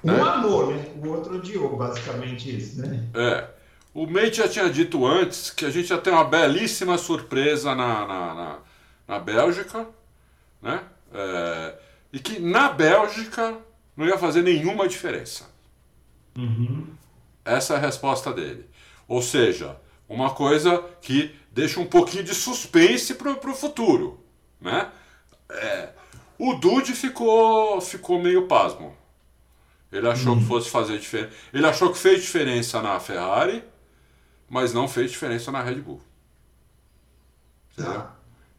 um 0.04 0.12
né? 0.12 0.22
amor, 0.22 0.74
né? 0.74 0.86
O 1.04 1.10
outro 1.10 1.36
odiou, 1.36 1.76
basicamente 1.76 2.56
isso, 2.56 2.82
né? 2.82 3.04
É. 3.14 3.48
O 3.94 4.06
Mate 4.06 4.38
já 4.38 4.48
tinha 4.48 4.70
dito 4.70 5.06
antes 5.06 5.50
que 5.50 5.66
a 5.66 5.70
gente 5.70 5.90
ia 5.90 5.98
ter 5.98 6.12
uma 6.12 6.24
belíssima 6.24 6.98
surpresa 6.98 7.74
na, 7.74 8.06
na, 8.06 8.34
na, 8.34 8.58
na 9.08 9.20
Bélgica, 9.20 9.88
né? 10.62 10.84
É, 11.14 11.80
e 12.12 12.20
que 12.20 12.39
na 12.39 12.70
Bélgica 12.70 13.58
não 13.95 14.05
ia 14.05 14.18
fazer 14.18 14.41
nenhuma 14.41 14.88
diferença. 14.88 15.49
Uhum. 16.38 16.88
Essa 17.43 17.74
é 17.74 17.78
a 17.78 17.80
resposta 17.80 18.34
dele. 18.34 18.70
Ou 19.08 19.22
seja, 19.22 19.80
uma 20.08 20.32
coisa 20.32 20.84
que 21.01 21.36
deixa 21.51 21.80
um 21.80 21.86
pouquinho 21.86 22.24
de 22.24 22.36
suspense 22.36 23.16
para 23.16 23.32
o 23.32 23.55
futuro. 23.55 24.24
Né? 24.60 24.91
É, 25.49 25.89
o 26.38 26.55
Dude 26.55 26.93
ficou, 26.93 27.80
ficou 27.82 28.22
meio 28.22 28.47
pasmo. 28.47 28.95
Ele 29.91 30.08
achou 30.08 30.36
que 30.38 30.43
fosse 30.43 30.70
fazer 30.70 30.99
diferença. 30.99 31.34
Ele 31.53 31.66
achou 31.66 31.91
que 31.91 31.97
fez 31.97 32.22
diferença 32.22 32.82
na 32.82 32.99
Ferrari, 32.99 33.64
mas 34.49 34.74
não 34.74 34.88
fez 34.88 35.12
diferença 35.12 35.51
na 35.51 35.62
Red 35.62 35.76
Bull. 35.76 36.01
Entendeu? 37.72 37.93
Tá. 37.93 38.16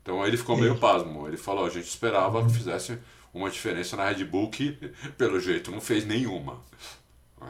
Então 0.09 0.27
ele 0.27 0.39
ficou 0.39 0.57
meio 0.57 0.75
pasmo. 0.75 1.29
Ele 1.29 1.37
falou: 1.37 1.67
a 1.67 1.69
gente 1.69 1.87
esperava 1.87 2.43
que 2.43 2.55
fizesse 2.55 2.99
uma 3.33 3.51
diferença 3.51 3.95
na 3.95 4.09
Red 4.09 4.25
Bull 4.25 4.49
que, 4.49 4.73
pelo 5.19 5.39
jeito, 5.39 5.71
não 5.71 5.83
fez 5.83 6.07
nenhuma. 6.07 6.55
Né? 7.39 7.49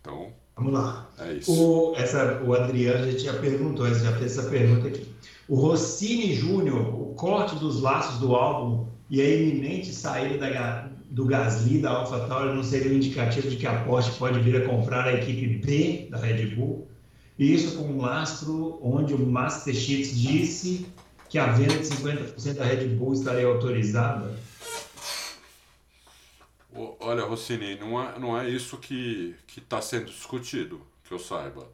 Então, 0.00 0.32
Vamos 0.56 0.72
lá. 0.72 1.08
é 1.20 1.34
isso. 1.34 1.52
O, 1.52 1.94
essa, 1.96 2.42
o 2.44 2.52
Adriano 2.52 3.08
já 3.12 3.16
tinha 3.16 3.32
perguntou, 3.34 3.86
já 3.94 4.10
fez 4.16 4.36
essa 4.36 4.50
pergunta 4.50 4.88
aqui. 4.88 5.06
O 5.46 5.54
Rossini 5.54 6.34
Júnior, 6.34 6.80
o 6.80 7.14
corte 7.14 7.54
dos 7.56 7.80
laços 7.80 8.18
do 8.18 8.34
álbum 8.34 8.88
e 9.08 9.20
a 9.20 9.24
iminente 9.24 9.94
saída 9.94 10.50
da, 10.50 10.88
do 11.10 11.26
Gasly 11.26 11.78
da 11.78 11.90
AlphaTauri 11.90 12.56
não 12.56 12.64
seria 12.64 12.90
um 12.90 12.96
indicativo 12.96 13.48
de 13.48 13.56
que 13.56 13.66
a 13.68 13.84
Porsche 13.84 14.18
pode 14.18 14.40
vir 14.40 14.56
a 14.56 14.66
comprar 14.66 15.06
a 15.06 15.12
equipe 15.12 15.46
B 15.64 16.08
da 16.10 16.18
Red 16.18 16.46
Bull? 16.56 16.88
E 17.38 17.52
isso 17.52 17.76
com 17.76 17.84
um 17.84 18.00
lastro 18.00 18.80
onde 18.82 19.14
o 19.14 19.26
Master 19.26 19.74
disse 19.74 20.86
que 21.34 21.38
a 21.40 21.46
venda 21.46 21.76
de 21.76 21.82
50% 21.82 22.54
da 22.54 22.64
Red 22.64 22.86
Bull 22.90 23.12
estaria 23.12 23.44
autorizada? 23.44 24.38
Olha, 27.00 27.24
Rossini, 27.24 27.74
não 27.74 28.00
é, 28.00 28.16
não 28.20 28.38
é 28.38 28.48
isso 28.48 28.78
que 28.78 29.34
está 29.56 29.82
sendo 29.82 30.04
discutido, 30.06 30.80
que 31.02 31.12
eu 31.12 31.18
saiba. 31.18 31.66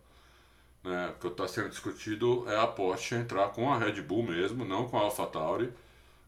Né? 0.83 1.13
O 1.15 1.21
que 1.21 1.27
está 1.27 1.47
sendo 1.47 1.69
discutido 1.69 2.47
é 2.49 2.59
a 2.59 2.67
Porsche 2.67 3.15
entrar 3.17 3.49
com 3.49 3.71
a 3.71 3.77
Red 3.77 4.01
Bull 4.01 4.23
mesmo, 4.23 4.65
não 4.65 4.89
com 4.89 4.97
a 4.97 5.03
AlphaTauri. 5.03 5.71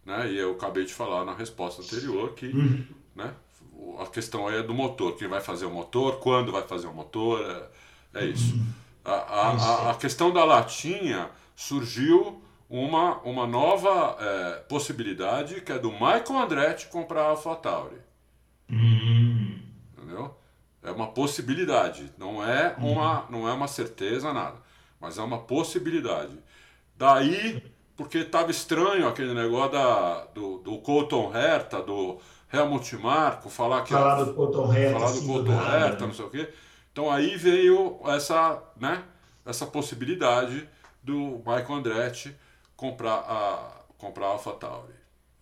Né? 0.05 0.31
E 0.33 0.37
eu 0.39 0.53
acabei 0.53 0.85
de 0.85 0.93
falar 0.93 1.25
na 1.25 1.35
resposta 1.35 1.81
anterior 1.81 2.35
que 2.35 2.53
né? 3.17 3.33
o- 3.73 3.97
a 3.99 4.07
questão 4.09 4.47
aí 4.47 4.57
é 4.59 4.63
do 4.63 4.75
motor. 4.75 5.17
Quem 5.17 5.27
vai 5.27 5.41
fazer 5.41 5.65
o 5.65 5.71
motor, 5.71 6.19
quando 6.21 6.53
vai 6.53 6.69
fazer 6.69 6.87
o 6.87 6.93
motor, 6.93 7.41
é, 8.15 8.21
é 8.25 8.27
isso. 8.27 8.61
A, 9.03 9.11
a, 9.13 9.51
a, 9.53 9.91
a 9.93 9.95
questão 9.95 10.31
da 10.31 10.45
latinha 10.45 11.31
surgiu 11.57 12.42
uma, 12.73 13.19
uma 13.19 13.47
nova 13.47 14.17
é, 14.19 14.53
possibilidade 14.67 15.61
que 15.61 15.71
é 15.71 15.79
do 15.79 15.93
Michael 15.93 16.39
Andretti 16.39 16.87
comprar 16.87 17.25
a 17.25 17.29
AlphaTauri. 17.29 17.99
Hum, 18.71 19.61
Entendeu? 19.95 20.35
É 20.83 20.91
uma 20.91 21.09
possibilidade, 21.09 22.11
não 22.17 22.43
é 22.43 22.75
uma, 22.79 23.27
não 23.29 23.47
é 23.47 23.53
uma 23.53 23.69
certeza, 23.69 24.33
nada. 24.33 24.57
Mas 24.99 25.19
é 25.19 25.23
uma 25.23 25.41
possibilidade. 25.41 26.33
Daí, 26.97 27.63
porque 27.95 28.19
estava 28.19 28.51
estranho 28.51 29.07
aquele 29.07 29.35
negócio 29.35 29.73
da, 29.73 30.25
do, 30.35 30.59
do 30.59 30.79
Colton 30.79 31.31
Herta, 31.37 31.83
do 31.83 32.19
Helmut 32.51 32.97
Marko, 32.97 33.51
falar 33.51 33.83
que 33.83 33.93
falar 33.93 34.25
do 34.25 34.33
Colton 34.33 34.73
Herta, 34.73 34.99
falar 34.99 35.13
do 35.13 35.27
Colton 35.27 35.53
Herta, 35.53 36.01
né? 36.01 36.07
não 36.07 36.15
sei 36.15 36.25
o 36.25 36.31
quê. 36.31 36.49
Então 36.91 37.11
aí 37.11 37.37
veio 37.37 38.01
essa, 38.07 38.63
né, 38.81 39.03
essa 39.45 39.67
possibilidade 39.67 40.67
do 41.03 41.43
Michael 41.45 41.75
Andretti 41.75 42.35
comprar 42.77 43.15
a, 43.27 43.85
comprar 43.99 44.27
a 44.27 44.31
AlphaTauri. 44.31 44.95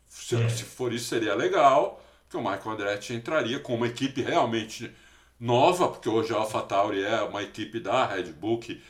Se, 0.07 0.37
É. 0.37 0.49
se 0.49 0.65
for 0.65 0.93
isso, 0.93 1.07
seria 1.07 1.35
legal, 1.35 2.03
porque 2.25 2.37
o 2.37 2.41
Michael 2.41 2.71
Andretti 2.71 3.15
entraria 3.15 3.59
com 3.61 3.75
uma 3.75 3.87
equipe 3.87 4.21
realmente 4.23 4.91
nova, 5.39 5.89
porque 5.89 6.09
hoje 6.09 6.33
a 6.33 6.37
AlphaTauri 6.39 7.03
é 7.05 7.23
uma 7.23 7.43
equipe 7.43 7.81
da 7.81 8.07
Red 8.07 8.33
Bull 8.33 8.59
que 8.59 8.83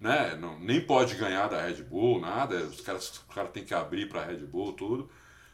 né, 0.00 0.36
não, 0.40 0.58
nem 0.58 0.80
pode 0.80 1.14
ganhar 1.14 1.46
da 1.48 1.62
Red 1.64 1.82
Bull, 1.84 2.20
nada, 2.20 2.56
os 2.56 2.80
caras, 2.80 3.08
os 3.10 3.18
caras 3.34 3.52
têm 3.52 3.64
que 3.64 3.72
abrir 3.72 4.08
para 4.08 4.22
a 4.22 4.24
Red 4.24 4.38
Bull, 4.38 4.72
tudo. 4.72 5.08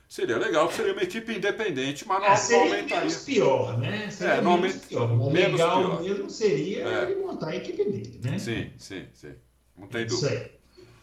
Seria 0.09 0.39
legal, 0.39 0.69
que 0.69 0.75
seria 0.75 0.95
uma 0.95 1.03
equipe 1.03 1.35
independente, 1.37 2.09
mas 2.09 2.19
não, 2.21 2.27
É, 2.27 2.31
não 2.31 2.37
seria 2.39 2.63
aumentaria. 2.63 2.99
menos 3.01 3.25
pior, 3.25 3.79
né? 3.79 4.11
Seria 4.11 4.35
É, 4.37 4.41
não 4.41 4.57
menos 4.57 4.77
pior. 4.87 5.11
O 5.13 5.31
menos 5.31 5.53
legal 5.61 5.79
pior. 5.85 6.03
mesmo 6.03 6.31
seria 6.31 6.83
É. 6.89 7.03
ele 7.11 7.17
montar 7.21 7.49
a 7.49 7.57
equipe 7.57 7.85
dele, 7.85 8.21
né? 8.25 8.39
Sim, 8.39 8.73
sim, 8.79 9.07
sim. 9.13 9.35
Não 9.77 9.87
tem 9.87 10.07
Isso 10.07 10.23
dúvida. 10.23 10.41
aí. 10.41 10.58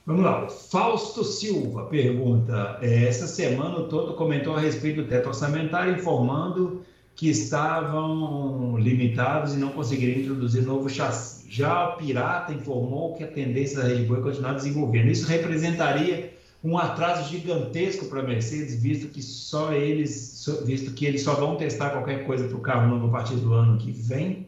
Vamos 0.05 0.23
lá. 0.23 0.47
Fausto 0.47 1.23
Silva 1.23 1.85
pergunta: 1.85 2.77
é, 2.81 3.05
essa 3.05 3.27
semana 3.27 3.77
o 3.79 3.87
Toto 3.87 4.13
comentou 4.13 4.55
a 4.55 4.59
respeito 4.59 5.01
do 5.01 5.07
teto 5.07 5.29
orçamentário, 5.29 5.95
informando 5.95 6.83
que 7.15 7.29
estavam 7.29 8.77
limitados 8.77 9.53
e 9.53 9.57
não 9.57 9.69
conseguiriam 9.69 10.19
introduzir 10.19 10.63
novo 10.63 10.89
chassi. 10.89 11.49
Já 11.49 11.89
o 11.89 11.97
Pirata 11.97 12.51
informou 12.51 13.15
que 13.15 13.23
a 13.23 13.27
tendência 13.27 13.81
da 13.81 13.87
Red 13.87 14.03
Bull 14.03 14.17
é 14.17 14.21
continuar 14.21 14.53
desenvolvendo. 14.53 15.07
Isso 15.07 15.25
representaria 15.25 16.35
um 16.61 16.77
atraso 16.77 17.29
gigantesco 17.29 18.07
para 18.07 18.19
a 18.19 18.23
Mercedes, 18.23 18.81
visto 18.81 19.07
que 19.07 19.21
só 19.21 19.71
eles, 19.71 20.45
visto 20.65 20.91
que 20.93 21.05
eles 21.05 21.23
só 21.23 21.35
vão 21.35 21.55
testar 21.55 21.91
qualquer 21.91 22.25
coisa 22.25 22.47
para 22.47 22.57
o 22.57 22.61
carro 22.61 22.89
novo 22.89 23.07
a 23.07 23.11
partir 23.11 23.35
do 23.35 23.53
ano 23.53 23.77
que 23.77 23.91
vem. 23.91 24.47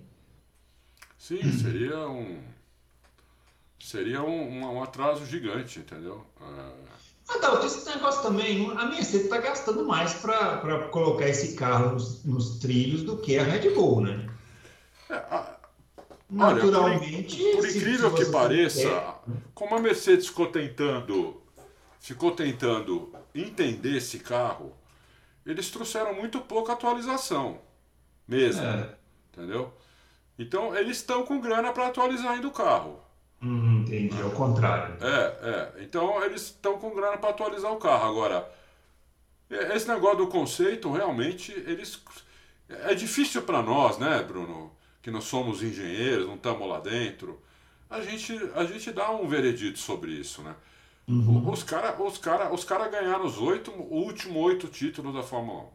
Sim, 1.18 1.52
seria 1.52 2.08
um. 2.10 2.38
Seria 3.80 4.22
um, 4.24 4.30
um, 4.64 4.74
um 4.76 4.84
atraso 4.84 5.26
gigante, 5.26 5.80
entendeu? 5.80 6.26
É, 6.42 6.72
Ah, 7.30 7.40
tá, 7.40 7.66
esse 7.66 7.86
negócio 7.90 8.22
também, 8.24 8.70
a 8.72 8.86
Mercedes 8.86 9.26
está 9.26 9.38
gastando 9.38 9.86
mais 9.86 10.14
para 10.16 10.88
colocar 10.90 11.28
esse 11.28 11.56
carro 11.56 11.94
nos, 11.94 12.24
nos 12.24 12.60
trilhos 12.60 13.04
do 13.04 13.18
que 13.18 13.38
a 13.38 13.44
Red 13.44 13.70
Bull, 13.72 14.02
né? 14.02 14.30
é, 15.10 15.14
a- 15.16 15.58
Naturalmente. 16.30 17.38
por 17.56 17.66
se- 17.68 17.78
incrível 17.78 18.14
que 18.14 18.26
pareça, 18.26 18.82
quer- 18.82 19.14
como 19.54 19.76
a 19.76 19.80
Mercedes 19.80 20.28
ficou 20.28 20.48
tentando, 20.48 21.42
ficou 22.00 22.32
tentando 22.32 23.14
entender 23.34 23.98
esse 23.98 24.20
carro, 24.20 24.74
eles 25.46 25.70
trouxeram 25.70 26.14
muito 26.14 26.42
pouca 26.42 26.74
atualização, 26.74 27.60
mesmo, 28.28 28.62
É. 28.66 28.96
entendeu? 29.32 29.74
Então 30.38 30.76
eles 30.76 30.98
estão 30.98 31.24
com 31.24 31.40
grana 31.40 31.72
para 31.72 31.88
atualizar 31.88 32.34
ainda 32.34 32.48
o 32.48 32.52
carro. 32.52 33.00
Hum, 33.42 33.82
entendi, 33.82 34.20
ao 34.22 34.32
contrário. 34.32 34.96
É, 35.02 35.80
é. 35.80 35.84
Então 35.84 36.24
eles 36.24 36.44
estão 36.44 36.78
com 36.80 36.94
grana 36.96 37.18
para 37.18 37.30
atualizar 37.30 37.72
o 37.72 37.78
carro. 37.78 38.10
Agora, 38.10 38.52
é- 39.50 39.76
esse 39.76 39.88
negócio 39.88 40.18
do 40.20 40.28
conceito, 40.28 40.92
realmente, 40.92 41.52
eles. 41.52 42.02
É 42.70 42.94
difícil 42.96 43.44
para 43.44 43.62
nós, 43.62 43.98
né, 43.98 44.24
Bruno? 44.24 44.72
Que 45.02 45.12
não 45.12 45.22
somos 45.22 45.64
engenheiros, 45.64 46.28
não 46.28 46.36
estamos 46.36 46.68
lá 46.68 46.80
dentro. 46.80 47.42
A 47.90 48.02
gente, 48.02 48.34
a 48.56 48.66
gente 48.66 48.92
dá 48.92 49.12
um 49.12 49.28
veredito 49.28 49.80
sobre 49.80 50.12
isso, 50.12 50.42
né? 50.44 50.56
Uhum. 51.08 51.50
Os 51.50 51.64
caras 51.64 51.96
os 52.00 52.18
cara, 52.18 52.54
os 52.54 52.64
cara 52.66 52.88
ganharam 52.90 53.26
os 53.26 53.38
oito, 53.40 53.72
o 53.72 53.96
último 53.96 54.40
oito 54.42 54.68
títulos 54.68 55.14
da 55.14 55.24
Fórmula 55.24 55.64
1. 55.64 55.70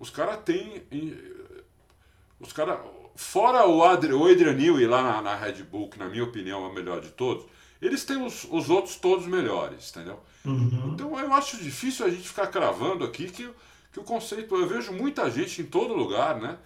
Os 0.00 0.10
caras 0.10 0.38
têm. 0.44 0.82
Os 2.40 2.52
caras. 2.52 2.78
Fora 3.18 3.66
o, 3.66 3.82
Adri, 3.82 4.12
o 4.12 4.30
Adrian 4.30 4.52
Newey 4.52 4.86
lá 4.86 5.02
na, 5.02 5.20
na 5.20 5.34
Red 5.34 5.64
Bull, 5.64 5.90
que 5.90 5.98
na 5.98 6.08
minha 6.08 6.22
opinião 6.22 6.64
é 6.64 6.68
o 6.68 6.72
melhor 6.72 7.00
de 7.00 7.08
todos, 7.08 7.46
eles 7.82 8.04
têm 8.04 8.24
os, 8.24 8.44
os 8.44 8.70
outros 8.70 8.94
todos 8.94 9.26
melhores, 9.26 9.90
entendeu? 9.90 10.20
Uhum. 10.44 10.92
Então 10.94 11.18
eu 11.18 11.34
acho 11.34 11.56
difícil 11.56 12.06
a 12.06 12.10
gente 12.10 12.28
ficar 12.28 12.46
cravando 12.46 13.04
aqui 13.04 13.28
que, 13.28 13.50
que 13.92 13.98
o 13.98 14.04
conceito. 14.04 14.54
Eu 14.54 14.68
vejo 14.68 14.92
muita 14.92 15.28
gente 15.32 15.60
em 15.60 15.64
todo 15.64 15.94
lugar, 15.94 16.40
né? 16.40 16.58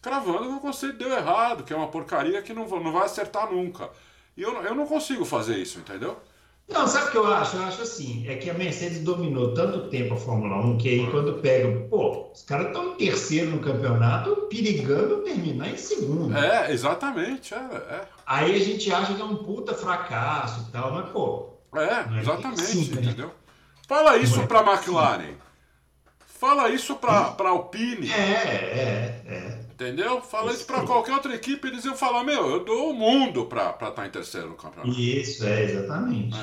Cravando 0.00 0.48
que 0.48 0.54
o 0.54 0.60
conceito 0.60 0.96
deu 0.96 1.12
errado, 1.12 1.62
que 1.62 1.74
é 1.74 1.76
uma 1.76 1.88
porcaria 1.88 2.40
que 2.40 2.54
não, 2.54 2.66
não 2.66 2.92
vai 2.92 3.04
acertar 3.04 3.52
nunca. 3.52 3.90
E 4.34 4.40
eu, 4.40 4.54
eu 4.62 4.74
não 4.74 4.86
consigo 4.86 5.26
fazer 5.26 5.58
isso, 5.58 5.78
entendeu? 5.78 6.18
Não, 6.68 6.86
sabe 6.88 7.08
o 7.08 7.10
que 7.12 7.16
eu 7.16 7.26
acho? 7.32 7.56
Eu 7.56 7.62
acho 7.62 7.82
assim, 7.82 8.26
é 8.28 8.34
que 8.34 8.50
a 8.50 8.54
Mercedes 8.54 8.98
dominou 9.00 9.54
tanto 9.54 9.88
tempo 9.88 10.14
a 10.14 10.16
Fórmula 10.16 10.56
1 10.66 10.78
que 10.78 10.88
aí 10.88 11.10
quando 11.10 11.34
pega, 11.40 11.80
pô, 11.88 12.30
os 12.32 12.42
caras 12.42 12.66
estão 12.68 12.92
em 12.92 12.96
terceiro 12.96 13.50
no 13.52 13.60
campeonato, 13.60 14.34
perigando 14.50 15.18
terminar 15.18 15.68
em 15.68 15.76
segundo. 15.76 16.36
É, 16.36 16.72
exatamente, 16.72 17.54
é, 17.54 17.58
é. 17.58 18.00
Aí 18.26 18.54
a 18.56 18.64
gente 18.64 18.92
acha 18.92 19.14
que 19.14 19.20
é 19.22 19.24
um 19.24 19.36
puta 19.36 19.74
fracasso 19.74 20.66
e 20.68 20.72
tal, 20.72 20.92
mas 20.92 21.08
pô, 21.10 21.50
É, 21.74 22.16
é 22.16 22.20
exatamente, 22.20 22.60
assim, 22.62 22.90
né? 22.94 23.02
entendeu? 23.02 23.30
Fala 23.86 24.16
isso 24.16 24.36
Não 24.38 24.42
é 24.44 24.46
pra 24.48 24.60
assim. 24.60 24.70
McLaren. 24.72 25.34
Fala 26.26 26.68
isso 26.68 26.96
pra, 26.96 27.30
pra 27.30 27.50
Alpine, 27.50 28.10
é, 28.10 28.16
é, 28.20 29.22
é. 29.26 29.65
Entendeu? 29.84 30.20
Fala 30.22 30.52
isso 30.52 30.64
pra 30.64 30.82
qualquer 30.82 31.12
outra 31.12 31.34
equipe, 31.34 31.68
eles 31.68 31.84
iam 31.84 31.96
falar, 31.96 32.24
meu, 32.24 32.48
eu 32.50 32.64
dou 32.64 32.90
o 32.90 32.94
mundo 32.94 33.44
pra 33.46 33.70
estar 33.70 33.90
tá 33.90 34.06
em 34.06 34.10
terceiro 34.10 34.48
no 34.48 34.54
campeonato. 34.54 34.98
Isso, 34.98 35.44
é, 35.44 35.64
exatamente. 35.64 36.36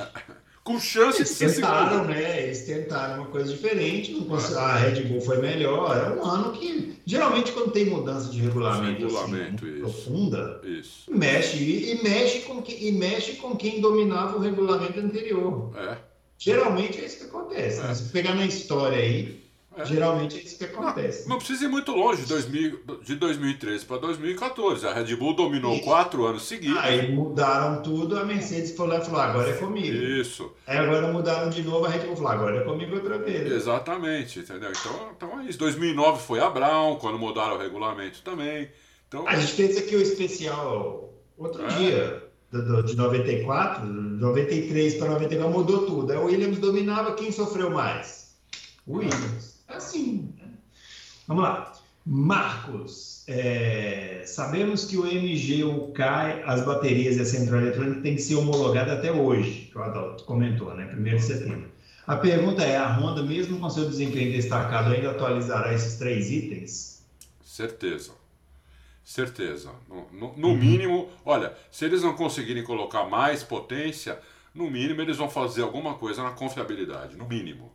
Com 0.63 0.79
chance 0.79 1.17
de 1.17 1.23
Eles 1.23 1.29
ser 1.31 1.55
tentaram, 1.55 1.89
segundo. 1.91 2.07
né? 2.09 2.43
Eles 2.43 2.61
tentaram 2.65 3.23
uma 3.23 3.25
coisa 3.31 3.51
diferente, 3.51 4.13
não 4.13 4.23
cons- 4.23 4.55
a 4.55 4.77
Red 4.77 5.01
Bull 5.03 5.19
foi 5.19 5.39
melhor. 5.41 5.97
É 5.97 6.09
um 6.17 6.23
ano 6.23 6.53
que, 6.53 6.97
geralmente, 7.05 7.51
quando 7.51 7.71
tem 7.71 7.86
mudança 7.88 8.29
de 8.31 8.39
regulamento, 8.39 9.01
Regulamento, 9.01 9.65
assim, 9.65 9.73
isso. 9.73 9.81
profunda, 9.81 10.61
Isso, 10.63 11.11
mexe 11.11 11.57
e, 11.57 11.91
e 11.99 12.03
mexe 12.03 12.39
com 12.43 12.61
que, 12.61 12.88
e 12.88 12.93
mexe 12.93 13.34
com 13.34 13.57
quem 13.57 13.81
dominava 13.81 14.38
o 14.38 14.39
regulamento 14.39 14.99
anterior. 15.01 15.71
é. 15.77 15.97
Geralmente 16.38 16.99
é 16.99 17.05
isso 17.05 17.19
que 17.19 17.25
acontece. 17.25 17.81
né? 17.81 17.93
Se 17.93 18.09
pegar 18.11 18.34
na 18.36 18.45
história 18.45 18.97
aí, 18.97 19.43
É. 19.76 19.86
Geralmente 19.86 20.38
é 20.38 20.41
isso 20.41 20.57
que 20.57 20.65
acontece. 20.65 21.24
Não, 21.24 21.30
não, 21.30 21.38
precisa 21.38 21.65
ir 21.65 21.67
muito 21.67 21.91
longe, 21.91 22.21
de, 22.21 22.28
2000, 22.28 22.80
de 23.03 23.15
2013 23.15 23.86
para 23.86 23.97
2014. 23.97 24.88
A 24.88 24.93
Red 24.93 25.15
Bull 25.15 25.36
dominou 25.36 25.74
isso. 25.74 25.84
quatro 25.84 26.26
anos 26.26 26.43
seguidos. 26.43 26.78
Aí 26.78 27.11
mudaram 27.11 27.82
tudo, 27.82 28.17
a 28.17 28.24
Mercedes 28.24 28.76
falou, 28.76 28.99
falou 29.01 29.21
agora 29.21 29.49
é 29.49 29.53
comigo. 29.53 29.95
Isso. 29.95 30.51
Aí 30.67 30.78
agora 30.78 31.11
mudaram 31.11 31.49
de 31.49 31.63
novo, 31.63 31.86
a 31.86 31.89
Red 31.89 32.05
Bull 32.05 32.15
falou, 32.15 32.32
agora 32.32 32.57
é 32.57 32.63
comigo 32.63 32.95
outra 32.95 33.17
vez. 33.17 33.51
Exatamente, 33.51 34.39
entendeu? 34.39 34.71
Então, 34.71 35.09
então 35.17 35.41
é 35.41 35.45
isso. 35.45 35.57
2009 35.57 36.21
foi 36.21 36.39
a 36.39 36.49
Brown, 36.49 36.97
quando 36.97 37.17
mudaram 37.17 37.55
o 37.55 37.59
regulamento 37.59 38.21
também. 38.21 38.69
Então, 39.07 39.28
a 39.28 39.36
gente 39.36 39.53
fez 39.53 39.78
aqui 39.78 39.95
o 39.95 40.01
especial 40.01 41.13
outro 41.38 41.65
é. 41.65 41.67
dia. 41.69 42.24
de 42.86 42.95
94, 42.95 43.86
93 43.86 44.95
para 44.95 45.09
94, 45.09 45.51
mudou 45.51 45.86
tudo. 45.88 46.13
A 46.13 46.19
Williams 46.19 46.59
dominava, 46.59 47.15
quem 47.15 47.32
sofreu 47.32 47.71
mais? 47.71 48.36
Williams 48.88 49.53
assim. 49.76 50.34
Né? 50.38 50.47
Vamos 51.28 51.43
lá. 51.43 51.74
Marcos, 52.05 53.24
é, 53.28 54.24
sabemos 54.26 54.86
que 54.86 54.97
o 54.97 55.05
MGU 55.05 55.93
cai, 55.93 56.43
as 56.43 56.65
baterias 56.65 57.15
e 57.15 57.21
a 57.21 57.26
central 57.26 57.61
eletrônica 57.61 58.01
tem 58.01 58.15
que 58.15 58.21
ser 58.21 58.36
homologada 58.36 58.93
até 58.93 59.11
hoje, 59.11 59.69
que 59.71 59.78
o 59.78 59.84
Adalto 59.84 60.26
comentou, 60.26 60.76
né? 60.76 60.93
1 60.93 61.03
de 61.03 61.21
setembro. 61.21 61.71
A 62.05 62.17
pergunta 62.17 62.61
é: 62.61 62.76
a 62.76 62.97
Honda, 62.97 63.24
mesmo 63.24 63.57
com 63.57 63.69
seu 63.69 63.88
desempenho 63.89 64.34
destacado, 64.34 64.91
ainda 64.91 65.11
atualizará 65.11 65.74
esses 65.74 65.97
três 65.97 66.30
itens? 66.30 67.05
Certeza. 67.41 68.11
Certeza. 69.03 69.71
No, 69.88 70.07
no, 70.11 70.38
no 70.38 70.47
uhum. 70.49 70.57
mínimo, 70.57 71.09
olha, 71.26 71.53
se 71.71 71.86
eles 71.86 72.01
não 72.01 72.15
conseguirem 72.15 72.63
colocar 72.63 73.05
mais 73.05 73.43
potência, 73.43 74.19
no 74.53 74.69
mínimo 74.69 75.01
eles 75.01 75.17
vão 75.17 75.30
fazer 75.30 75.61
alguma 75.61 75.95
coisa 75.95 76.24
na 76.24 76.32
confiabilidade, 76.32 77.15
no 77.15 77.28
mínimo. 77.28 77.71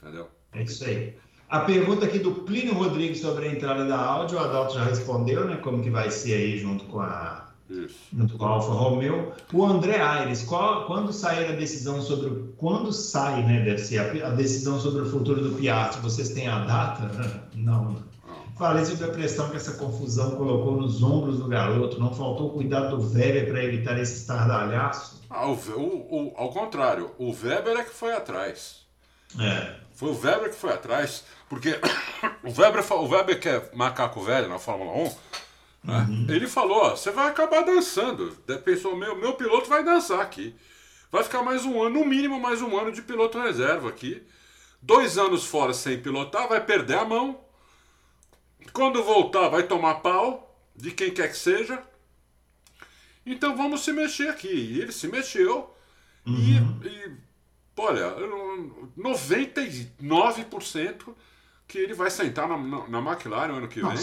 Entendeu? 0.00 0.28
É 0.54 0.62
isso 0.62 0.84
aí. 0.84 1.14
A 1.52 1.60
pergunta 1.60 2.06
aqui 2.06 2.18
do 2.18 2.32
Plínio 2.32 2.72
Rodrigues 2.72 3.20
sobre 3.20 3.46
a 3.46 3.52
entrada 3.52 3.84
da 3.84 3.98
Audi, 3.98 4.34
o 4.34 4.38
Adalto 4.38 4.72
já 4.74 4.84
respondeu, 4.84 5.44
né? 5.44 5.56
Como 5.56 5.82
que 5.82 5.90
vai 5.90 6.10
ser 6.10 6.32
aí 6.32 6.58
junto 6.58 6.86
com 6.86 7.00
a, 7.00 7.46
Isso. 7.68 7.94
junto 8.10 8.38
com 8.38 8.44
a 8.46 8.48
Alfa 8.48 8.72
Romeo. 8.72 9.32
O 9.52 9.62
André 9.62 10.00
Aires, 10.00 10.42
qual, 10.44 10.86
quando 10.86 11.12
sair 11.12 11.52
a 11.52 11.54
decisão 11.54 12.00
sobre. 12.00 12.54
Quando 12.56 12.90
sai, 12.90 13.42
né? 13.44 13.62
Deve 13.64 13.80
ser 13.80 13.98
a, 13.98 14.28
a 14.28 14.30
decisão 14.30 14.80
sobre 14.80 15.02
o 15.02 15.10
futuro 15.10 15.42
do 15.42 15.54
Piastri, 15.56 16.00
vocês 16.00 16.30
têm 16.30 16.48
a 16.48 16.64
data? 16.64 17.10
Não. 17.54 17.96
Falei 18.56 18.84
sobre 18.86 19.04
a 19.04 19.08
pressão 19.08 19.50
que 19.50 19.56
essa 19.56 19.72
confusão 19.72 20.36
colocou 20.36 20.80
nos 20.80 21.02
ombros 21.02 21.38
do 21.38 21.48
garoto. 21.48 22.00
Não 22.00 22.14
faltou 22.14 22.50
cuidado 22.50 22.96
do 22.96 23.14
Weber 23.14 23.48
para 23.48 23.62
evitar 23.62 23.98
esse 24.00 24.20
estardalhaço? 24.20 25.20
Ah, 25.28 25.48
o, 25.48 25.52
o, 25.52 26.28
o, 26.28 26.32
ao 26.36 26.50
contrário, 26.50 27.10
o 27.18 27.30
Weber 27.30 27.76
é 27.76 27.84
que 27.84 27.94
foi 27.94 28.14
atrás. 28.14 28.81
É. 29.38 29.82
Foi 29.94 30.10
o 30.10 30.20
Weber 30.20 30.50
que 30.50 30.56
foi 30.56 30.72
atrás, 30.72 31.24
porque 31.48 31.78
o 32.42 32.50
Weber, 32.50 32.92
o 32.92 33.08
Weber 33.08 33.40
que 33.40 33.48
é 33.48 33.70
macaco 33.74 34.22
velho 34.22 34.48
na 34.48 34.58
Fórmula 34.58 34.92
1, 34.92 35.04
né? 35.84 36.06
Uhum. 36.08 36.26
ele 36.28 36.46
falou: 36.46 36.90
você 36.90 37.10
vai 37.10 37.28
acabar 37.28 37.62
dançando. 37.62 38.36
Pensou, 38.64 38.96
meu, 38.96 39.16
meu 39.16 39.34
piloto 39.34 39.68
vai 39.68 39.84
dançar 39.84 40.20
aqui. 40.20 40.54
Vai 41.10 41.22
ficar 41.22 41.42
mais 41.42 41.64
um 41.64 41.82
ano, 41.82 42.00
no 42.00 42.06
mínimo 42.06 42.40
mais 42.40 42.62
um 42.62 42.76
ano 42.78 42.90
de 42.90 43.02
piloto 43.02 43.38
reserva 43.38 43.88
aqui. 43.88 44.22
Dois 44.80 45.18
anos 45.18 45.44
fora 45.44 45.74
sem 45.74 46.00
pilotar, 46.00 46.48
vai 46.48 46.64
perder 46.64 46.98
a 46.98 47.04
mão. 47.04 47.38
Quando 48.72 49.02
voltar, 49.02 49.48
vai 49.48 49.64
tomar 49.64 49.96
pau 49.96 50.56
de 50.74 50.90
quem 50.90 51.12
quer 51.12 51.28
que 51.28 51.36
seja. 51.36 51.82
Então 53.26 53.56
vamos 53.56 53.82
se 53.82 53.92
mexer 53.92 54.28
aqui. 54.28 54.48
E 54.48 54.80
ele 54.80 54.90
se 54.90 55.06
mexeu 55.06 55.72
uhum. 56.26 56.80
e, 56.82 56.88
e 56.88 57.16
Olha, 57.76 58.16
99% 58.98 61.14
que 61.66 61.78
ele 61.78 61.94
vai 61.94 62.10
sentar 62.10 62.46
na, 62.48 62.58
na, 62.58 62.88
na 62.88 62.98
McLaren 62.98 63.54
ano 63.54 63.68
que 63.68 63.80
vem. 63.80 63.96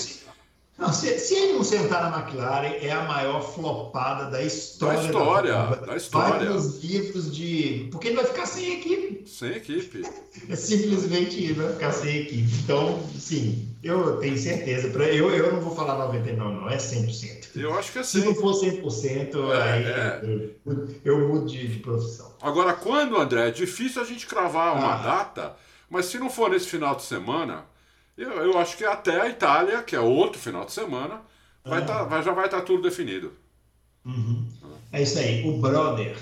Não, 0.80 0.94
se, 0.94 1.20
se, 1.20 1.36
ele 1.36 1.54
não 1.54 1.64
sentar 1.64 2.10
na 2.10 2.20
McLaren, 2.20 2.78
é 2.82 2.90
a 2.90 3.04
maior 3.04 3.42
flopada 3.42 4.32
da 4.32 4.42
história. 4.42 4.98
Da 4.98 5.06
história, 5.06 5.52
da, 5.52 5.76
da 5.76 5.98
história. 5.98 6.46
Vai 6.46 6.54
nos 6.54 6.82
livros 6.82 7.36
de. 7.36 7.90
Porque 7.92 8.08
ele 8.08 8.16
vai 8.16 8.26
ficar 8.26 8.46
sem 8.46 8.80
equipe. 8.80 9.30
Sem 9.30 9.58
equipe. 9.58 10.04
É 10.48 10.56
simplesmente 10.56 11.44
ele 11.44 11.54
vai 11.54 11.74
ficar 11.74 11.92
sem 11.92 12.22
equipe. 12.22 12.50
Então, 12.64 13.04
sim, 13.14 13.68
eu 13.84 14.18
tenho 14.20 14.38
certeza. 14.38 14.90
Pra, 14.90 15.06
eu, 15.08 15.30
eu 15.32 15.52
não 15.52 15.60
vou 15.60 15.76
falar 15.76 15.98
99, 15.98 16.56
não, 16.56 16.70
é 16.70 16.78
100%. 16.78 17.58
Eu 17.58 17.78
acho 17.78 17.92
que 17.92 18.00
é 18.00 18.02
100%. 18.02 18.06
Se 18.06 18.20
não 18.20 18.36
for 18.36 18.54
100%, 18.54 19.52
é, 19.52 19.62
aí 19.62 19.84
é. 19.84 20.22
Eu, 20.66 20.88
eu, 21.04 21.28
mudo 21.28 21.46
de, 21.46 21.68
de, 21.68 21.80
profissão. 21.80 22.29
Agora, 22.42 22.74
quando, 22.74 23.18
André, 23.18 23.50
é 23.50 23.52
difícil 23.52 24.02
a 24.02 24.06
gente 24.06 24.26
cravar 24.26 24.76
uma 24.76 24.94
ah. 24.94 24.98
data, 24.98 25.56
mas 25.90 26.06
se 26.06 26.18
não 26.18 26.30
for 26.30 26.50
nesse 26.50 26.68
final 26.68 26.96
de 26.96 27.04
semana 27.04 27.66
eu, 28.20 28.32
eu 28.32 28.60
acho 28.60 28.76
que 28.76 28.84
até 28.84 29.22
a 29.22 29.30
Itália, 29.30 29.82
que 29.82 29.96
é 29.96 30.00
outro 30.00 30.38
final 30.42 30.66
de 30.66 30.74
semana, 30.74 31.22
vai 31.64 31.86
tá, 31.86 32.04
vai, 32.04 32.22
já 32.22 32.34
vai 32.34 32.46
estar 32.46 32.60
tá 32.60 32.66
tudo 32.66 32.84
definido. 32.84 33.32
Uhum. 34.06 34.46
É 34.92 35.02
isso 35.02 35.18
aí. 35.18 35.48
O 35.48 35.60
brother 35.60 36.18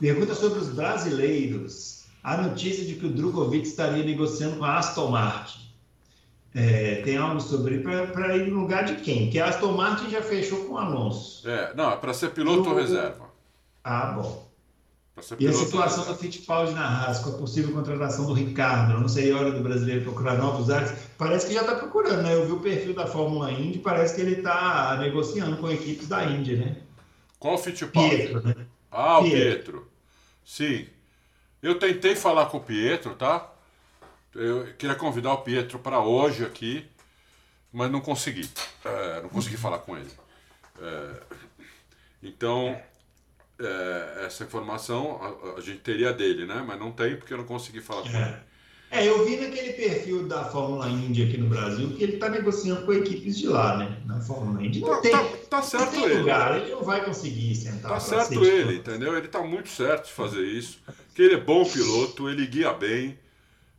pergunta 0.00 0.34
sobre 0.34 0.60
os 0.60 0.70
brasileiros. 0.70 2.06
A 2.24 2.38
notícia 2.38 2.86
de 2.86 2.94
que 2.94 3.04
o 3.04 3.10
Drogovic 3.10 3.66
estaria 3.66 4.02
negociando 4.02 4.56
com 4.56 4.64
a 4.64 4.78
Aston 4.78 5.10
Martin. 5.10 5.60
É, 6.54 7.02
tem 7.02 7.18
algo 7.18 7.40
sobre 7.40 7.80
para 7.80 8.36
ir 8.36 8.50
no 8.50 8.60
lugar 8.60 8.84
de 8.84 8.96
quem? 9.02 9.28
Que 9.28 9.40
a 9.40 9.48
Aston 9.48 9.72
Martin 9.72 10.08
já 10.08 10.22
fechou 10.22 10.64
com 10.64 10.74
o 10.74 10.78
Alonso. 10.78 11.46
É, 11.48 11.74
não, 11.74 11.90
é 11.90 11.96
para 11.96 12.14
ser 12.14 12.30
piloto 12.30 12.70
ou 12.70 12.76
reserva. 12.76 13.30
Ah, 13.84 14.12
bom. 14.12 14.51
E 15.38 15.46
a 15.46 15.52
situação 15.52 16.06
do 16.06 16.16
Fittipaldi 16.16 16.72
na 16.72 16.86
Haas, 16.86 17.18
com 17.18 17.30
a 17.30 17.32
possível 17.34 17.72
contratação 17.72 18.24
do 18.24 18.32
Ricardo, 18.32 18.98
não 18.98 19.08
sei 19.08 19.30
a 19.30 19.36
hora 19.36 19.52
do 19.52 19.62
brasileiro 19.62 20.02
procurar 20.04 20.38
novos 20.38 20.70
ares, 20.70 20.92
parece 21.18 21.46
que 21.46 21.52
já 21.52 21.60
está 21.60 21.74
procurando, 21.74 22.22
né? 22.22 22.34
Eu 22.34 22.46
vi 22.46 22.52
o 22.52 22.60
perfil 22.60 22.94
da 22.94 23.06
Fórmula 23.06 23.52
Indy, 23.52 23.78
parece 23.78 24.14
que 24.14 24.22
ele 24.22 24.36
está 24.36 24.96
negociando 24.98 25.58
com 25.58 25.70
equipes 25.70 26.08
da 26.08 26.24
Indy, 26.24 26.56
né? 26.56 26.76
Qual 27.38 27.54
o 27.54 27.58
Fittipaldi? 27.58 28.16
Pietro, 28.16 28.42
né? 28.42 28.54
Ah, 28.90 29.18
o 29.18 29.24
Pietro. 29.24 29.38
Pietro. 29.42 29.88
Sim. 30.44 30.86
Eu 31.62 31.78
tentei 31.78 32.16
falar 32.16 32.46
com 32.46 32.56
o 32.56 32.62
Pietro, 32.62 33.14
tá? 33.14 33.52
Eu 34.34 34.72
queria 34.78 34.96
convidar 34.96 35.34
o 35.34 35.42
Pietro 35.42 35.78
para 35.78 36.00
hoje 36.00 36.42
aqui, 36.42 36.86
mas 37.70 37.90
não 37.90 38.00
consegui. 38.00 38.48
É, 38.82 39.20
não 39.20 39.28
consegui 39.28 39.58
falar 39.58 39.78
com 39.80 39.96
ele. 39.96 40.10
É, 40.80 41.22
então, 42.22 42.80
é, 43.62 44.24
essa 44.26 44.44
informação 44.44 45.20
a, 45.22 45.58
a, 45.58 45.60
gente 45.60 45.78
teria 45.78 46.12
dele, 46.12 46.46
né? 46.46 46.64
Mas 46.66 46.78
não 46.78 46.92
tem 46.92 47.16
porque 47.16 47.32
eu 47.32 47.38
não 47.38 47.44
consegui 47.44 47.80
falar 47.80 48.02
com 48.02 48.16
é. 48.16 48.22
ele. 48.22 48.52
É, 48.92 49.08
eu 49.08 49.24
vi 49.24 49.36
naquele 49.36 49.72
perfil 49.72 50.28
da 50.28 50.44
Fórmula 50.44 50.86
Indy 50.86 51.22
aqui 51.22 51.38
no 51.38 51.48
Brasil 51.48 51.96
que 51.96 52.02
ele 52.02 52.14
está 52.14 52.28
negociando 52.28 52.84
com 52.84 52.92
equipes 52.92 53.38
de 53.38 53.46
lá, 53.46 53.78
né? 53.78 54.02
Na 54.04 54.20
Fórmula 54.20 54.62
Indy. 54.62 54.80
Não 54.80 54.90
tá, 54.90 55.00
tem, 55.00 55.12
tá, 55.12 55.28
tá 55.48 55.62
certo 55.62 55.96
não 55.96 56.04
ele. 56.04 56.18
Lugar, 56.18 56.60
ele 56.60 56.72
não 56.72 56.82
vai 56.84 57.02
conseguir 57.02 57.54
sentar. 57.54 57.92
Tá 57.92 58.00
certo 58.00 58.44
ele, 58.44 58.76
entendeu? 58.76 59.16
Ele 59.16 59.26
está 59.26 59.40
muito 59.40 59.70
certo 59.70 60.06
de 60.06 60.12
fazer 60.12 60.42
isso. 60.42 60.78
Que 61.14 61.22
ele 61.22 61.36
é 61.36 61.40
bom 61.40 61.64
piloto, 61.64 62.28
ele 62.28 62.46
guia 62.46 62.74
bem. 62.74 63.18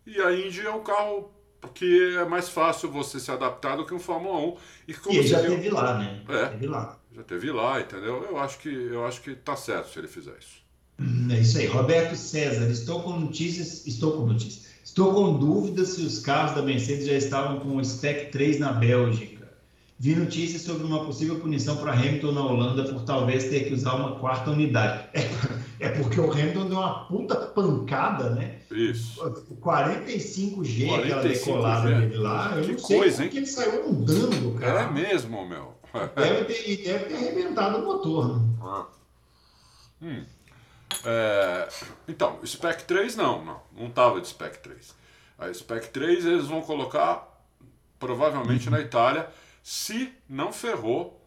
E 0.07 0.19
a 0.19 0.33
Indy 0.33 0.65
é 0.65 0.71
um 0.71 0.81
carro 0.81 1.31
que 1.75 2.17
é 2.17 2.25
mais 2.25 2.49
fácil 2.49 2.89
você 2.89 3.19
se 3.19 3.31
adaptar 3.31 3.77
do 3.77 3.85
que 3.85 3.93
um 3.93 3.99
Fórmula 3.99 4.39
1. 4.39 4.57
E, 4.87 4.93
como 4.95 5.15
e 5.15 5.19
ele 5.19 5.27
já 5.27 5.41
teve 5.41 5.69
lá, 5.69 5.99
né? 5.99 6.23
É, 6.27 6.45
teve 6.47 6.67
lá. 6.67 6.97
Já 7.15 7.23
teve 7.23 7.51
lá, 7.51 7.79
entendeu? 7.79 8.25
Eu 8.29 8.37
acho 8.37 8.59
que 8.59 8.69
eu 8.69 9.05
acho 9.05 9.21
que 9.21 9.35
tá 9.35 9.55
certo 9.55 9.91
se 9.91 9.99
ele 9.99 10.07
fizer 10.07 10.35
isso. 10.39 10.63
É 11.31 11.39
isso 11.39 11.57
aí. 11.57 11.67
Roberto 11.67 12.15
César, 12.15 12.69
estou 12.69 13.01
com 13.01 13.19
notícias, 13.19 13.85
estou 13.85 14.13
com 14.13 14.25
notícias. 14.25 14.73
Estou 14.83 15.13
com 15.13 15.37
dúvidas 15.37 15.89
se 15.89 16.01
os 16.01 16.19
carros 16.19 16.55
da 16.55 16.61
Mercedes 16.61 17.07
já 17.07 17.13
estavam 17.13 17.59
com 17.59 17.77
o 17.77 17.85
Spec 17.85 18.31
3 18.31 18.59
na 18.59 18.73
Bélgica. 18.73 19.33
Vi 19.99 20.15
notícias 20.15 20.63
sobre 20.63 20.85
uma 20.85 21.05
possível 21.05 21.39
punição 21.39 21.77
para 21.77 21.93
Hamilton 21.93 22.31
na 22.31 22.45
Holanda 22.45 22.83
por 22.91 23.03
talvez 23.03 23.45
ter 23.45 23.65
que 23.65 23.73
usar 23.73 23.93
uma 23.95 24.15
quarta 24.15 24.51
unidade. 24.51 25.07
É, 25.13 25.87
é 25.87 25.89
porque 25.89 26.19
o 26.19 26.31
Hamilton 26.31 26.67
deu 26.67 26.77
uma 26.77 27.05
puta 27.05 27.35
pancada, 27.35 28.31
né? 28.31 28.57
Isso. 28.69 29.21
45G, 29.61 30.87
45G 30.87 30.99
aquela 30.99 31.21
decolada 31.21 31.99
dele 31.99 32.17
lá. 32.17 32.53
Eu 32.57 32.63
que 32.63 32.71
não 32.73 32.79
sei 32.79 32.97
coisa, 32.97 33.23
hein? 33.23 33.31
ele 33.33 33.45
saiu 33.45 33.89
andando, 33.89 34.59
cara. 34.59 34.81
É 34.81 34.91
mesmo, 34.91 35.47
meu. 35.47 35.73
Deve 36.15 36.45
ter, 36.45 36.77
deve 36.83 37.05
ter 37.05 37.15
arrebentado 37.15 37.77
o 37.77 37.85
motor. 37.85 38.39
Né? 38.39 38.55
Ah. 38.61 38.87
Hum. 40.01 40.25
É, 41.05 41.69
então, 42.07 42.39
Spec 42.45 42.83
3 42.85 43.15
não, 43.15 43.43
não, 43.43 43.61
não 43.71 43.89
tava 43.89 44.19
de 44.21 44.27
Spec 44.27 44.59
3. 44.59 44.95
A 45.37 45.53
Spec 45.53 45.89
3 45.89 46.25
eles 46.25 46.47
vão 46.47 46.61
colocar 46.61 47.27
provavelmente 47.99 48.69
na 48.69 48.79
Itália 48.79 49.29
se 49.63 50.13
não 50.27 50.51
ferrou, 50.51 51.25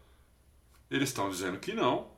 eles 0.91 1.09
estão 1.09 1.31
dizendo 1.31 1.59
que 1.59 1.73
não. 1.73 2.09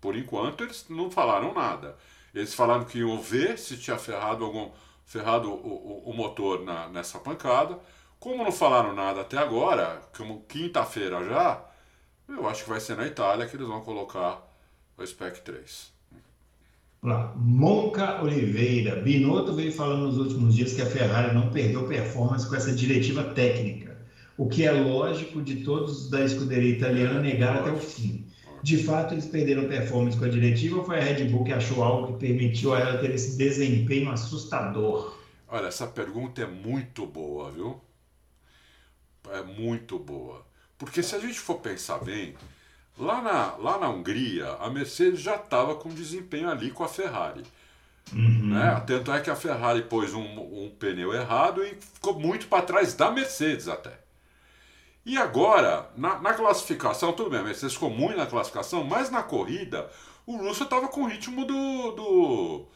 Por 0.00 0.16
enquanto, 0.16 0.64
eles 0.64 0.86
não 0.88 1.10
falaram 1.10 1.54
nada. 1.54 1.96
Eles 2.34 2.54
falaram 2.54 2.84
que 2.84 2.98
iam 2.98 3.20
ver 3.20 3.58
se 3.58 3.76
tinha 3.76 3.96
ferrado 3.96 4.44
algum 4.44 4.70
ferrado 5.04 5.50
o, 5.50 6.04
o, 6.06 6.10
o 6.10 6.14
motor 6.14 6.64
na, 6.64 6.88
nessa 6.88 7.18
pancada. 7.18 7.78
Como 8.20 8.44
não 8.44 8.52
falaram 8.52 8.92
nada 8.94 9.20
até 9.22 9.38
agora, 9.38 10.02
como 10.16 10.42
quinta-feira 10.42 11.24
já, 11.24 11.64
eu 12.28 12.46
acho 12.48 12.64
que 12.64 12.70
vai 12.70 12.80
ser 12.80 12.96
na 12.96 13.06
Itália 13.06 13.46
que 13.46 13.56
eles 13.56 13.66
vão 13.66 13.80
colocar 13.80 14.46
o 14.96 15.06
Spec 15.06 15.40
3. 15.40 15.92
Lá. 17.02 17.32
Monca 17.36 18.22
Oliveira. 18.22 18.96
Binotto 18.96 19.54
veio 19.54 19.72
falando 19.72 20.06
nos 20.06 20.18
últimos 20.18 20.54
dias 20.54 20.72
que 20.72 20.82
a 20.82 20.86
Ferrari 20.86 21.34
não 21.34 21.50
perdeu 21.50 21.86
performance 21.86 22.48
com 22.48 22.56
essa 22.56 22.72
diretiva 22.72 23.22
técnica, 23.22 23.96
o 24.36 24.48
que 24.48 24.64
é 24.64 24.72
lógico 24.72 25.40
de 25.40 25.62
todos 25.64 26.10
da 26.10 26.24
escuderia 26.24 26.76
italiana 26.76 27.20
negar 27.20 27.58
até 27.58 27.70
o 27.70 27.78
fim. 27.78 28.26
De 28.62 28.82
fato, 28.82 29.14
eles 29.14 29.26
perderam 29.26 29.68
performance 29.68 30.18
com 30.18 30.24
a 30.24 30.28
diretiva 30.28 30.78
ou 30.78 30.84
foi 30.84 30.98
a 30.98 31.02
Red 31.02 31.24
Bull 31.26 31.44
que 31.44 31.52
achou 31.52 31.82
algo 31.82 32.08
que 32.08 32.26
permitiu 32.26 32.74
a 32.74 32.80
ela 32.80 32.98
ter 32.98 33.12
esse 33.12 33.38
desempenho 33.38 34.10
assustador? 34.10 35.16
Olha, 35.46 35.68
essa 35.68 35.86
pergunta 35.86 36.42
é 36.42 36.46
muito 36.46 37.06
boa, 37.06 37.52
viu? 37.52 37.80
É 39.30 39.42
muito 39.42 39.98
boa. 39.98 40.47
Porque 40.78 41.02
se 41.02 41.14
a 41.14 41.18
gente 41.18 41.38
for 41.40 41.56
pensar 41.56 41.98
bem, 41.98 42.36
lá 42.96 43.20
na, 43.20 43.56
lá 43.56 43.78
na 43.78 43.88
Hungria, 43.88 44.52
a 44.60 44.70
Mercedes 44.70 45.20
já 45.20 45.34
estava 45.34 45.74
com 45.74 45.88
desempenho 45.88 46.48
ali 46.48 46.70
com 46.70 46.84
a 46.84 46.88
Ferrari. 46.88 47.42
Uhum. 48.12 48.50
Né? 48.54 48.82
Tanto 48.86 49.12
é 49.12 49.20
que 49.20 49.30
a 49.30 49.36
Ferrari 49.36 49.82
pôs 49.82 50.14
um, 50.14 50.22
um 50.22 50.70
pneu 50.78 51.12
errado 51.12 51.64
e 51.64 51.74
ficou 51.74 52.18
muito 52.18 52.46
para 52.46 52.62
trás 52.62 52.94
da 52.94 53.10
Mercedes 53.10 53.68
até. 53.68 53.98
E 55.04 55.16
agora, 55.16 55.90
na, 55.96 56.18
na, 56.20 56.34
classificação, 56.34 57.12
tudo 57.12 57.30
bem, 57.30 57.40
a 57.40 57.42
Mercedes 57.42 57.74
ficou 57.74 57.90
muito 57.90 58.16
na 58.16 58.26
classificação, 58.26 58.84
mas 58.84 59.10
na 59.10 59.22
corrida, 59.22 59.90
o 60.26 60.36
Russell 60.36 60.64
estava 60.64 60.88
com 60.88 61.02
o 61.02 61.06
ritmo 61.06 61.44
do, 61.46 61.90
do, 61.92 62.66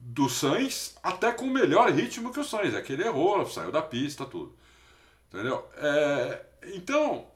do 0.00 0.28
Sainz, 0.28 0.96
até 1.02 1.32
com 1.32 1.46
o 1.46 1.50
melhor 1.50 1.90
ritmo 1.90 2.32
que 2.32 2.40
o 2.40 2.44
Sainz. 2.44 2.74
É 2.74 2.80
que 2.80 2.92
ele 2.92 3.04
errou, 3.04 3.44
saiu 3.46 3.72
da 3.72 3.82
pista, 3.82 4.24
tudo. 4.24 4.54
Entendeu? 5.28 5.68
É, 5.76 6.42
então, 6.64 7.26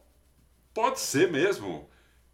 pode 0.73 1.01
ser 1.01 1.31
mesmo 1.31 1.89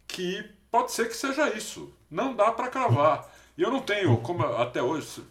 que 0.07 0.43
pode 0.69 0.91
ser 0.91 1.07
que 1.07 1.15
seja 1.15 1.49
isso. 1.55 1.93
Não 2.09 2.35
dá 2.35 2.51
para 2.51 2.67
cravar. 2.67 3.29
E 3.57 3.61
eu 3.61 3.71
não 3.71 3.81
tenho, 3.81 4.17
como 4.17 4.43
até 4.43 4.81
hoje, 4.81 5.23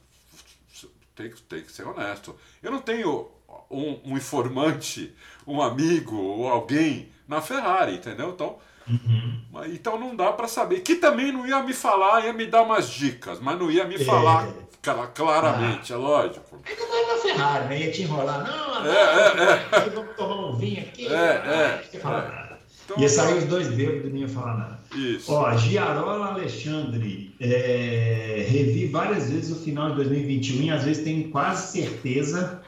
tem, 1.14 1.30
tem 1.48 1.62
que 1.62 1.72
ser 1.72 1.86
honesto, 1.86 2.36
eu 2.62 2.70
não 2.70 2.80
tenho 2.80 3.30
um, 3.70 4.00
um, 4.04 4.16
informante, 4.16 5.14
um 5.46 5.60
amigo 5.60 6.16
ou 6.16 6.48
alguém 6.48 7.10
na 7.26 7.40
Ferrari, 7.40 7.94
entendeu? 7.94 8.30
Então, 8.30 8.58
uhum. 8.88 9.42
então 9.66 9.98
não 9.98 10.14
dá 10.14 10.32
para 10.32 10.48
saber. 10.48 10.80
Que 10.80 10.96
também 10.96 11.32
não 11.32 11.46
ia 11.46 11.62
me 11.62 11.72
falar, 11.72 12.24
ia 12.24 12.32
me 12.32 12.46
dar 12.46 12.62
umas 12.62 12.88
dicas, 12.88 13.40
mas 13.40 13.58
não 13.58 13.70
ia 13.70 13.84
me 13.84 13.96
é. 13.96 14.69
Falar 14.82 15.08
claramente, 15.08 15.92
ah. 15.92 15.96
é 15.96 15.98
lógico. 15.98 16.60
É 16.64 16.74
que 16.74 16.82
eu 16.82 16.88
tava 16.88 17.14
na 17.14 17.20
Ferrari, 17.20 17.68
né? 17.68 17.80
Ia 17.80 17.90
te 17.90 18.02
enrolar. 18.02 18.44
Não, 18.44 18.86
é, 18.86 18.96
é, 18.96 19.86
é. 19.86 19.90
vamos 19.90 20.16
tomar 20.16 20.46
um 20.46 20.56
vinho 20.56 20.80
aqui. 20.80 21.06
É, 21.06 21.12
é. 21.12 21.14
é. 21.14 21.88
Então, 21.94 22.98
ia 22.98 23.08
sair 23.08 23.38
os 23.38 23.44
dois 23.44 23.68
bêbados 23.68 24.06
e 24.06 24.10
não 24.10 24.16
ia 24.16 24.28
falar 24.28 24.58
nada. 24.58 24.80
Isso. 24.94 25.32
Ó, 25.32 25.56
Giarola 25.56 26.26
Alexandre, 26.32 27.34
é, 27.40 28.46
revi 28.48 28.86
várias 28.86 29.30
vezes 29.30 29.56
o 29.56 29.60
final 29.62 29.90
de 29.90 29.96
2021 29.96 30.62
e 30.62 30.70
às 30.70 30.84
vezes 30.84 31.04
tenho 31.04 31.30
quase 31.30 31.80
certeza, 31.80 32.60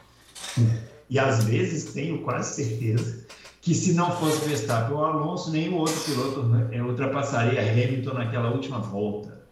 e 1.09 1.19
às 1.19 1.43
vezes 1.43 1.93
tenho 1.93 2.19
quase 2.19 2.63
certeza, 2.63 3.25
que 3.61 3.73
se 3.73 3.93
não 3.93 4.15
fosse 4.15 4.47
Verstappen 4.47 4.95
ou 4.95 5.03
Alonso, 5.03 5.51
nenhum 5.51 5.77
outro 5.77 5.99
piloto 6.01 6.43
né, 6.43 6.81
ultrapassaria 6.81 7.61
Hamilton 7.61 8.13
naquela 8.13 8.51
última 8.51 8.79
volta. 8.79 9.42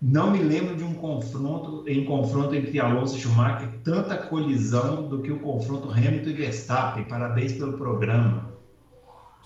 Não 0.00 0.30
me 0.30 0.38
lembro 0.40 0.76
de 0.76 0.84
um 0.84 0.92
confronto 0.92 1.82
em 1.86 2.04
confronto 2.04 2.54
entre 2.54 2.78
Alonso 2.78 3.16
e 3.16 3.20
Schumacher, 3.20 3.68
tanta 3.82 4.16
colisão 4.16 5.08
do 5.08 5.22
que 5.22 5.32
o 5.32 5.38
confronto 5.38 5.90
Hamilton 5.90 6.30
e 6.30 6.32
Verstappen. 6.34 7.04
Parabéns 7.04 7.52
pelo 7.54 7.78
programa. 7.78 8.56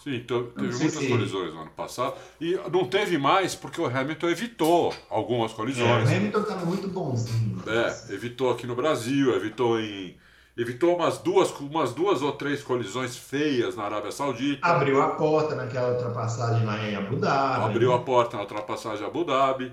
Sim, 0.02 0.24
teve 0.26 0.50
muitas 0.56 0.92
se... 0.92 1.08
colisões 1.08 1.52
no 1.52 1.60
ano 1.60 1.70
passado. 1.70 2.14
E 2.40 2.58
não 2.72 2.86
teve 2.86 3.18
mais 3.18 3.54
porque 3.54 3.80
o 3.80 3.86
Hamilton 3.86 4.28
evitou 4.30 4.94
algumas 5.10 5.52
colisões. 5.52 6.10
É, 6.10 6.14
o 6.14 6.16
Hamilton 6.16 6.40
estava 6.40 6.64
muito 6.64 6.88
bonzinho. 6.88 7.62
É, 7.66 8.14
evitou 8.14 8.50
aqui 8.50 8.66
no 8.66 8.74
Brasil, 8.74 9.34
evitou 9.34 9.78
em. 9.78 10.16
Evitou 10.56 10.96
umas 10.96 11.18
duas, 11.18 11.50
umas 11.60 11.94
duas 11.94 12.22
ou 12.22 12.32
três 12.32 12.62
colisões 12.62 13.16
feias 13.16 13.76
na 13.76 13.84
Arábia 13.84 14.10
Saudita. 14.10 14.66
Abriu 14.66 15.00
a 15.00 15.10
porta 15.10 15.54
naquela 15.54 15.92
ultrapassagem 15.92 16.66
lá 16.66 16.76
em 16.86 16.96
Abu 16.96 17.16
Dhabi. 17.16 17.64
Abriu 17.64 17.92
a 17.94 18.00
porta 18.00 18.36
na 18.36 18.42
ultrapassagem 18.42 19.04
em 19.04 19.06
Abu 19.06 19.24
Dhabi. 19.24 19.72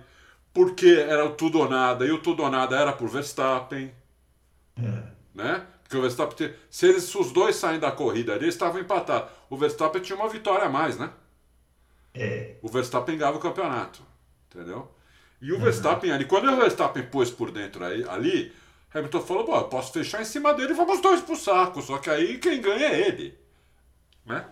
Porque 0.58 1.06
era 1.08 1.24
o 1.24 1.36
tudo 1.36 1.60
ou 1.60 1.70
nada, 1.70 2.04
e 2.04 2.10
o 2.10 2.18
tudo 2.18 2.42
ou 2.42 2.50
nada 2.50 2.76
era 2.76 2.92
por 2.92 3.08
Verstappen. 3.08 3.94
É. 4.76 5.04
Né? 5.36 5.64
Porque 5.84 5.96
o 5.96 6.02
Verstappen, 6.02 6.52
se 6.68 6.88
eles, 6.88 7.04
se 7.04 7.16
os 7.16 7.32
dois 7.32 7.56
saem 7.56 7.80
da 7.80 7.92
corrida 7.92 8.34
ali, 8.34 8.46
eles 8.46 8.56
estavam 8.56 8.82
empatados. 8.82 9.30
O 9.52 9.56
Verstappen 9.56 10.02
tinha 10.02 10.18
uma 10.18 10.28
vitória 10.28 10.66
a 10.66 10.70
mais, 10.70 10.98
né? 10.98 11.12
É. 12.12 12.56
O 12.64 12.70
Verstappen 12.70 13.16
ganhava 13.16 13.38
o 13.38 13.40
campeonato, 13.40 14.02
entendeu? 14.50 14.92
E 15.40 15.52
o 15.52 15.58
uhum. 15.58 15.62
Verstappen 15.62 16.12
ali, 16.12 16.26
quando 16.26 16.52
o 16.52 16.56
Verstappen 16.56 17.04
pôs 17.04 17.30
por 17.30 17.52
dentro 17.52 17.86
aí, 17.86 18.04
ali, 18.10 18.52
Hamilton 18.92 19.22
falou: 19.22 19.46
Bom, 19.46 19.58
eu 19.58 19.66
posso 19.66 19.94
fechar 19.94 20.24
em 20.24 20.26
cima 20.26 20.56
dele 20.56 20.74
e 20.74 20.76
vamos 20.76 21.00
dois 21.04 21.22
pro 21.22 21.36
saco. 21.36 21.84
Só 21.84 22.00
que 22.00 22.10
aí 22.10 22.40
quem 22.40 22.60
ganha 22.60 22.88
é 22.88 23.08
ele, 23.08 23.38
né? 24.26 24.44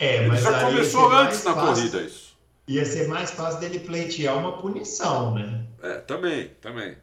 É, 0.00 0.24
ele 0.24 0.36
já 0.36 0.64
começou 0.64 1.12
antes 1.12 1.44
na 1.44 1.54
fácil, 1.54 1.74
corrida 1.74 2.02
isso. 2.02 2.29
Ia 2.68 2.84
ser 2.84 3.08
mais 3.08 3.30
fácil 3.30 3.60
dele 3.60 3.80
pleitear 3.80 4.38
uma 4.38 4.58
punição, 4.58 5.34
né? 5.34 5.64
É, 5.82 5.94
também, 5.98 6.50
também. 6.60 6.96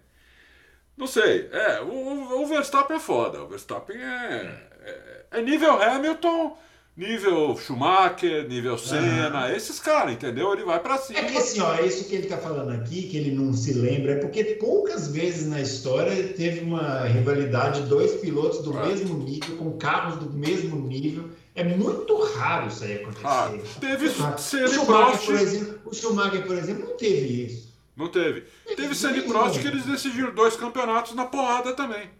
Não 0.95 1.07
sei. 1.07 1.49
É, 1.51 1.81
o, 1.81 2.41
o 2.41 2.47
Verstappen 2.47 2.97
é 2.97 2.99
foda. 2.99 3.43
O 3.43 3.47
Verstappen 3.47 3.97
é, 3.97 4.61
é, 4.81 5.25
é 5.31 5.41
nível 5.41 5.81
Hamilton, 5.81 6.57
nível 6.97 7.55
Schumacher, 7.55 8.47
nível 8.47 8.75
Senna, 8.77 9.55
esses 9.55 9.79
caras, 9.79 10.13
entendeu? 10.13 10.51
Ele 10.51 10.63
vai 10.63 10.79
para 10.79 10.97
cima. 10.97 11.19
É 11.19 11.23
que 11.25 11.37
assim, 11.37 11.61
ó, 11.61 11.75
é 11.75 11.85
isso 11.85 12.05
que 12.05 12.15
ele 12.15 12.27
tá 12.27 12.37
falando 12.37 12.71
aqui, 12.71 13.03
que 13.03 13.17
ele 13.17 13.31
não 13.31 13.53
se 13.53 13.73
lembra, 13.73 14.13
é 14.13 14.15
porque 14.15 14.43
poucas 14.43 15.07
vezes 15.07 15.47
na 15.47 15.61
história 15.61 16.33
teve 16.33 16.61
uma 16.61 17.03
rivalidade 17.03 17.83
de 17.83 17.87
dois 17.87 18.15
pilotos 18.15 18.63
do 18.63 18.75
é. 18.79 18.87
mesmo 18.87 19.19
nível, 19.19 19.57
com 19.57 19.77
carros 19.77 20.17
do 20.17 20.31
mesmo 20.31 20.87
nível. 20.87 21.29
É 21.57 21.63
muito 21.63 22.15
raro 22.35 22.67
isso 22.67 22.83
aí 22.83 22.97
acontecer. 22.97 23.25
Ah, 23.25 23.49
teve 23.79 24.09
por 24.11 25.35
exemplo, 25.35 25.81
o 25.85 25.93
Schumacher, 25.93 26.45
por 26.45 26.55
exemplo, 26.55 26.89
não 26.89 26.97
teve 26.97 27.45
isso. 27.45 27.73
Não 27.95 28.09
teve. 28.09 28.43
Teve 28.75 28.93
Senna 28.93 29.23
Prost 29.23 29.59
que 29.59 29.67
eles 29.67 29.83
decidiram 29.83 30.35
dois 30.35 30.55
campeonatos 30.55 31.15
na 31.15 31.25
porrada 31.25 31.73
também. 31.73 32.11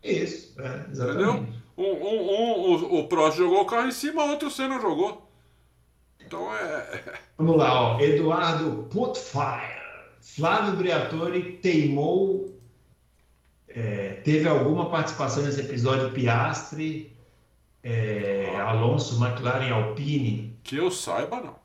Isso, 0.00 0.54
é, 0.60 0.86
exatamente. 0.92 1.24
Entendeu? 1.24 1.54
Um, 1.76 1.82
um, 1.82 2.30
um, 2.30 2.52
o, 2.70 2.98
o 3.00 3.08
Prost 3.08 3.36
jogou 3.36 3.62
o 3.62 3.66
carro 3.66 3.88
em 3.88 3.92
cima, 3.92 4.22
outro 4.22 4.48
Senna 4.48 4.80
jogou. 4.80 5.28
Então 6.24 6.54
é. 6.54 7.02
Vamos 7.36 7.56
lá, 7.56 7.96
ó. 7.96 8.00
Eduardo 8.00 8.84
Putfire. 8.90 9.76
Flávio 10.20 10.76
Briatore 10.76 11.58
teimou. 11.60 12.56
É, 13.66 14.20
teve 14.22 14.48
alguma 14.48 14.88
participação 14.88 15.42
nesse 15.42 15.62
episódio 15.62 16.12
Piastre, 16.12 17.17
é, 17.88 18.60
Alonso, 18.60 19.22
McLaren, 19.24 19.70
Alpine? 19.70 20.58
Que 20.62 20.76
eu 20.76 20.90
saiba, 20.90 21.40
não. 21.40 21.56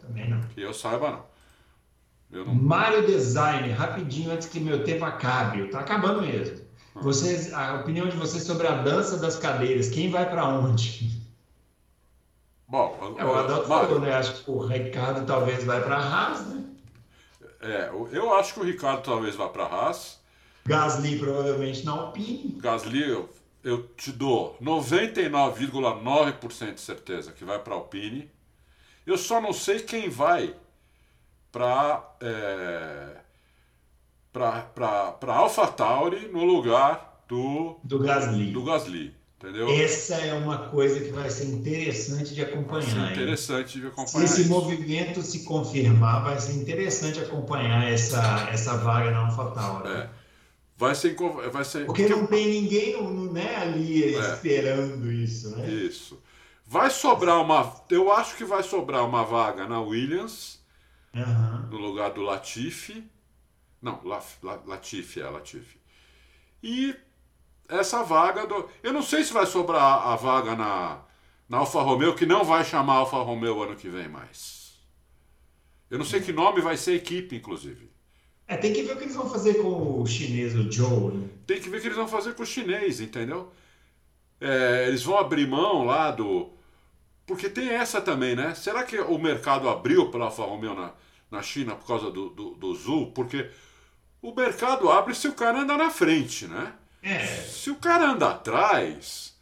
Também 0.00 0.28
não. 0.28 0.40
Que 0.48 0.62
eu 0.62 0.72
saiba, 0.72 1.10
não. 1.10 1.24
Não... 2.30 2.54
Mário 2.54 3.06
Design, 3.06 3.70
rapidinho 3.70 4.32
antes 4.32 4.48
que 4.48 4.58
meu 4.58 4.82
tempo 4.82 5.04
acabe. 5.04 5.68
Tá 5.68 5.80
acabando 5.80 6.22
mesmo. 6.22 6.64
Ah. 6.94 7.00
Vocês, 7.02 7.52
a 7.52 7.74
opinião 7.74 8.08
de 8.08 8.16
vocês 8.16 8.44
sobre 8.44 8.66
a 8.66 8.82
dança 8.82 9.18
das 9.18 9.36
cadeiras. 9.36 9.90
Quem 9.90 10.10
vai 10.10 10.28
para 10.28 10.48
onde? 10.48 11.22
Bom, 12.66 13.14
é, 13.18 13.24
o 13.24 13.34
Adalto 13.34 13.68
Mário... 13.68 13.88
falou, 13.88 14.00
né? 14.00 14.14
Acho 14.14 14.42
que 14.42 14.50
o 14.50 14.66
Ricardo 14.66 15.26
talvez 15.26 15.64
vai 15.64 15.82
para 15.82 15.96
a 15.96 16.00
Haas, 16.00 16.46
né? 16.46 16.64
É, 17.60 17.90
eu 18.10 18.34
acho 18.34 18.54
que 18.54 18.60
o 18.60 18.64
Ricardo 18.64 19.02
talvez 19.02 19.36
vá 19.36 19.48
para 19.48 19.64
a 19.64 19.68
Haas. 19.68 20.18
Gasly 20.66 21.18
provavelmente 21.18 21.84
na 21.84 21.92
Alpine. 21.92 22.58
Gasly, 22.58 23.24
eu, 23.64 23.88
te 23.96 24.12
dou 24.12 24.56
99,9% 24.62 26.74
de 26.74 26.80
certeza 26.80 27.32
que 27.32 27.44
vai 27.44 27.58
para 27.58 27.74
a 27.74 27.78
Alpine. 27.78 28.30
Eu 29.06 29.16
só 29.16 29.40
não 29.40 29.52
sei 29.52 29.80
quem 29.80 30.08
vai 30.08 30.54
para 31.50 32.16
é, 32.20 33.16
para 34.32 35.34
AlphaTauri 35.34 36.28
no 36.28 36.44
lugar 36.44 37.24
do 37.28 37.76
do 37.82 37.98
Gasly. 38.00 38.50
Do 38.50 38.64
Gasly, 38.64 39.14
entendeu? 39.38 39.70
Essa 39.70 40.16
é 40.16 40.34
uma 40.34 40.68
coisa 40.68 41.00
que 41.00 41.10
vai 41.10 41.30
ser 41.30 41.46
interessante 41.46 42.34
de 42.34 42.42
acompanhar. 42.42 43.12
Interessante 43.12 43.80
de 43.80 43.86
acompanhar. 43.86 44.28
Se 44.28 44.40
esse 44.40 44.48
movimento 44.48 45.22
se 45.22 45.44
confirmar, 45.44 46.24
vai 46.24 46.38
ser 46.40 46.54
interessante 46.54 47.20
acompanhar 47.20 47.90
essa 47.90 48.48
essa 48.50 48.76
vaga 48.76 49.10
na 49.10 49.26
AlphaTauri. 49.26 49.88
É. 49.88 50.23
Vai 50.76 50.94
ser, 50.94 51.16
vai 51.52 51.64
ser. 51.64 51.86
Porque 51.86 52.08
não 52.08 52.26
tem 52.26 52.48
ninguém 52.48 53.30
né, 53.32 53.56
ali 53.56 54.14
é. 54.14 54.34
esperando 54.34 55.10
isso, 55.10 55.56
né? 55.56 55.68
Isso. 55.68 56.20
Vai 56.66 56.90
sobrar 56.90 57.40
uma. 57.40 57.84
Eu 57.90 58.12
acho 58.12 58.36
que 58.36 58.44
vai 58.44 58.62
sobrar 58.62 59.04
uma 59.06 59.24
vaga 59.24 59.68
na 59.68 59.80
Williams 59.80 60.60
uhum. 61.14 61.68
no 61.70 61.76
lugar 61.76 62.10
do 62.10 62.22
Latifi. 62.22 63.08
Não, 63.80 64.00
Latifi 64.66 65.20
é 65.20 65.28
Latifi. 65.28 65.78
E 66.62 66.96
essa 67.68 68.02
vaga 68.02 68.46
do. 68.46 68.68
Eu 68.82 68.92
não 68.92 69.02
sei 69.02 69.22
se 69.22 69.32
vai 69.32 69.46
sobrar 69.46 70.08
a 70.08 70.16
vaga 70.16 70.56
na, 70.56 71.02
na 71.48 71.58
Alfa 71.58 71.82
Romeo, 71.82 72.16
que 72.16 72.26
não 72.26 72.42
vai 72.42 72.64
chamar 72.64 72.94
Alfa 72.94 73.18
Romeo 73.18 73.62
ano 73.62 73.76
que 73.76 73.88
vem 73.88 74.08
mais. 74.08 74.74
Eu 75.88 75.98
não 75.98 76.04
sei 76.04 76.20
que 76.20 76.32
nome 76.32 76.60
vai 76.60 76.76
ser 76.76 76.92
a 76.92 76.96
equipe, 76.96 77.36
inclusive. 77.36 77.93
É, 78.46 78.56
tem 78.56 78.72
que 78.72 78.82
ver 78.82 78.92
o 78.92 78.96
que 78.96 79.04
eles 79.04 79.16
vão 79.16 79.28
fazer 79.28 79.54
com 79.54 80.02
o 80.02 80.06
chinês, 80.06 80.54
o 80.54 80.70
Joe. 80.70 81.14
Né? 81.14 81.28
Tem 81.46 81.60
que 81.60 81.68
ver 81.68 81.78
o 81.78 81.80
que 81.80 81.86
eles 81.86 81.96
vão 81.96 82.08
fazer 82.08 82.34
com 82.34 82.42
o 82.42 82.46
chinês, 82.46 83.00
entendeu? 83.00 83.50
É, 84.40 84.86
eles 84.88 85.02
vão 85.02 85.18
abrir 85.18 85.46
mão 85.46 85.84
lá 85.84 86.10
do. 86.10 86.50
Porque 87.26 87.48
tem 87.48 87.70
essa 87.70 88.02
também, 88.02 88.36
né? 88.36 88.54
Será 88.54 88.82
que 88.82 88.98
o 88.98 89.18
mercado 89.18 89.68
abriu 89.68 90.10
pela 90.10 90.26
Alfa 90.26 90.42
Romeo 90.42 90.74
na, 90.74 90.92
na 91.30 91.42
China 91.42 91.74
por 91.74 91.86
causa 91.86 92.10
do, 92.10 92.28
do, 92.28 92.50
do 92.54 92.74
Zul? 92.74 93.12
Porque 93.12 93.48
o 94.20 94.34
mercado 94.34 94.90
abre 94.90 95.14
se 95.14 95.26
o 95.26 95.32
cara 95.32 95.60
anda 95.60 95.76
na 95.76 95.90
frente, 95.90 96.46
né? 96.46 96.74
É. 97.02 97.26
Se 97.26 97.70
o 97.70 97.76
cara 97.76 98.10
anda 98.10 98.30
atrás, 98.30 99.34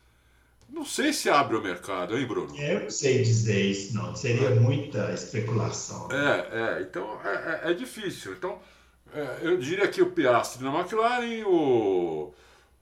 não 0.68 0.84
sei 0.84 1.12
se 1.12 1.28
abre 1.28 1.56
o 1.56 1.62
mercado, 1.62 2.16
hein, 2.16 2.26
Bruno? 2.26 2.56
É, 2.56 2.74
eu 2.74 2.80
não 2.80 2.90
sei 2.90 3.22
dizer 3.22 3.64
isso, 3.64 3.94
não. 3.94 4.14
Seria 4.16 4.50
muita 4.54 5.12
especulação. 5.12 6.08
É, 6.10 6.78
é. 6.78 6.82
Então 6.82 7.20
é, 7.24 7.60
é, 7.68 7.70
é 7.70 7.74
difícil. 7.74 8.32
Então, 8.32 8.58
é, 9.14 9.38
eu 9.42 9.58
diria 9.58 9.88
que 9.88 10.02
o 10.02 10.10
Piastri 10.10 10.64
na 10.64 10.78
McLaren, 10.78 11.44
o, 11.44 12.32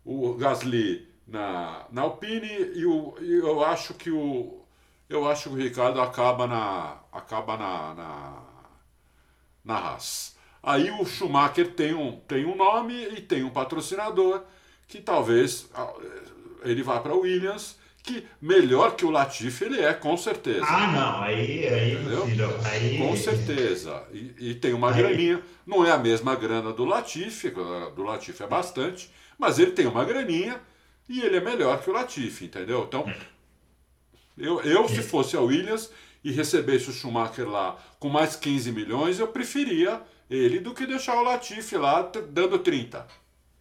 o 0.05 0.35
Gasly 0.35 1.09
na, 1.27 1.87
na 1.91 2.03
Alpine 2.03 2.47
e, 2.75 2.85
o, 2.87 3.15
e 3.21 3.35
eu 3.35 3.65
acho 3.65 3.95
que 3.95 4.11
o 4.11 4.59
eu 5.09 5.29
acho 5.29 5.49
que 5.51 5.57
o 5.57 5.59
Ricardo 5.59 6.01
acaba 6.01 6.47
na 6.47 6.99
acaba 7.13 7.57
na 7.57 7.95
na, 7.95 8.43
na 9.65 9.75
Haas. 9.75 10.37
Aí 10.63 10.91
o 10.91 11.05
Schumacher 11.07 11.75
tem 11.75 11.95
um, 11.95 12.21
tem 12.21 12.45
um 12.45 12.55
nome 12.55 12.95
e 12.95 13.21
tem 13.23 13.43
um 13.43 13.51
patrocinador 13.51 14.43
que 14.87 15.01
talvez 15.01 15.69
ah, 15.75 15.93
ele 16.63 16.83
vá 16.83 17.01
para 17.01 17.15
Williams, 17.15 17.79
que 18.03 18.27
melhor 18.41 18.97
que 18.97 19.05
o 19.05 19.11
Latifi 19.11 19.65
ele 19.65 19.81
é, 19.81 19.93
com 19.93 20.17
certeza. 20.17 20.65
Ah, 20.67 20.87
não, 20.93 21.23
aí, 21.23 21.69
aí, 21.69 21.97
filho, 22.27 22.49
aí... 22.65 22.99
Com 22.99 23.17
certeza. 23.17 24.05
E, 24.13 24.35
e 24.39 24.55
tem 24.55 24.73
uma 24.73 24.91
aí... 24.91 24.97
graninha. 24.97 25.43
Não 25.67 25.85
é 25.85 25.91
a 25.91 25.99
mesma 25.99 26.35
grana 26.35 26.73
do 26.73 26.85
Latifi, 26.85 27.51
do 27.51 28.03
Latifi 28.03 28.43
é 28.43 28.47
bastante, 28.47 29.11
mas 29.39 29.59
ele 29.59 29.73
tem 29.73 29.87
uma 29.87 30.05
graninha 30.05 30.61
e 31.09 31.21
ele 31.21 31.37
é 31.37 31.41
melhor 31.41 31.81
que 31.83 31.91
o 31.91 31.93
Latifi, 31.93 32.47
entendeu? 32.47 32.85
Então, 32.89 33.09
é. 33.09 33.17
eu, 34.37 34.61
eu 34.63 34.89
se 34.89 35.03
fosse 35.03 35.37
a 35.37 35.41
Williams 35.41 35.91
e 36.23 36.33
recebesse 36.33 36.91
o 36.91 36.93
Schumacher 36.93 37.49
lá 37.49 37.77
com 37.99 38.09
mais 38.09 38.37
15 38.37 38.73
milhões, 38.73 39.19
eu 39.19 39.29
preferia 39.29 40.01
ele 40.29 40.61
do 40.61 40.73
que 40.73 40.87
deixar 40.87 41.17
o 41.17 41.23
Latifi 41.23 41.77
lá 41.77 42.03
dando 42.31 42.59
30. 42.59 43.07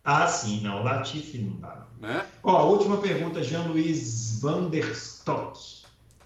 Ah, 0.04 0.28
sim, 0.28 0.62
não, 0.62 0.82
o 0.82 0.84
Latifi 0.84 1.40
não 1.40 1.60
dá. 1.60 1.88
Né? 2.00 2.26
Ó, 2.44 2.56
a 2.56 2.64
última 2.64 2.98
pergunta, 2.98 3.44
Jean-Luiz 3.44 4.29
Vanderstock. 4.40 5.80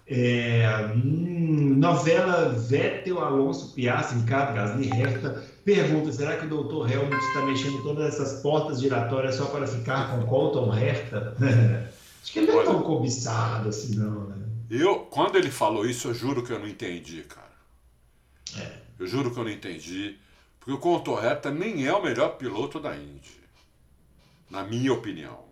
É, 0.06 0.92
hum, 0.94 1.76
novela 1.78 2.50
Vettel, 2.50 3.18
Alonso, 3.20 3.72
Piastri, 3.74 4.18
Ricardo, 4.20 4.54
Gasly, 4.54 4.90
Herta. 4.90 5.44
Pergunta, 5.64 6.12
será 6.12 6.36
que 6.36 6.44
o 6.44 6.48
doutor 6.48 6.90
Helmut 6.90 7.16
está 7.16 7.46
mexendo 7.46 7.82
todas 7.82 8.14
essas 8.14 8.42
portas 8.42 8.80
giratórias 8.80 9.34
só 9.34 9.46
para 9.46 9.66
ficar 9.66 10.10
com 10.10 10.26
Colton 10.26 10.76
Herta? 10.76 11.34
Acho 12.22 12.32
que 12.32 12.38
ele 12.38 12.52
não 12.52 12.60
é 12.60 12.64
tão 12.64 12.82
cobiçado 12.82 13.68
assim, 13.68 13.96
não, 13.96 14.28
né? 14.28 14.36
Eu, 14.70 15.00
quando 15.00 15.36
ele 15.36 15.50
falou 15.50 15.86
isso, 15.86 16.08
eu 16.08 16.14
juro 16.14 16.42
que 16.42 16.52
eu 16.52 16.58
não 16.58 16.66
entendi, 16.66 17.22
cara. 17.22 17.44
É. 18.58 18.72
Eu 18.98 19.06
juro 19.06 19.30
que 19.30 19.38
eu 19.38 19.44
não 19.44 19.50
entendi. 19.50 20.16
Porque 20.58 20.72
o 20.72 20.78
Contorreta 20.78 21.50
nem 21.50 21.86
é 21.86 21.92
o 21.92 22.02
melhor 22.02 22.36
piloto 22.36 22.80
da 22.80 22.96
Indy. 22.96 23.40
Na 24.50 24.64
minha 24.64 24.92
opinião. 24.92 25.44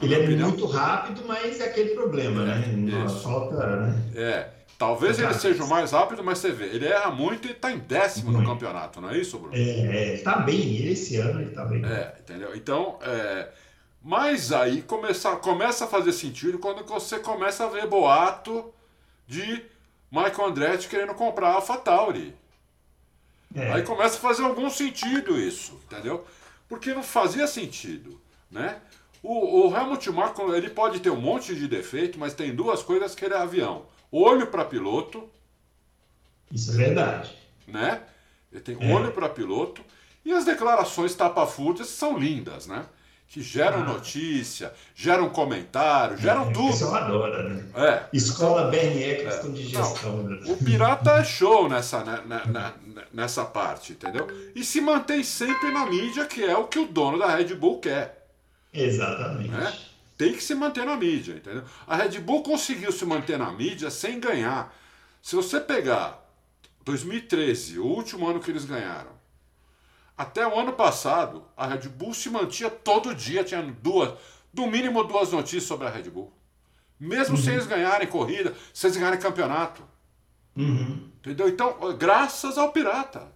Ele 0.00 0.14
é 0.14 0.18
opinião, 0.18 0.48
muito 0.50 0.66
rápido, 0.66 1.22
mas 1.26 1.60
é 1.60 1.64
aquele 1.64 1.90
problema, 1.90 2.42
é, 2.42 2.44
né? 2.44 2.74
Não 2.76 3.08
falta. 3.08 3.76
Né? 3.76 4.02
É. 4.14 4.48
Talvez 4.78 5.18
ele 5.18 5.32
seja 5.32 5.64
o 5.64 5.68
mais 5.68 5.92
rápido, 5.92 6.22
mas 6.22 6.38
você 6.38 6.52
vê, 6.52 6.66
ele 6.66 6.86
erra 6.86 7.10
muito 7.10 7.48
e 7.48 7.52
está 7.52 7.72
em 7.72 7.78
décimo 7.78 8.30
muito. 8.30 8.44
no 8.44 8.52
campeonato, 8.52 9.00
não 9.00 9.08
é 9.08 9.16
isso, 9.16 9.38
Bruno? 9.38 9.56
É, 9.56 9.60
é 9.60 10.14
está 10.14 10.40
bem, 10.40 10.86
esse 10.86 11.16
ano 11.16 11.40
ele 11.40 11.48
está 11.48 11.64
bem. 11.64 11.82
É, 11.82 12.14
entendeu? 12.20 12.54
Então, 12.54 12.98
é, 13.00 13.48
mas 14.02 14.52
aí 14.52 14.82
começa, 14.82 15.34
começa 15.36 15.86
a 15.86 15.88
fazer 15.88 16.12
sentido 16.12 16.58
quando 16.58 16.84
você 16.84 17.18
começa 17.18 17.64
a 17.64 17.68
ver 17.68 17.86
boato 17.86 18.70
de 19.26 19.64
Michael 20.12 20.48
Andretti 20.48 20.88
querendo 20.88 21.14
comprar 21.14 21.48
a 21.48 21.54
AlphaTauri. 21.54 22.34
É. 23.54 23.72
Aí 23.72 23.82
começa 23.82 24.18
a 24.18 24.20
fazer 24.20 24.42
algum 24.42 24.68
sentido 24.68 25.40
isso, 25.40 25.80
entendeu? 25.86 26.22
Porque 26.68 26.92
não 26.92 27.02
fazia 27.02 27.46
sentido, 27.46 28.20
né? 28.50 28.76
O, 29.22 29.68
o 29.68 29.76
Helmut 29.76 30.10
Marko, 30.10 30.54
ele 30.54 30.70
pode 30.70 31.00
ter 31.00 31.10
um 31.10 31.20
monte 31.20 31.54
de 31.54 31.66
defeito, 31.66 32.18
mas 32.18 32.34
tem 32.34 32.54
duas 32.54 32.82
coisas 32.82 33.14
que 33.14 33.24
ele 33.24 33.34
é 33.34 33.38
avião. 33.38 33.86
Olho 34.10 34.46
para 34.46 34.64
piloto. 34.64 35.28
Isso 36.52 36.72
é 36.72 36.76
verdade. 36.76 37.34
Né? 37.66 38.00
Ele 38.52 38.60
tem 38.60 38.76
é. 38.80 38.94
olho 38.94 39.12
para 39.12 39.28
piloto. 39.28 39.82
E 40.24 40.32
as 40.32 40.44
declarações 40.44 41.14
tapafúrdias 41.14 41.88
são 41.88 42.18
lindas, 42.18 42.66
né? 42.66 42.86
que 43.28 43.42
geram 43.42 43.80
ah. 43.80 43.84
notícia, 43.84 44.72
geram 44.94 45.28
comentário, 45.28 46.16
geram 46.16 46.48
é, 46.48 46.52
tudo. 46.52 46.66
O 46.66 46.70
pessoal 46.70 46.94
adora, 46.94 47.48
né? 47.48 47.64
É. 47.74 48.04
Escola 48.12 48.70
BRE, 48.70 49.16
questão 49.16 49.50
é. 49.50 49.52
de 49.52 49.62
gestão. 49.66 50.16
Não, 50.16 50.22
né? 50.24 50.40
O 50.46 50.56
pirata 50.56 51.10
é 51.12 51.24
show 51.24 51.68
nessa, 51.68 52.04
né, 52.04 52.22
na, 52.24 52.46
na, 52.46 52.74
nessa 53.12 53.44
parte, 53.44 53.92
entendeu? 53.92 54.26
E 54.54 54.64
se 54.64 54.80
mantém 54.80 55.22
sempre 55.24 55.70
na 55.72 55.86
mídia, 55.86 56.24
que 56.24 56.44
é 56.44 56.56
o 56.56 56.66
que 56.66 56.78
o 56.78 56.86
dono 56.86 57.18
da 57.18 57.34
Red 57.34 57.54
Bull 57.54 57.80
quer. 57.80 58.15
Exatamente. 58.76 59.50
Né? 59.50 59.72
Tem 60.16 60.32
que 60.32 60.42
se 60.42 60.54
manter 60.54 60.84
na 60.84 60.96
mídia, 60.96 61.34
entendeu? 61.34 61.64
A 61.86 61.96
Red 61.96 62.20
Bull 62.20 62.42
conseguiu 62.42 62.90
se 62.90 63.04
manter 63.04 63.38
na 63.38 63.52
mídia 63.52 63.90
sem 63.90 64.18
ganhar. 64.18 64.74
Se 65.20 65.36
você 65.36 65.60
pegar 65.60 66.24
2013, 66.84 67.78
o 67.78 67.84
último 67.84 68.26
ano 68.26 68.40
que 68.40 68.50
eles 68.50 68.64
ganharam, 68.64 69.10
até 70.16 70.46
o 70.46 70.58
ano 70.58 70.72
passado, 70.72 71.44
a 71.56 71.66
Red 71.66 71.88
Bull 71.88 72.14
se 72.14 72.30
mantinha 72.30 72.70
todo 72.70 73.14
dia, 73.14 73.44
tinha 73.44 73.62
duas, 73.62 74.14
no 74.54 74.66
mínimo 74.66 75.04
duas 75.04 75.32
notícias 75.32 75.64
sobre 75.64 75.86
a 75.86 75.90
Red 75.90 76.08
Bull. 76.10 76.32
Mesmo 76.98 77.36
uhum. 77.36 77.42
sem 77.42 77.54
eles 77.54 77.66
ganharem 77.66 78.08
corrida, 78.08 78.54
sem 78.72 78.88
eles 78.88 78.98
ganharem 78.98 79.20
campeonato. 79.20 79.82
Uhum. 80.56 81.10
Entendeu? 81.18 81.48
Então, 81.48 81.76
graças 81.98 82.56
ao 82.56 82.72
Pirata. 82.72 83.30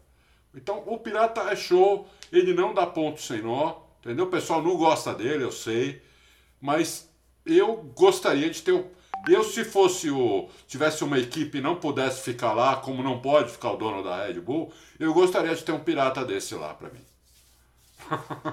Então, 0.55 0.83
o 0.87 0.99
Pirata 0.99 1.43
é 1.43 1.57
show, 1.57 2.09
ele 2.33 2.55
não 2.55 2.73
dá 2.73 2.87
ponto 2.87 3.21
sem 3.21 3.43
nó, 3.43 3.90
entendeu? 4.01 4.27
O 4.27 4.31
pessoal 4.31 4.63
não 4.63 4.77
gosta 4.77 5.15
dele, 5.15 5.45
eu 5.45 5.53
sei, 5.53 6.03
mas 6.61 7.09
eu 7.47 7.77
gostaria 7.95 8.51
de 8.51 8.63
ter 8.63 8.85
eu, 9.29 9.45
se 9.45 9.65
fosse 9.65 10.11
o. 10.11 10.49
tivesse 10.67 11.05
uma 11.05 11.19
equipe 11.19 11.59
e 11.59 11.61
não 11.61 11.77
pudesse 11.77 12.23
ficar 12.23 12.53
lá, 12.53 12.77
como 12.77 13.03
não 13.03 13.21
pode 13.21 13.51
ficar 13.51 13.73
o 13.73 13.77
dono 13.77 14.03
da 14.03 14.27
Red 14.27 14.41
Bull, 14.41 14.73
eu 14.99 15.13
gostaria 15.13 15.55
de 15.55 15.63
ter 15.63 15.73
um 15.73 15.81
pirata 15.81 16.25
desse 16.25 16.55
lá 16.55 16.73
para 16.73 16.89
mim. 16.89 17.01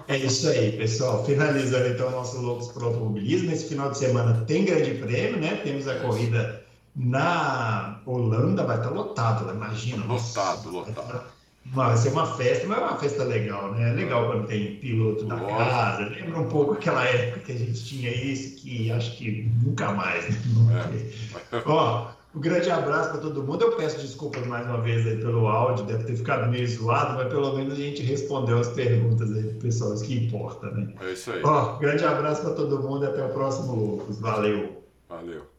É 0.07 0.17
isso 0.17 0.47
aí, 0.49 0.73
pessoal. 0.77 1.25
Finalizando 1.25 1.87
então 1.87 2.09
o 2.09 2.11
nosso 2.11 2.39
Loucos 2.41 2.67
para 2.67 2.83
o 2.83 2.87
Automobilismo. 2.87 3.49
Nesse 3.49 3.69
final 3.69 3.89
de 3.89 3.97
semana 3.97 4.43
tem 4.45 4.65
grande 4.65 4.95
prêmio, 4.95 5.39
né? 5.39 5.55
Temos 5.63 5.87
a 5.87 5.99
corrida 5.99 6.63
na 6.95 8.01
Holanda, 8.05 8.65
vai 8.65 8.77
estar 8.77 8.89
lotado, 8.89 9.45
né? 9.45 9.53
imagina. 9.53 10.05
Lotado, 10.05 10.69
lotado. 10.69 11.36
Vai 11.73 11.97
ser 11.97 12.09
uma 12.09 12.25
festa, 12.25 12.65
mas 12.65 12.77
é 12.77 12.81
uma 12.81 12.97
festa 12.97 13.23
legal, 13.23 13.71
né? 13.71 13.89
É 13.89 13.93
legal 13.93 14.27
quando 14.27 14.47
tem 14.47 14.77
piloto 14.77 15.25
da 15.25 15.39
casa. 15.39 16.09
Lembra 16.09 16.39
um 16.39 16.47
pouco 16.47 16.73
aquela 16.73 17.03
época 17.05 17.41
que 17.41 17.51
a 17.51 17.57
gente 17.57 17.83
tinha 17.83 18.11
isso, 18.11 18.55
que 18.57 18.91
acho 18.91 19.17
que 19.17 19.51
nunca 19.63 19.91
mais. 19.91 20.29
Né? 20.29 21.11
É. 21.51 21.61
Ó, 21.65 22.07
um 22.33 22.39
grande 22.39 22.69
abraço 22.69 23.11
para 23.11 23.19
todo 23.19 23.43
mundo. 23.43 23.63
Eu 23.63 23.71
peço 23.73 23.99
desculpas 23.99 24.45
mais 24.47 24.65
uma 24.65 24.79
vez 24.81 25.05
aí 25.07 25.17
pelo 25.17 25.47
áudio, 25.47 25.85
deve 25.85 26.03
ter 26.05 26.15
ficado 26.15 26.49
meio 26.49 26.67
zoado, 26.67 27.15
mas 27.15 27.27
pelo 27.27 27.55
menos 27.55 27.73
a 27.73 27.77
gente 27.77 28.01
respondeu 28.01 28.59
as 28.59 28.69
perguntas 28.69 29.31
aí 29.31 29.43
do 29.43 29.59
pessoal, 29.59 29.93
isso 29.93 30.05
que 30.05 30.25
importa, 30.25 30.71
né? 30.71 30.93
É 31.01 31.11
isso 31.11 31.31
aí. 31.31 31.41
Ó, 31.43 31.77
grande 31.77 32.05
abraço 32.05 32.41
para 32.41 32.53
todo 32.53 32.81
mundo 32.81 33.05
e 33.05 33.07
até 33.07 33.23
o 33.25 33.29
próximo 33.29 33.75
Loucos. 33.75 34.19
Valeu. 34.19 34.83
Valeu. 35.09 35.56